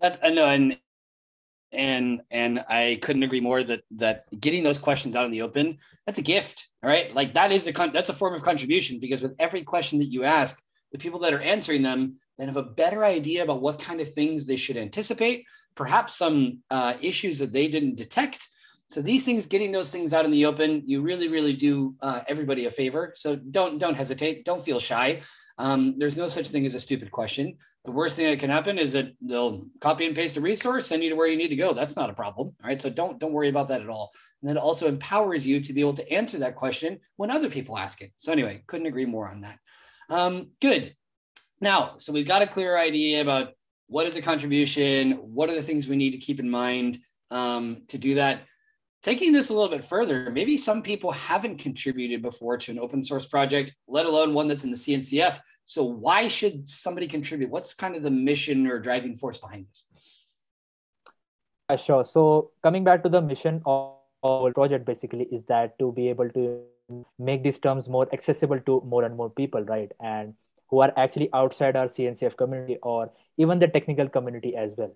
That 0.00 0.20
I 0.22 0.30
know, 0.30 0.46
and 0.46 0.78
and 1.72 2.22
and 2.30 2.64
I 2.68 3.00
couldn't 3.02 3.24
agree 3.24 3.40
more 3.40 3.64
that 3.64 3.82
that 3.96 4.26
getting 4.40 4.62
those 4.62 4.78
questions 4.78 5.16
out 5.16 5.24
in 5.24 5.32
the 5.32 5.42
open 5.42 5.78
that's 6.06 6.20
a 6.20 6.22
gift. 6.22 6.70
All 6.84 6.88
right, 6.88 7.12
like 7.12 7.34
that 7.34 7.50
is 7.50 7.66
a 7.66 7.72
con- 7.72 7.92
that's 7.92 8.10
a 8.10 8.14
form 8.14 8.34
of 8.34 8.42
contribution 8.42 9.00
because 9.00 9.20
with 9.20 9.34
every 9.40 9.64
question 9.64 9.98
that 9.98 10.12
you 10.12 10.22
ask, 10.22 10.62
the 10.92 10.98
people 10.98 11.18
that 11.20 11.34
are 11.34 11.40
answering 11.40 11.82
them 11.82 12.20
then 12.38 12.48
have 12.48 12.56
a 12.56 12.62
better 12.62 13.04
idea 13.04 13.42
about 13.42 13.60
what 13.60 13.80
kind 13.80 14.00
of 14.00 14.12
things 14.12 14.46
they 14.46 14.56
should 14.56 14.76
anticipate, 14.76 15.44
perhaps 15.74 16.16
some 16.16 16.60
uh, 16.70 16.94
issues 17.02 17.38
that 17.38 17.52
they 17.52 17.68
didn't 17.68 17.96
detect 17.96 18.48
so 18.90 19.02
these 19.02 19.24
things, 19.24 19.44
getting 19.44 19.70
those 19.70 19.92
things 19.92 20.14
out 20.14 20.24
in 20.24 20.30
the 20.30 20.46
open, 20.46 20.82
you 20.86 21.02
really, 21.02 21.28
really 21.28 21.52
do 21.52 21.94
uh, 22.00 22.22
everybody 22.26 22.64
a 22.66 22.70
favor. 22.70 23.12
So 23.14 23.36
don't 23.36 23.78
don't 23.78 23.94
hesitate. 23.94 24.44
Don't 24.44 24.64
feel 24.64 24.80
shy. 24.80 25.22
Um, 25.58 25.96
there's 25.98 26.16
no 26.16 26.28
such 26.28 26.48
thing 26.48 26.64
as 26.64 26.74
a 26.74 26.80
stupid 26.80 27.10
question. 27.10 27.58
The 27.84 27.92
worst 27.92 28.16
thing 28.16 28.26
that 28.26 28.40
can 28.40 28.50
happen 28.50 28.78
is 28.78 28.92
that 28.92 29.12
they'll 29.20 29.66
copy 29.80 30.06
and 30.06 30.14
paste 30.14 30.36
a 30.36 30.40
resource, 30.40 30.86
send 30.86 31.02
you 31.02 31.10
to 31.10 31.16
where 31.16 31.26
you 31.26 31.36
need 31.36 31.48
to 31.48 31.56
go. 31.56 31.72
That's 31.72 31.96
not 31.96 32.10
a 32.10 32.14
problem. 32.14 32.48
All 32.62 32.68
right. 32.68 32.80
So 32.80 32.88
don't 32.88 33.18
don't 33.18 33.32
worry 33.32 33.50
about 33.50 33.68
that 33.68 33.82
at 33.82 33.90
all. 33.90 34.10
And 34.40 34.48
then 34.48 34.56
it 34.56 34.60
also 34.60 34.88
empowers 34.88 35.46
you 35.46 35.60
to 35.60 35.72
be 35.72 35.82
able 35.82 35.94
to 35.94 36.12
answer 36.12 36.38
that 36.38 36.56
question 36.56 37.00
when 37.16 37.30
other 37.30 37.50
people 37.50 37.76
ask 37.76 38.00
it. 38.00 38.12
So 38.16 38.32
anyway, 38.32 38.62
couldn't 38.66 38.86
agree 38.86 39.06
more 39.06 39.28
on 39.28 39.42
that. 39.42 39.58
Um, 40.08 40.52
good. 40.62 40.94
Now, 41.60 41.94
so 41.98 42.12
we've 42.12 42.28
got 42.28 42.42
a 42.42 42.46
clear 42.46 42.76
idea 42.76 43.20
about 43.20 43.52
what 43.88 44.06
is 44.06 44.16
a 44.16 44.22
contribution, 44.22 45.12
what 45.12 45.50
are 45.50 45.54
the 45.54 45.62
things 45.62 45.88
we 45.88 45.96
need 45.96 46.12
to 46.12 46.18
keep 46.18 46.40
in 46.40 46.48
mind 46.48 47.00
um, 47.30 47.82
to 47.88 47.98
do 47.98 48.14
that 48.14 48.42
taking 49.02 49.32
this 49.32 49.50
a 49.50 49.54
little 49.54 49.68
bit 49.68 49.84
further, 49.84 50.30
maybe 50.30 50.58
some 50.58 50.82
people 50.82 51.12
haven't 51.12 51.58
contributed 51.58 52.22
before 52.22 52.56
to 52.58 52.72
an 52.72 52.78
open 52.78 53.02
source 53.02 53.26
project, 53.26 53.74
let 53.86 54.06
alone 54.06 54.34
one 54.34 54.48
that's 54.48 54.64
in 54.64 54.70
the 54.70 54.76
CNCF. 54.76 55.40
So 55.64 55.84
why 55.84 56.28
should 56.28 56.68
somebody 56.68 57.06
contribute? 57.06 57.50
What's 57.50 57.74
kind 57.74 57.94
of 57.94 58.02
the 58.02 58.10
mission 58.10 58.66
or 58.66 58.78
driving 58.78 59.16
force 59.16 59.38
behind 59.38 59.66
this? 59.68 59.86
Uh, 61.68 61.76
sure. 61.76 62.04
So 62.04 62.50
coming 62.62 62.84
back 62.84 63.02
to 63.02 63.08
the 63.08 63.20
mission 63.20 63.62
of 63.66 63.96
our 64.24 64.52
project 64.52 64.86
basically 64.86 65.24
is 65.30 65.44
that 65.48 65.78
to 65.78 65.92
be 65.92 66.08
able 66.08 66.30
to 66.30 66.62
make 67.18 67.42
these 67.42 67.58
terms 67.58 67.86
more 67.86 68.08
accessible 68.12 68.58
to 68.60 68.82
more 68.86 69.04
and 69.04 69.14
more 69.14 69.28
people, 69.28 69.62
right? 69.62 69.92
And 70.00 70.34
who 70.68 70.80
are 70.80 70.92
actually 70.96 71.30
outside 71.32 71.76
our 71.76 71.88
CNCF 71.88 72.36
community 72.36 72.78
or 72.82 73.10
even 73.36 73.58
the 73.58 73.68
technical 73.68 74.08
community 74.08 74.56
as 74.56 74.72
well. 74.76 74.94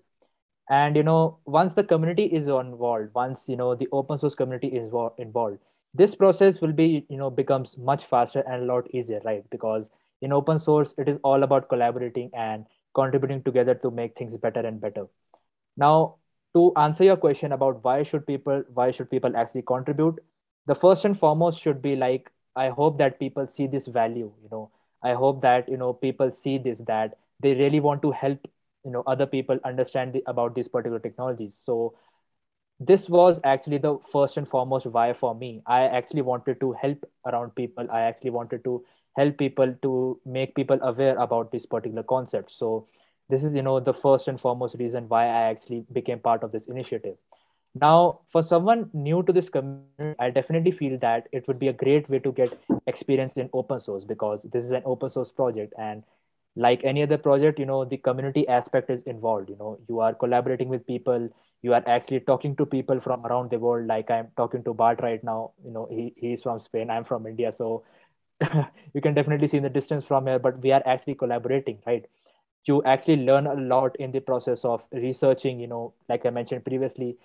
And 0.69 0.95
you 0.95 1.03
know 1.03 1.39
once 1.45 1.73
the 1.73 1.83
community 1.83 2.25
is 2.25 2.47
involved 2.47 3.13
once 3.13 3.43
you 3.47 3.57
know 3.57 3.75
the 3.75 3.87
open 3.91 4.17
source 4.17 4.35
community 4.35 4.67
is 4.67 4.93
involved 5.17 5.59
this 5.93 6.15
process 6.15 6.61
will 6.61 6.71
be 6.73 7.05
you 7.09 7.17
know 7.17 7.29
becomes 7.29 7.77
much 7.77 8.05
faster 8.05 8.43
and 8.47 8.63
a 8.63 8.65
lot 8.65 8.87
easier 8.93 9.19
right? 9.25 9.43
Because 9.49 9.85
in 10.21 10.31
open 10.31 10.59
source 10.59 10.93
it 10.97 11.09
is 11.09 11.19
all 11.23 11.43
about 11.43 11.69
collaborating 11.69 12.29
and 12.33 12.65
contributing 12.95 13.43
together 13.43 13.75
to 13.75 13.91
make 13.91 14.17
things 14.17 14.37
better 14.37 14.61
and 14.61 14.79
better. 14.79 15.07
Now 15.77 16.15
to 16.55 16.71
answer 16.77 17.03
your 17.03 17.17
question 17.17 17.51
about 17.51 17.83
why 17.83 18.03
should 18.03 18.25
people 18.25 18.63
why 18.73 18.91
should 18.91 19.09
people 19.09 19.35
actually 19.35 19.63
contribute 19.63 20.19
the 20.67 20.75
first 20.75 21.05
and 21.05 21.17
foremost 21.17 21.61
should 21.61 21.81
be 21.81 21.95
like 21.95 22.31
i 22.55 22.69
hope 22.69 22.97
that 22.99 23.19
people 23.19 23.47
see 23.47 23.67
this 23.67 23.87
value 23.87 24.31
you 24.43 24.49
know 24.51 24.69
I 25.03 25.13
hope 25.13 25.41
that 25.41 25.69
you 25.69 25.77
know 25.77 25.93
people 25.93 26.31
see 26.31 26.57
this 26.57 26.79
that 26.87 27.17
they 27.41 27.53
really 27.55 27.79
want 27.79 28.01
to 28.03 28.11
help 28.11 28.39
you 28.85 28.91
know 28.91 29.03
other 29.07 29.25
people 29.25 29.59
understand 29.63 30.13
the, 30.13 30.23
about 30.27 30.55
these 30.55 30.67
particular 30.67 30.99
technologies. 30.99 31.55
So 31.65 31.95
this 32.79 33.09
was 33.09 33.39
actually 33.43 33.77
the 33.77 33.97
first 34.11 34.37
and 34.37 34.47
foremost 34.47 34.85
why 34.87 35.13
for 35.13 35.33
me. 35.35 35.61
I 35.65 35.83
actually 35.83 36.21
wanted 36.21 36.59
to 36.61 36.73
help 36.73 37.05
around 37.25 37.55
people. 37.55 37.87
I 37.91 38.01
actually 38.01 38.31
wanted 38.31 38.63
to 38.65 38.83
help 39.17 39.37
people 39.37 39.75
to 39.83 40.19
make 40.25 40.55
people 40.55 40.79
aware 40.81 41.17
about 41.17 41.51
this 41.51 41.65
particular 41.65 42.03
concept. 42.03 42.51
So 42.51 42.87
this 43.29 43.43
is 43.43 43.53
you 43.55 43.61
know 43.61 43.79
the 43.79 43.93
first 43.93 44.27
and 44.27 44.39
foremost 44.39 44.75
reason 44.79 45.07
why 45.09 45.25
I 45.25 45.41
actually 45.51 45.85
became 45.93 46.19
part 46.19 46.43
of 46.43 46.51
this 46.51 46.67
initiative. 46.67 47.17
Now, 47.75 48.19
for 48.27 48.43
someone 48.43 48.89
new 48.93 49.23
to 49.23 49.33
this 49.33 49.49
community, 49.49 50.15
I 50.19 50.29
definitely 50.29 50.71
feel 50.71 50.97
that 50.99 51.27
it 51.31 51.47
would 51.47 51.59
be 51.59 51.67
a 51.69 51.73
great 51.73 52.09
way 52.09 52.19
to 52.19 52.31
get 52.31 52.57
experience 52.87 53.33
in 53.35 53.49
open 53.53 53.79
source 53.79 54.03
because 54.03 54.39
this 54.51 54.63
is 54.65 54.71
an 54.71 54.83
open 54.85 55.09
source 55.09 55.31
project 55.31 55.73
and 55.77 56.03
like 56.55 56.81
any 56.83 57.01
other 57.01 57.17
project 57.17 57.59
you 57.59 57.65
know 57.65 57.83
the 57.85 57.97
community 57.97 58.47
aspect 58.47 58.89
is 58.89 59.01
involved 59.05 59.49
you 59.49 59.55
know. 59.57 59.79
You 59.89 59.99
are 60.01 60.13
collaborating 60.13 60.69
with 60.69 60.85
people 60.85 61.29
you 61.63 61.73
are 61.73 61.83
actually 61.87 62.19
talking 62.21 62.55
to 62.57 62.65
people 62.65 62.99
from 63.01 63.25
around 63.25 63.49
the 63.51 63.57
world 63.59 63.87
like 63.87 64.11
i'm 64.11 64.27
talking 64.37 64.63
to 64.63 64.73
bart 64.73 64.99
right 65.01 65.23
now 65.23 65.51
you 65.65 65.71
know 65.71 65.87
he, 65.89 66.13
he's 66.17 66.41
from 66.43 66.59
spain 66.61 66.89
i'm 66.91 67.05
from 67.05 67.25
india 67.25 67.51
so 67.57 67.83
you 68.93 69.01
can 69.01 69.13
definitely 69.13 69.47
see 69.47 69.59
the 69.59 69.69
distance 69.69 70.05
from 70.05 70.27
here 70.27 70.39
but 70.39 70.59
we 70.61 70.71
are 70.71 70.83
actually 70.85 71.15
collaborating 71.15 71.79
right? 71.87 72.05
You 72.65 72.81
actually 72.83 73.17
learn 73.25 73.47
a 73.47 73.55
lot 73.55 73.95
in 73.97 74.11
the 74.11 74.19
process 74.21 74.63
of 74.65 74.83
researching 74.93 75.59
you 75.59 75.67
know 75.67 75.93
like 76.09 76.25
i 76.25 76.29
mentioned 76.29 76.63
previously 76.65 77.17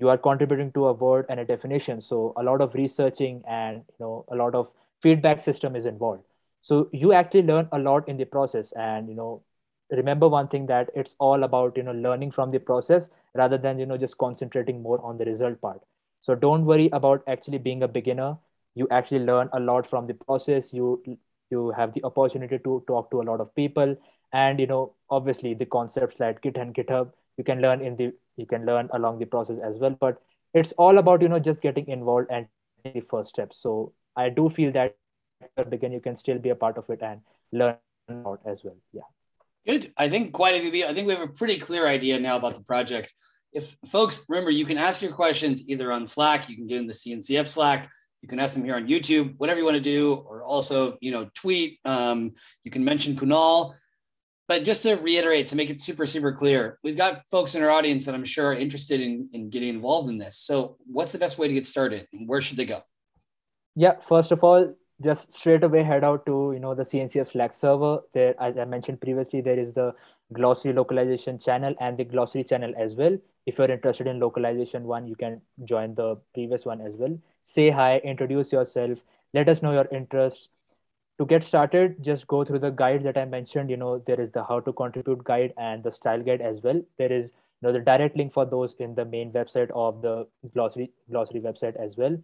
you 0.00 0.08
are 0.08 0.18
contributing 0.18 0.72
to 0.72 0.86
a 0.86 0.92
word 0.92 1.26
and 1.28 1.40
a 1.40 1.44
definition. 1.44 2.00
So 2.00 2.32
a 2.36 2.42
lot 2.42 2.60
of 2.60 2.74
researching 2.74 3.42
and 3.48 3.76
you 3.76 3.96
know 4.00 4.24
a 4.30 4.36
lot 4.36 4.54
of 4.54 4.70
feedback 5.02 5.42
system 5.42 5.76
is 5.76 5.86
involved. 5.86 6.22
So 6.62 6.88
you 6.92 7.12
actually 7.12 7.42
learn 7.42 7.68
a 7.72 7.78
lot 7.78 8.08
in 8.08 8.16
the 8.16 8.24
process. 8.24 8.72
And 8.72 9.08
you 9.08 9.14
know 9.14 9.42
remember 9.90 10.28
one 10.28 10.48
thing 10.48 10.66
that 10.66 10.90
it's 10.94 11.14
all 11.18 11.44
about 11.44 11.76
you 11.76 11.82
know 11.82 11.92
learning 11.92 12.30
from 12.32 12.50
the 12.50 12.58
process 12.58 13.08
rather 13.34 13.58
than 13.58 13.78
you 13.78 13.86
know 13.86 13.96
just 13.98 14.18
concentrating 14.18 14.82
more 14.82 15.00
on 15.04 15.18
the 15.18 15.24
result 15.24 15.60
part. 15.60 15.80
So 16.20 16.34
don't 16.34 16.64
worry 16.64 16.88
about 16.92 17.22
actually 17.26 17.58
being 17.58 17.82
a 17.82 17.88
beginner. 17.88 18.36
You 18.74 18.88
actually 18.90 19.20
learn 19.20 19.50
a 19.52 19.60
lot 19.60 19.86
from 19.86 20.06
the 20.06 20.14
process. 20.14 20.72
You 20.72 21.02
you 21.50 21.70
have 21.76 21.92
the 21.94 22.04
opportunity 22.04 22.58
to 22.58 22.82
talk 22.86 23.10
to 23.10 23.20
a 23.20 23.26
lot 23.30 23.40
of 23.40 23.54
people. 23.54 23.96
And 24.32 24.58
you 24.60 24.66
know 24.66 24.94
obviously 25.10 25.54
the 25.54 25.66
concepts 25.66 26.18
like 26.20 26.40
git 26.42 26.56
and 26.56 26.74
github 26.74 27.12
you 27.38 27.44
can 27.44 27.60
learn 27.60 27.80
in 27.80 27.96
the 27.96 28.12
you 28.36 28.46
can 28.46 28.64
learn 28.66 28.88
along 28.92 29.18
the 29.18 29.26
process 29.26 29.56
as 29.64 29.76
well. 29.76 29.96
But 29.98 30.20
it's 30.54 30.72
all 30.72 30.98
about 30.98 31.22
you 31.22 31.28
know 31.28 31.38
just 31.38 31.60
getting 31.60 31.88
involved 31.88 32.28
and 32.30 32.46
the 32.84 33.00
first 33.00 33.30
steps. 33.30 33.58
So 33.60 33.92
i 34.16 34.28
do 34.28 34.48
feel 34.50 34.72
that 34.72 34.96
begin 35.70 35.92
you 35.92 36.00
can 36.00 36.16
still 36.16 36.38
be 36.38 36.50
a 36.50 36.54
part 36.54 36.78
of 36.78 36.88
it 36.90 37.02
and 37.02 37.20
learn 37.52 37.76
out 38.26 38.40
as 38.44 38.62
well. 38.64 38.76
Yeah. 38.92 39.08
Good. 39.66 39.92
I 39.96 40.08
think 40.08 40.32
quite 40.32 40.54
a 40.54 40.70
few 40.70 40.84
i 40.84 40.92
think 40.92 41.06
we 41.06 41.14
have 41.14 41.28
a 41.28 41.32
pretty 41.32 41.58
clear 41.58 41.86
idea 41.86 42.18
now 42.18 42.36
about 42.36 42.54
the 42.54 42.62
project. 42.62 43.12
If 43.52 43.76
folks 43.86 44.24
remember 44.28 44.50
you 44.50 44.64
can 44.64 44.78
ask 44.78 45.02
your 45.02 45.12
questions 45.12 45.68
either 45.68 45.92
on 45.92 46.06
slack 46.06 46.48
you 46.48 46.56
can 46.56 46.66
get 46.66 46.78
in 46.78 46.86
the 46.86 46.94
cncf 46.94 47.48
slack 47.48 47.90
you 48.22 48.28
can 48.28 48.38
ask 48.38 48.54
them 48.54 48.64
here 48.64 48.76
on 48.76 48.88
youtube 48.88 49.34
whatever 49.36 49.58
you 49.58 49.66
want 49.66 49.76
to 49.76 49.82
do 49.82 50.14
or 50.14 50.42
also 50.42 50.96
you 51.02 51.10
know 51.10 51.28
tweet 51.34 51.78
um, 51.84 52.32
you 52.64 52.70
can 52.70 52.82
mention 52.82 53.14
kunal 53.14 53.74
but 54.52 54.64
just 54.64 54.82
to 54.82 54.96
reiterate 54.96 55.46
to 55.48 55.56
make 55.56 55.70
it 55.70 55.80
super 55.80 56.06
super 56.06 56.30
clear 56.30 56.78
we've 56.84 56.96
got 57.04 57.26
folks 57.26 57.54
in 57.54 57.62
our 57.62 57.70
audience 57.70 58.04
that 58.04 58.14
i'm 58.14 58.24
sure 58.32 58.48
are 58.48 58.58
interested 58.64 59.00
in, 59.00 59.26
in 59.32 59.48
getting 59.48 59.70
involved 59.70 60.10
in 60.10 60.18
this. 60.18 60.36
So 60.36 60.76
what's 60.96 61.12
the 61.12 61.22
best 61.24 61.38
way 61.38 61.48
to 61.48 61.54
get 61.54 61.66
started 61.66 62.06
where 62.26 62.42
should 62.42 62.58
they 62.58 62.66
go? 62.66 62.82
Yeah 63.74 63.94
first 64.08 64.30
of 64.30 64.44
all 64.44 64.74
just 65.06 65.32
straight 65.32 65.64
away 65.64 65.82
head 65.82 66.04
out 66.04 66.26
to 66.26 66.34
you 66.54 66.60
know 66.60 66.74
the 66.74 66.84
cncf 66.84 67.32
slack 67.32 67.54
server. 67.54 68.00
There 68.12 68.34
as 68.48 68.58
i 68.58 68.66
mentioned 68.66 69.00
previously 69.00 69.40
there 69.40 69.58
is 69.58 69.72
the 69.72 69.94
glossary 70.34 70.74
localization 70.74 71.38
channel 71.38 71.74
and 71.80 71.96
the 71.96 72.04
glossary 72.04 72.44
channel 72.44 72.74
as 72.76 72.94
well. 72.94 73.16
If 73.46 73.56
you're 73.56 73.74
interested 73.78 74.06
in 74.06 74.20
localization 74.20 74.84
one 74.84 75.06
you 75.06 75.16
can 75.16 75.40
join 75.64 75.94
the 75.94 76.16
previous 76.34 76.66
one 76.66 76.82
as 76.82 76.92
well. 77.04 77.18
Say 77.42 77.70
hi 77.70 77.90
introduce 78.14 78.52
yourself. 78.52 78.98
Let 79.32 79.48
us 79.48 79.62
know 79.62 79.72
your 79.72 79.88
interest 80.00 80.48
to 81.22 81.26
get 81.32 81.44
started 81.44 81.96
just 82.10 82.26
go 82.26 82.44
through 82.44 82.58
the 82.58 82.70
guide 82.82 83.04
that 83.04 83.18
i 83.18 83.24
mentioned 83.24 83.70
you 83.70 83.76
know 83.76 83.98
there 84.06 84.20
is 84.20 84.30
the 84.32 84.44
how 84.44 84.60
to 84.60 84.72
contribute 84.72 85.24
guide 85.24 85.54
and 85.56 85.82
the 85.84 85.92
style 85.92 86.22
guide 86.22 86.40
as 86.40 86.62
well 86.62 86.82
there 86.98 87.12
is 87.12 87.26
you 87.26 87.68
know 87.68 87.72
the 87.72 87.80
direct 87.80 88.16
link 88.16 88.32
for 88.32 88.46
those 88.46 88.74
in 88.78 88.94
the 88.94 89.04
main 89.04 89.32
website 89.32 89.70
of 89.86 90.02
the 90.02 90.26
glossary 90.54 90.90
glossary 91.10 91.40
website 91.40 91.76
as 91.76 91.96
well 91.96 92.18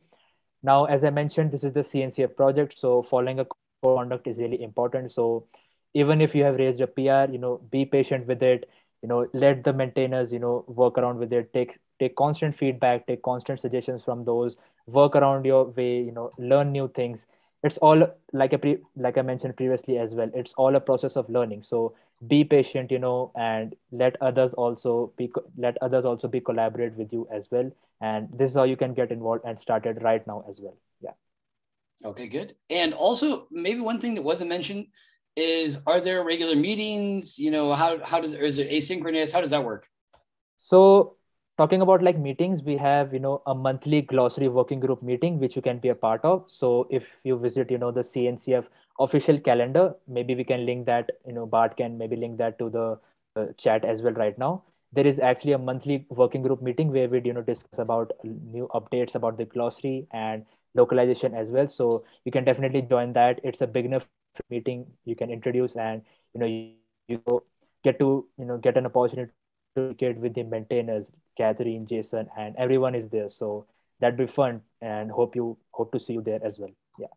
now, 0.62 0.86
as 0.86 1.04
I 1.04 1.10
mentioned, 1.10 1.52
this 1.52 1.64
is 1.64 1.72
the 1.72 1.84
CNCF 1.84 2.36
project. 2.36 2.78
So 2.78 3.02
following 3.02 3.40
a 3.40 3.46
conduct 3.82 4.26
is 4.26 4.38
really 4.38 4.62
important. 4.62 5.12
So 5.12 5.46
even 5.94 6.20
if 6.20 6.34
you 6.34 6.44
have 6.44 6.56
raised 6.56 6.80
a 6.80 6.86
PR, 6.86 7.30
you 7.30 7.38
know, 7.38 7.58
be 7.70 7.84
patient 7.84 8.26
with 8.26 8.42
it. 8.42 8.68
You 9.02 9.08
know, 9.08 9.28
let 9.32 9.62
the 9.62 9.72
maintainers, 9.72 10.32
you 10.32 10.40
know, 10.40 10.64
work 10.66 10.98
around 10.98 11.18
with 11.18 11.32
it. 11.32 11.52
Take 11.52 11.78
take 12.00 12.16
constant 12.16 12.56
feedback, 12.58 13.06
take 13.06 13.22
constant 13.22 13.60
suggestions 13.60 14.02
from 14.04 14.24
those. 14.24 14.56
Work 14.86 15.14
around 15.14 15.44
your 15.44 15.66
way. 15.66 16.00
You 16.02 16.12
know, 16.12 16.32
learn 16.38 16.72
new 16.72 16.88
things. 16.88 17.24
It's 17.64 17.76
all 17.78 18.06
like 18.32 18.52
a 18.52 18.58
pre, 18.58 18.78
like 18.96 19.18
I 19.18 19.22
mentioned 19.22 19.56
previously 19.56 19.98
as 19.98 20.12
well. 20.12 20.30
It's 20.34 20.52
all 20.56 20.76
a 20.76 20.80
process 20.80 21.16
of 21.16 21.28
learning. 21.28 21.64
So 21.64 21.94
be 22.26 22.44
patient, 22.44 22.90
you 22.90 22.98
know, 22.98 23.32
and 23.36 23.74
let 23.90 24.16
others 24.20 24.52
also 24.54 25.12
be 25.16 25.30
let 25.56 25.76
others 25.82 26.04
also 26.04 26.28
be 26.28 26.40
collaborate 26.40 26.94
with 26.94 27.12
you 27.12 27.28
as 27.32 27.44
well. 27.50 27.70
And 28.00 28.28
this 28.32 28.50
is 28.50 28.56
how 28.56 28.64
you 28.64 28.76
can 28.76 28.94
get 28.94 29.10
involved 29.10 29.44
and 29.44 29.58
started 29.58 30.02
right 30.02 30.24
now 30.26 30.44
as 30.48 30.60
well. 30.60 30.76
Yeah. 31.00 31.12
Okay 32.04 32.28
good. 32.28 32.54
And 32.70 32.94
also 32.94 33.48
maybe 33.50 33.80
one 33.80 34.00
thing 34.00 34.14
that 34.14 34.22
wasn't 34.22 34.50
mentioned 34.50 34.86
is 35.36 35.80
are 35.86 36.00
there 36.00 36.24
regular 36.24 36.56
meetings? 36.56 37.38
You 37.38 37.50
know 37.50 37.72
how 37.74 38.04
how 38.04 38.20
does 38.20 38.34
or 38.34 38.42
is 38.42 38.58
it 38.58 38.70
asynchronous? 38.70 39.32
How 39.32 39.40
does 39.40 39.50
that 39.50 39.64
work? 39.64 39.88
So 40.58 41.17
talking 41.58 41.82
about 41.82 42.02
like 42.02 42.18
meetings 42.18 42.62
we 42.62 42.76
have 42.76 43.12
you 43.12 43.18
know 43.20 43.42
a 43.46 43.54
monthly 43.54 44.02
glossary 44.02 44.48
working 44.48 44.80
group 44.80 45.02
meeting 45.02 45.38
which 45.40 45.56
you 45.56 45.62
can 45.62 45.78
be 45.78 45.88
a 45.88 45.94
part 45.94 46.24
of. 46.24 46.44
So 46.48 46.86
if 46.90 47.04
you 47.24 47.38
visit 47.38 47.70
you 47.70 47.78
know 47.78 47.90
the 47.92 48.02
cncf 48.02 48.64
official 49.00 49.38
calendar 49.38 49.94
maybe 50.08 50.34
we 50.34 50.44
can 50.44 50.66
link 50.66 50.86
that 50.86 51.10
you 51.26 51.32
know 51.32 51.46
bart 51.46 51.76
can 51.76 51.98
maybe 51.98 52.16
link 52.16 52.38
that 52.38 52.58
to 52.58 52.70
the 52.70 52.98
uh, 53.36 53.46
chat 53.58 53.84
as 53.84 54.02
well 54.02 54.14
right 54.14 54.38
now. 54.38 54.62
There 54.92 55.06
is 55.06 55.18
actually 55.20 55.52
a 55.52 55.58
monthly 55.58 56.06
working 56.10 56.42
group 56.42 56.62
meeting 56.62 56.92
where 56.92 57.08
we 57.08 57.20
you 57.24 57.32
know 57.34 57.42
discuss 57.42 57.78
about 57.78 58.12
new 58.24 58.68
updates 58.74 59.14
about 59.14 59.36
the 59.38 59.44
glossary 59.44 60.06
and 60.12 60.44
localization 60.74 61.34
as 61.34 61.48
well. 61.48 61.68
So 61.68 62.04
you 62.24 62.32
can 62.32 62.44
definitely 62.44 62.82
join 62.82 63.12
that. 63.14 63.40
It's 63.44 63.60
a 63.62 63.66
beginner 63.66 64.02
meeting 64.50 64.86
you 65.04 65.16
can 65.16 65.30
introduce 65.30 65.76
and 65.76 66.02
you 66.34 66.40
know 66.40 66.46
you, 66.46 66.72
you 67.08 67.42
get 67.84 67.98
to 67.98 68.26
you 68.38 68.44
know 68.44 68.56
get 68.58 68.76
an 68.76 68.86
opportunity 68.86 69.32
to 69.76 69.94
get 69.94 70.16
with 70.18 70.34
the 70.34 70.42
maintainers 70.42 71.04
catherine 71.38 71.86
jason 71.86 72.28
and 72.36 72.54
everyone 72.58 72.94
is 72.94 73.08
there 73.10 73.30
so 73.30 73.66
that'd 74.00 74.18
be 74.18 74.26
fun 74.26 74.60
and 74.82 75.10
hope 75.10 75.34
you 75.36 75.56
hope 75.70 75.92
to 75.92 76.00
see 76.00 76.14
you 76.14 76.22
there 76.22 76.40
as 76.44 76.58
well 76.58 76.74
yeah 76.98 77.14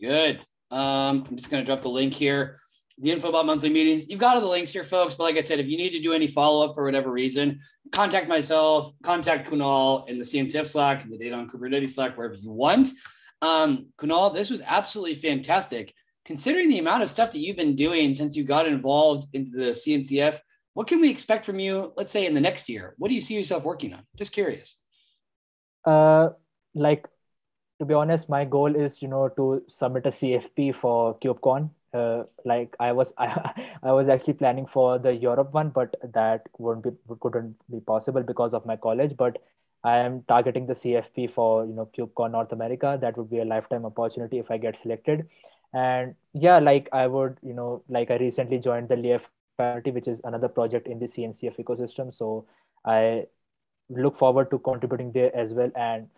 good 0.00 0.40
um, 0.70 1.24
i'm 1.28 1.36
just 1.36 1.50
to 1.50 1.62
drop 1.62 1.82
the 1.82 1.88
link 1.88 2.14
here 2.14 2.60
the 3.00 3.10
info 3.10 3.30
about 3.30 3.46
monthly 3.46 3.70
meetings. 3.70 4.08
You've 4.08 4.20
got 4.20 4.36
all 4.36 4.42
the 4.42 4.48
links 4.48 4.70
here, 4.70 4.84
folks. 4.84 5.14
But 5.14 5.24
like 5.24 5.38
I 5.38 5.40
said, 5.40 5.58
if 5.58 5.66
you 5.66 5.78
need 5.78 5.90
to 5.90 6.02
do 6.02 6.12
any 6.12 6.26
follow 6.26 6.66
up 6.66 6.74
for 6.74 6.84
whatever 6.84 7.10
reason, 7.10 7.60
contact 7.92 8.28
myself, 8.28 8.92
contact 9.02 9.50
Kunal 9.50 10.06
in 10.08 10.18
the 10.18 10.24
CNCF 10.24 10.68
Slack, 10.68 11.04
in 11.04 11.10
the 11.10 11.16
Data 11.16 11.34
on 11.34 11.48
Kubernetes 11.48 11.90
Slack, 11.90 12.16
wherever 12.16 12.34
you 12.34 12.50
want. 12.50 12.90
Um, 13.40 13.86
Kunal, 13.98 14.34
this 14.34 14.50
was 14.50 14.62
absolutely 14.66 15.14
fantastic. 15.14 15.94
Considering 16.26 16.68
the 16.68 16.78
amount 16.78 17.02
of 17.02 17.08
stuff 17.08 17.32
that 17.32 17.38
you've 17.38 17.56
been 17.56 17.74
doing 17.74 18.14
since 18.14 18.36
you 18.36 18.44
got 18.44 18.68
involved 18.68 19.28
into 19.32 19.56
the 19.56 19.70
CNCF, 19.70 20.38
what 20.74 20.86
can 20.86 21.00
we 21.00 21.10
expect 21.10 21.46
from 21.46 21.58
you, 21.58 21.92
let's 21.96 22.12
say 22.12 22.26
in 22.26 22.34
the 22.34 22.40
next 22.40 22.68
year? 22.68 22.94
What 22.98 23.08
do 23.08 23.14
you 23.14 23.20
see 23.20 23.34
yourself 23.34 23.64
working 23.64 23.92
on? 23.94 24.04
Just 24.16 24.32
curious. 24.32 24.76
Uh, 25.84 26.30
like, 26.74 27.06
to 27.78 27.84
be 27.84 27.94
honest, 27.94 28.28
my 28.28 28.44
goal 28.44 28.76
is, 28.76 29.00
you 29.00 29.08
know, 29.08 29.28
to 29.36 29.62
submit 29.68 30.06
a 30.06 30.10
CFP 30.10 30.74
for 30.74 31.18
KubeCon 31.18 31.70
uh, 31.92 32.24
like 32.44 32.74
I 32.78 32.92
was 32.92 33.12
I, 33.18 33.52
I 33.82 33.92
was 33.92 34.08
actually 34.08 34.34
planning 34.34 34.66
for 34.66 34.98
the 34.98 35.12
Europe 35.12 35.52
one, 35.52 35.70
but 35.70 35.94
that 36.14 36.46
wouldn't 36.58 36.84
be 36.84 37.14
couldn't 37.20 37.56
be 37.70 37.80
possible 37.80 38.22
because 38.22 38.52
of 38.54 38.66
my 38.66 38.76
college. 38.76 39.16
But 39.16 39.38
I 39.82 39.98
am 39.98 40.22
targeting 40.28 40.66
the 40.66 40.74
CFP 40.74 41.34
for 41.34 41.64
you 41.64 41.72
know 41.72 41.88
KubeCon 41.96 42.32
North 42.32 42.52
America. 42.52 42.98
That 43.00 43.16
would 43.16 43.30
be 43.30 43.40
a 43.40 43.44
lifetime 43.44 43.84
opportunity 43.84 44.38
if 44.38 44.50
I 44.50 44.58
get 44.58 44.80
selected. 44.82 45.28
And 45.72 46.14
yeah, 46.32 46.58
like 46.58 46.88
I 46.92 47.06
would 47.06 47.38
you 47.42 47.54
know 47.54 47.82
like 47.88 48.10
I 48.10 48.16
recently 48.16 48.58
joined 48.58 48.88
the 48.88 48.96
LEAF 48.96 49.28
which 49.60 50.08
is 50.08 50.20
another 50.24 50.48
project 50.48 50.86
in 50.86 50.98
the 50.98 51.06
CNCF 51.06 51.56
ecosystem. 51.58 52.14
So 52.16 52.46
I 52.84 53.26
look 53.88 54.16
forward 54.16 54.50
to 54.50 54.58
contributing 54.58 55.12
there 55.12 55.34
as 55.36 55.52
well. 55.52 55.70
And 55.76 56.08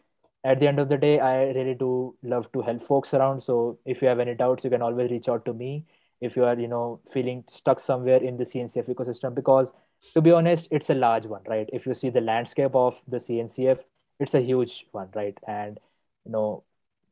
at 0.45 0.61
the 0.61 0.67
end 0.67 0.79
of 0.79 0.89
the 0.89 0.97
day 0.97 1.21
i 1.21 1.45
really 1.53 1.75
do 1.75 2.17
love 2.23 2.51
to 2.53 2.63
help 2.63 2.87
folks 2.87 3.15
around. 3.15 3.43
So 3.43 3.79
if 3.85 4.03
you 4.03 4.09
have 4.09 4.21
any 4.21 4.35
doubts 4.35 4.65
you 4.65 4.71
can 4.71 4.83
always 4.83 5.11
reach 5.11 5.29
out 5.29 5.45
to 5.47 5.53
me 5.55 5.85
if 6.21 6.37
you 6.37 6.45
are 6.45 6.59
you 6.59 6.69
know 6.69 7.01
feeling 7.13 7.45
stuck 7.49 7.81
somewhere 7.81 8.23
in 8.23 8.37
the 8.37 8.45
cncf 8.45 8.89
ecosystem 8.89 9.35
because 9.35 9.69
to 10.15 10.21
be 10.21 10.31
honest 10.31 10.69
it's 10.71 10.91
a 10.91 10.95
large 10.95 11.27
one 11.27 11.43
right? 11.49 11.69
If 11.73 11.87
you 11.87 11.95
see 11.95 12.11
the 12.11 12.21
landscape 12.21 12.75
of 12.75 13.01
the 13.09 13.19
cncf 13.19 13.79
it's 14.21 14.35
a 14.35 14.41
huge 14.41 14.87
one 14.93 15.09
right? 15.15 15.39
And 15.47 15.79
you 16.25 16.33
know 16.33 16.65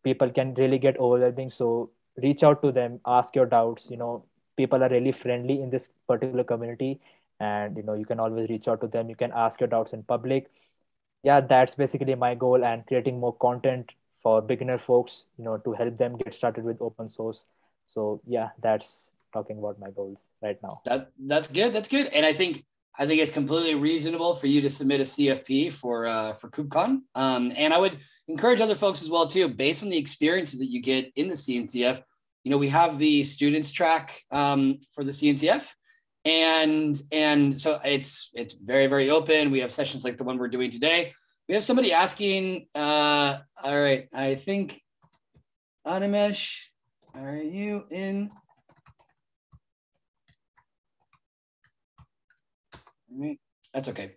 people 0.02 0.30
can 0.30 0.54
really 0.54 0.78
get 0.78 0.98
overwhelming. 0.98 1.50
So 1.50 1.90
reach 2.16 2.42
out 2.42 2.62
to 2.62 2.72
them 2.72 3.00
ask 3.06 3.34
your 3.36 3.46
doubts 3.46 3.86
you 3.88 3.96
know 3.96 4.24
people 4.60 4.84
are 4.84 4.92
really 4.96 5.12
friendly 5.12 5.60
in 5.62 5.70
this 5.70 5.88
particular 6.06 6.44
community 6.44 6.92
and 7.40 7.76
you 7.76 7.82
know 7.82 7.94
you 7.94 8.04
can 8.04 8.20
always 8.20 8.48
reach 8.48 8.68
out 8.68 8.80
to 8.80 8.86
them. 8.86 9.08
You 9.08 9.16
can 9.16 9.32
ask 9.34 9.60
your 9.60 9.68
doubts 9.74 9.92
in 9.92 10.02
public. 10.02 10.50
Yeah 11.22 11.40
that's 11.40 11.74
basically 11.74 12.14
my 12.14 12.34
goal 12.34 12.64
and 12.64 12.86
creating 12.86 13.20
more 13.20 13.34
content 13.46 13.92
for 14.22 14.40
beginner 14.42 14.78
folks 14.78 15.22
you 15.38 15.44
know 15.44 15.56
to 15.66 15.72
help 15.72 15.96
them 15.98 16.16
get 16.22 16.34
started 16.34 16.64
with 16.64 16.80
open 16.80 17.10
source. 17.10 17.40
So 17.86 18.20
yeah 18.26 18.50
that's 18.62 18.90
talking 19.32 19.58
about 19.58 19.80
my 19.80 19.90
goals 19.90 20.18
right 20.42 20.58
now. 20.62 20.80
That 20.84 21.10
that's 21.32 21.48
good. 21.48 21.72
That's 21.72 21.88
good. 21.88 22.08
And 22.08 22.26
i 22.26 22.32
think 22.32 22.64
i 22.98 23.06
think 23.06 23.20
it's 23.22 23.32
completely 23.32 23.74
reasonable 23.88 24.34
for 24.34 24.48
you 24.52 24.60
to 24.60 24.70
submit 24.76 25.00
a 25.00 25.04
cfp 25.04 25.72
for 25.72 26.06
uh 26.06 26.32
for 26.34 26.48
kubecon. 26.50 27.02
Um 27.14 27.52
and 27.56 27.72
i 27.72 27.78
would 27.78 27.98
encourage 28.28 28.60
other 28.60 28.74
folks 28.74 29.02
as 29.02 29.10
well 29.10 29.26
too 29.26 29.48
based 29.48 29.82
on 29.84 29.88
the 29.88 29.96
experiences 29.96 30.58
that 30.58 30.70
you 30.74 30.80
get 30.80 31.12
in 31.16 31.28
the 31.28 31.34
cncf 31.34 32.02
you 32.44 32.50
know 32.50 32.58
we 32.58 32.68
have 32.68 32.98
the 32.98 33.24
students 33.24 33.70
track 33.70 34.22
um, 34.30 34.78
for 34.92 35.04
the 35.04 35.12
cncf 35.12 35.68
and 36.24 37.00
and 37.12 37.60
so 37.60 37.80
it's 37.84 38.30
it's 38.34 38.52
very 38.52 38.86
very 38.88 39.08
open. 39.08 39.50
We 39.50 39.60
have 39.60 39.72
sessions 39.72 40.04
like 40.04 40.18
the 40.18 40.24
one 40.24 40.36
we're 40.36 40.48
doing 40.48 40.70
today. 40.70 41.14
We 41.48 41.54
have 41.54 41.64
somebody 41.64 41.92
asking 41.92 42.66
uh 42.74 43.38
all 43.64 43.80
right 43.80 44.06
i 44.12 44.34
think 44.34 44.80
animesh 45.86 46.56
are 47.14 47.36
you 47.36 47.84
in? 47.90 48.30
That's 53.74 53.88
okay. 53.88 54.12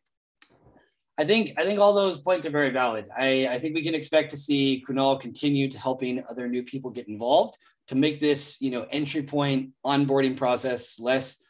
I 1.18 1.26
think 1.26 1.54
I 1.58 1.64
think 1.64 1.80
all 1.80 1.94
those 1.94 2.20
points 2.20 2.46
are 2.46 2.52
very 2.52 2.72
valid. 2.72 3.08
I, 3.16 3.48
I 3.48 3.60
think 3.60 3.76
we 3.76 3.84
can 3.84 3.96
expect 3.96 4.32
to 4.32 4.38
see 4.38 4.84
Kunal 4.88 5.20
continue 5.20 5.70
to 5.70 5.80
helping 5.80 6.24
other 6.30 6.48
new 6.48 6.64
people 6.64 6.90
get 6.90 7.08
involved 7.08 7.58
to 7.88 7.96
make 7.96 8.20
this 8.20 8.62
you 8.62 8.72
know 8.72 8.86
entry 8.92 9.24
point 9.24 9.72
onboarding 9.86 10.38
process 10.38 11.00
less 11.00 11.44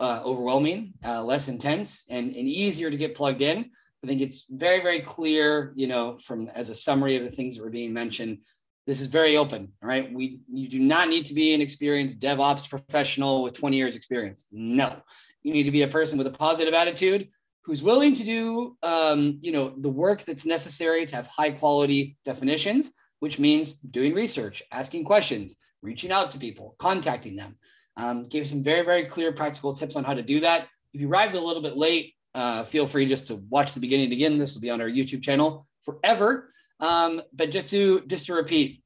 uh, 0.00 0.22
overwhelming, 0.24 0.94
uh, 1.04 1.22
less 1.22 1.48
intense, 1.48 2.06
and, 2.08 2.34
and 2.34 2.48
easier 2.48 2.90
to 2.90 2.96
get 2.96 3.14
plugged 3.14 3.42
in. 3.42 3.70
I 4.02 4.06
think 4.06 4.22
it's 4.22 4.46
very 4.48 4.80
very 4.80 5.00
clear, 5.00 5.72
you 5.76 5.86
know, 5.86 6.18
from 6.18 6.48
as 6.48 6.70
a 6.70 6.74
summary 6.74 7.16
of 7.16 7.24
the 7.24 7.30
things 7.30 7.56
that 7.56 7.62
were 7.62 7.70
being 7.70 7.92
mentioned. 7.92 8.38
This 8.86 9.02
is 9.02 9.08
very 9.08 9.36
open, 9.36 9.72
right? 9.82 10.12
We 10.12 10.40
you 10.50 10.68
do 10.68 10.78
not 10.78 11.08
need 11.08 11.26
to 11.26 11.34
be 11.34 11.52
an 11.54 11.60
experienced 11.60 12.18
DevOps 12.18 12.68
professional 12.68 13.42
with 13.42 13.52
20 13.52 13.76
years 13.76 13.94
experience. 13.94 14.46
No, 14.50 14.96
you 15.42 15.52
need 15.52 15.64
to 15.64 15.70
be 15.70 15.82
a 15.82 15.88
person 15.88 16.16
with 16.16 16.26
a 16.26 16.32
positive 16.32 16.74
attitude 16.74 17.28
who's 17.62 17.82
willing 17.82 18.14
to 18.14 18.24
do 18.24 18.76
um, 18.82 19.38
you 19.42 19.52
know 19.52 19.74
the 19.78 19.88
work 19.88 20.22
that's 20.22 20.46
necessary 20.46 21.06
to 21.06 21.16
have 21.16 21.26
high 21.26 21.50
quality 21.50 22.16
definitions 22.24 22.94
which 23.20 23.38
means 23.38 23.74
doing 23.74 24.14
research 24.14 24.62
asking 24.72 25.04
questions 25.04 25.56
reaching 25.82 26.12
out 26.12 26.30
to 26.30 26.38
people 26.38 26.74
contacting 26.78 27.36
them 27.36 27.56
um, 27.96 28.28
gave 28.28 28.46
some 28.46 28.62
very 28.62 28.84
very 28.84 29.04
clear 29.04 29.32
practical 29.32 29.74
tips 29.74 29.96
on 29.96 30.04
how 30.04 30.14
to 30.14 30.22
do 30.22 30.40
that. 30.40 30.68
If 30.92 31.00
you 31.00 31.08
arrived 31.08 31.34
a 31.34 31.40
little 31.40 31.62
bit 31.62 31.76
late 31.76 32.14
uh, 32.34 32.64
feel 32.64 32.86
free 32.86 33.06
just 33.06 33.26
to 33.26 33.36
watch 33.48 33.74
the 33.74 33.80
beginning 33.80 34.12
again. 34.12 34.38
This 34.38 34.54
will 34.54 34.62
be 34.62 34.70
on 34.70 34.80
our 34.80 34.88
youtube 34.88 35.22
channel 35.22 35.66
forever. 35.84 36.52
Um, 36.78 37.22
but 37.32 37.50
just 37.50 37.70
to 37.70 38.00
just 38.06 38.26
to 38.26 38.34
repeat 38.34 38.82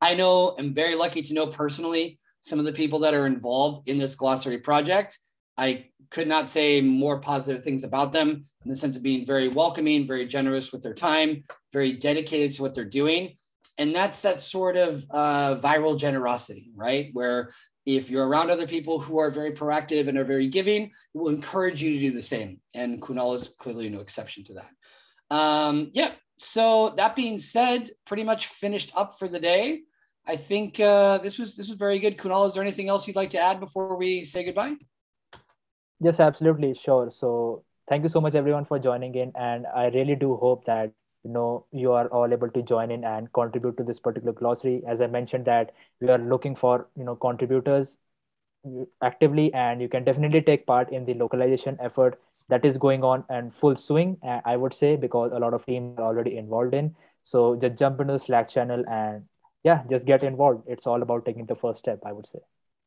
i 0.00 0.14
know 0.14 0.54
i'm 0.58 0.72
very 0.72 0.94
lucky 0.94 1.22
to 1.22 1.34
know 1.34 1.46
personally 1.46 2.18
some 2.46 2.60
of 2.60 2.64
the 2.64 2.72
people 2.72 3.00
that 3.00 3.12
are 3.12 3.26
involved 3.26 3.88
in 3.88 3.98
this 3.98 4.14
glossary 4.14 4.58
project. 4.58 5.18
I 5.58 5.86
could 6.10 6.28
not 6.28 6.48
say 6.48 6.80
more 6.80 7.20
positive 7.20 7.64
things 7.64 7.82
about 7.82 8.12
them 8.12 8.44
in 8.64 8.70
the 8.70 8.76
sense 8.76 8.96
of 8.96 9.02
being 9.02 9.26
very 9.26 9.48
welcoming, 9.48 10.06
very 10.06 10.26
generous 10.26 10.70
with 10.70 10.80
their 10.80 10.94
time, 10.94 11.42
very 11.72 11.92
dedicated 11.92 12.52
to 12.52 12.62
what 12.62 12.72
they're 12.72 12.84
doing. 12.84 13.36
And 13.78 13.94
that's 13.94 14.22
that 14.22 14.40
sort 14.40 14.76
of 14.76 15.04
uh, 15.10 15.56
viral 15.56 15.98
generosity, 15.98 16.70
right? 16.74 17.10
Where 17.12 17.52
if 17.84 18.10
you're 18.10 18.26
around 18.26 18.50
other 18.50 18.66
people 18.66 18.98
who 18.98 19.18
are 19.18 19.30
very 19.30 19.52
proactive 19.52 20.08
and 20.08 20.18
are 20.18 20.24
very 20.24 20.48
giving, 20.48 20.84
it 20.84 20.92
will 21.14 21.28
encourage 21.28 21.82
you 21.82 21.92
to 21.92 22.00
do 22.00 22.10
the 22.10 22.22
same. 22.22 22.60
And 22.74 23.00
Kunal 23.00 23.34
is 23.34 23.54
clearly 23.58 23.88
no 23.88 24.00
exception 24.00 24.44
to 24.44 24.54
that. 24.54 24.70
Um, 25.30 25.90
yeah. 25.94 26.10
So 26.38 26.94
that 26.96 27.16
being 27.16 27.38
said, 27.38 27.90
pretty 28.04 28.24
much 28.24 28.48
finished 28.48 28.92
up 28.94 29.18
for 29.18 29.28
the 29.28 29.40
day. 29.40 29.82
I 30.26 30.36
think 30.36 30.80
uh, 30.80 31.18
this 31.18 31.38
was 31.38 31.54
this 31.54 31.68
was 31.68 31.78
very 31.78 31.98
good. 32.00 32.18
Kunal, 32.18 32.46
is 32.46 32.54
there 32.54 32.62
anything 32.62 32.88
else 32.88 33.06
you'd 33.06 33.16
like 33.16 33.30
to 33.30 33.38
add 33.38 33.60
before 33.60 33.96
we 33.96 34.24
say 34.24 34.44
goodbye? 34.44 34.74
Yes, 36.00 36.18
absolutely, 36.18 36.78
sure. 36.84 37.10
So 37.16 37.62
thank 37.88 38.02
you 38.02 38.08
so 38.08 38.20
much 38.20 38.34
everyone 38.34 38.64
for 38.64 38.78
joining 38.78 39.14
in, 39.14 39.32
and 39.36 39.66
I 39.66 39.86
really 39.86 40.16
do 40.16 40.36
hope 40.36 40.66
that 40.66 40.92
you 41.26 41.32
know 41.32 41.64
you 41.72 41.92
are 41.92 42.06
all 42.08 42.32
able 42.32 42.50
to 42.56 42.62
join 42.62 42.90
in 42.90 43.04
and 43.04 43.32
contribute 43.32 43.76
to 43.78 43.84
this 43.84 43.98
particular 43.98 44.32
glossary. 44.32 44.82
As 44.86 45.00
I 45.00 45.06
mentioned, 45.06 45.44
that 45.46 45.72
we 46.00 46.08
are 46.08 46.18
looking 46.18 46.54
for 46.54 46.88
you 46.96 47.04
know 47.04 47.16
contributors 47.16 47.96
actively, 49.02 49.52
and 49.54 49.80
you 49.80 49.88
can 49.88 50.04
definitely 50.04 50.42
take 50.42 50.66
part 50.66 50.92
in 50.92 51.04
the 51.04 51.14
localization 51.14 51.78
effort 51.80 52.20
that 52.48 52.64
is 52.64 52.78
going 52.78 53.02
on 53.02 53.24
and 53.28 53.54
full 53.54 53.76
swing. 53.76 54.16
Uh, 54.22 54.40
I 54.44 54.56
would 54.56 54.74
say 54.74 54.96
because 54.96 55.32
a 55.32 55.38
lot 55.38 55.54
of 55.54 55.66
teams 55.66 55.98
are 55.98 56.04
already 56.04 56.36
involved 56.36 56.74
in. 56.74 56.94
So 57.24 57.56
just 57.56 57.78
jump 57.78 58.00
into 58.00 58.12
the 58.12 58.18
Slack 58.20 58.48
channel 58.48 58.84
and 58.88 59.24
yeah, 59.64 59.82
just 59.90 60.06
get 60.06 60.22
involved. 60.22 60.62
It's 60.68 60.86
all 60.86 61.02
about 61.02 61.24
taking 61.24 61.46
the 61.46 61.56
first 61.56 61.80
step. 61.80 62.00
I 62.06 62.12
would 62.12 62.26
say. 62.26 62.38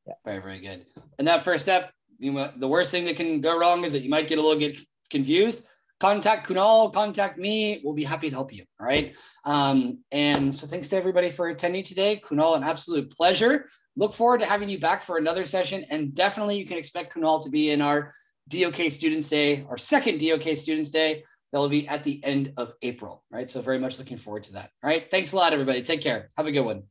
Yeah. 0.08 0.14
Very 0.26 0.42
very 0.42 0.60
good. 0.60 0.86
And 1.18 1.28
that 1.28 1.44
first 1.44 1.64
step 1.64 1.92
you 2.20 2.34
know, 2.34 2.52
the 2.56 2.68
worst 2.68 2.92
thing 2.92 3.06
that 3.06 3.16
can 3.16 3.42
go 3.42 3.58
wrong 3.58 3.84
is 3.86 3.94
that 3.94 4.02
you 4.02 4.10
might 4.10 4.28
get 4.28 4.38
a 4.38 4.42
little 4.42 4.60
get 4.60 4.80
confused. 5.10 5.66
Contact 6.00 6.47
Kunal, 6.47 6.93
contact 6.93 7.38
me. 7.38 7.82
We'll 7.84 7.93
be 7.93 8.06
happy 8.06 8.30
to 8.30 8.36
help 8.36 8.54
you. 8.54 8.64
All 8.80 8.86
right. 8.86 9.16
Um, 9.43 10.00
and 10.12 10.56
so 10.56 10.66
thanks 10.66 10.89
to 10.89 10.95
everybody 10.95 11.30
for 11.30 11.50
attending 11.50 11.84
today. 11.84 12.22
Kunal, 12.26 12.56
an 12.56 12.64
absolute 12.64 13.12
pleasure. 13.12 13.68
Look 13.97 14.14
forward 14.14 14.39
to 14.39 14.45
having 14.45 14.70
you 14.70 14.80
back 14.80 15.02
for 15.02 15.18
another 15.18 15.45
session. 15.45 15.86
And 15.89 16.16
definitely 16.16 16.58
you 16.58 16.66
can 16.66 16.78
expect 16.78 17.14
Kunal 17.14 17.43
to 17.43 17.50
be 17.50 17.72
in 17.72 17.82
our 17.82 18.14
DOK 18.47 18.89
Students 18.89 19.28
Day, 19.28 19.66
our 19.70 19.78
second 19.78 20.26
DOK 20.26 20.56
Students 20.56 20.89
Day. 20.89 21.24
That 21.52 21.60
will 21.60 21.70
be 21.70 21.88
at 21.88 22.04
the 22.04 22.24
end 22.24 22.54
of 22.58 22.74
April. 22.82 23.24
Right. 23.30 23.50
So 23.50 23.62
very 23.62 23.80
much 23.80 24.00
looking 24.00 24.18
forward 24.18 24.43
to 24.45 24.54
that. 24.54 24.70
All 24.84 24.89
right. 24.89 25.10
Thanks 25.12 25.34
a 25.34 25.36
lot, 25.36 25.52
everybody. 25.52 25.82
Take 25.82 26.02
care. 26.02 26.30
Have 26.38 26.47
a 26.47 26.52
good 26.52 26.62
one. 26.62 26.84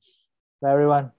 Bye, 0.60 0.72
everyone. 0.72 1.12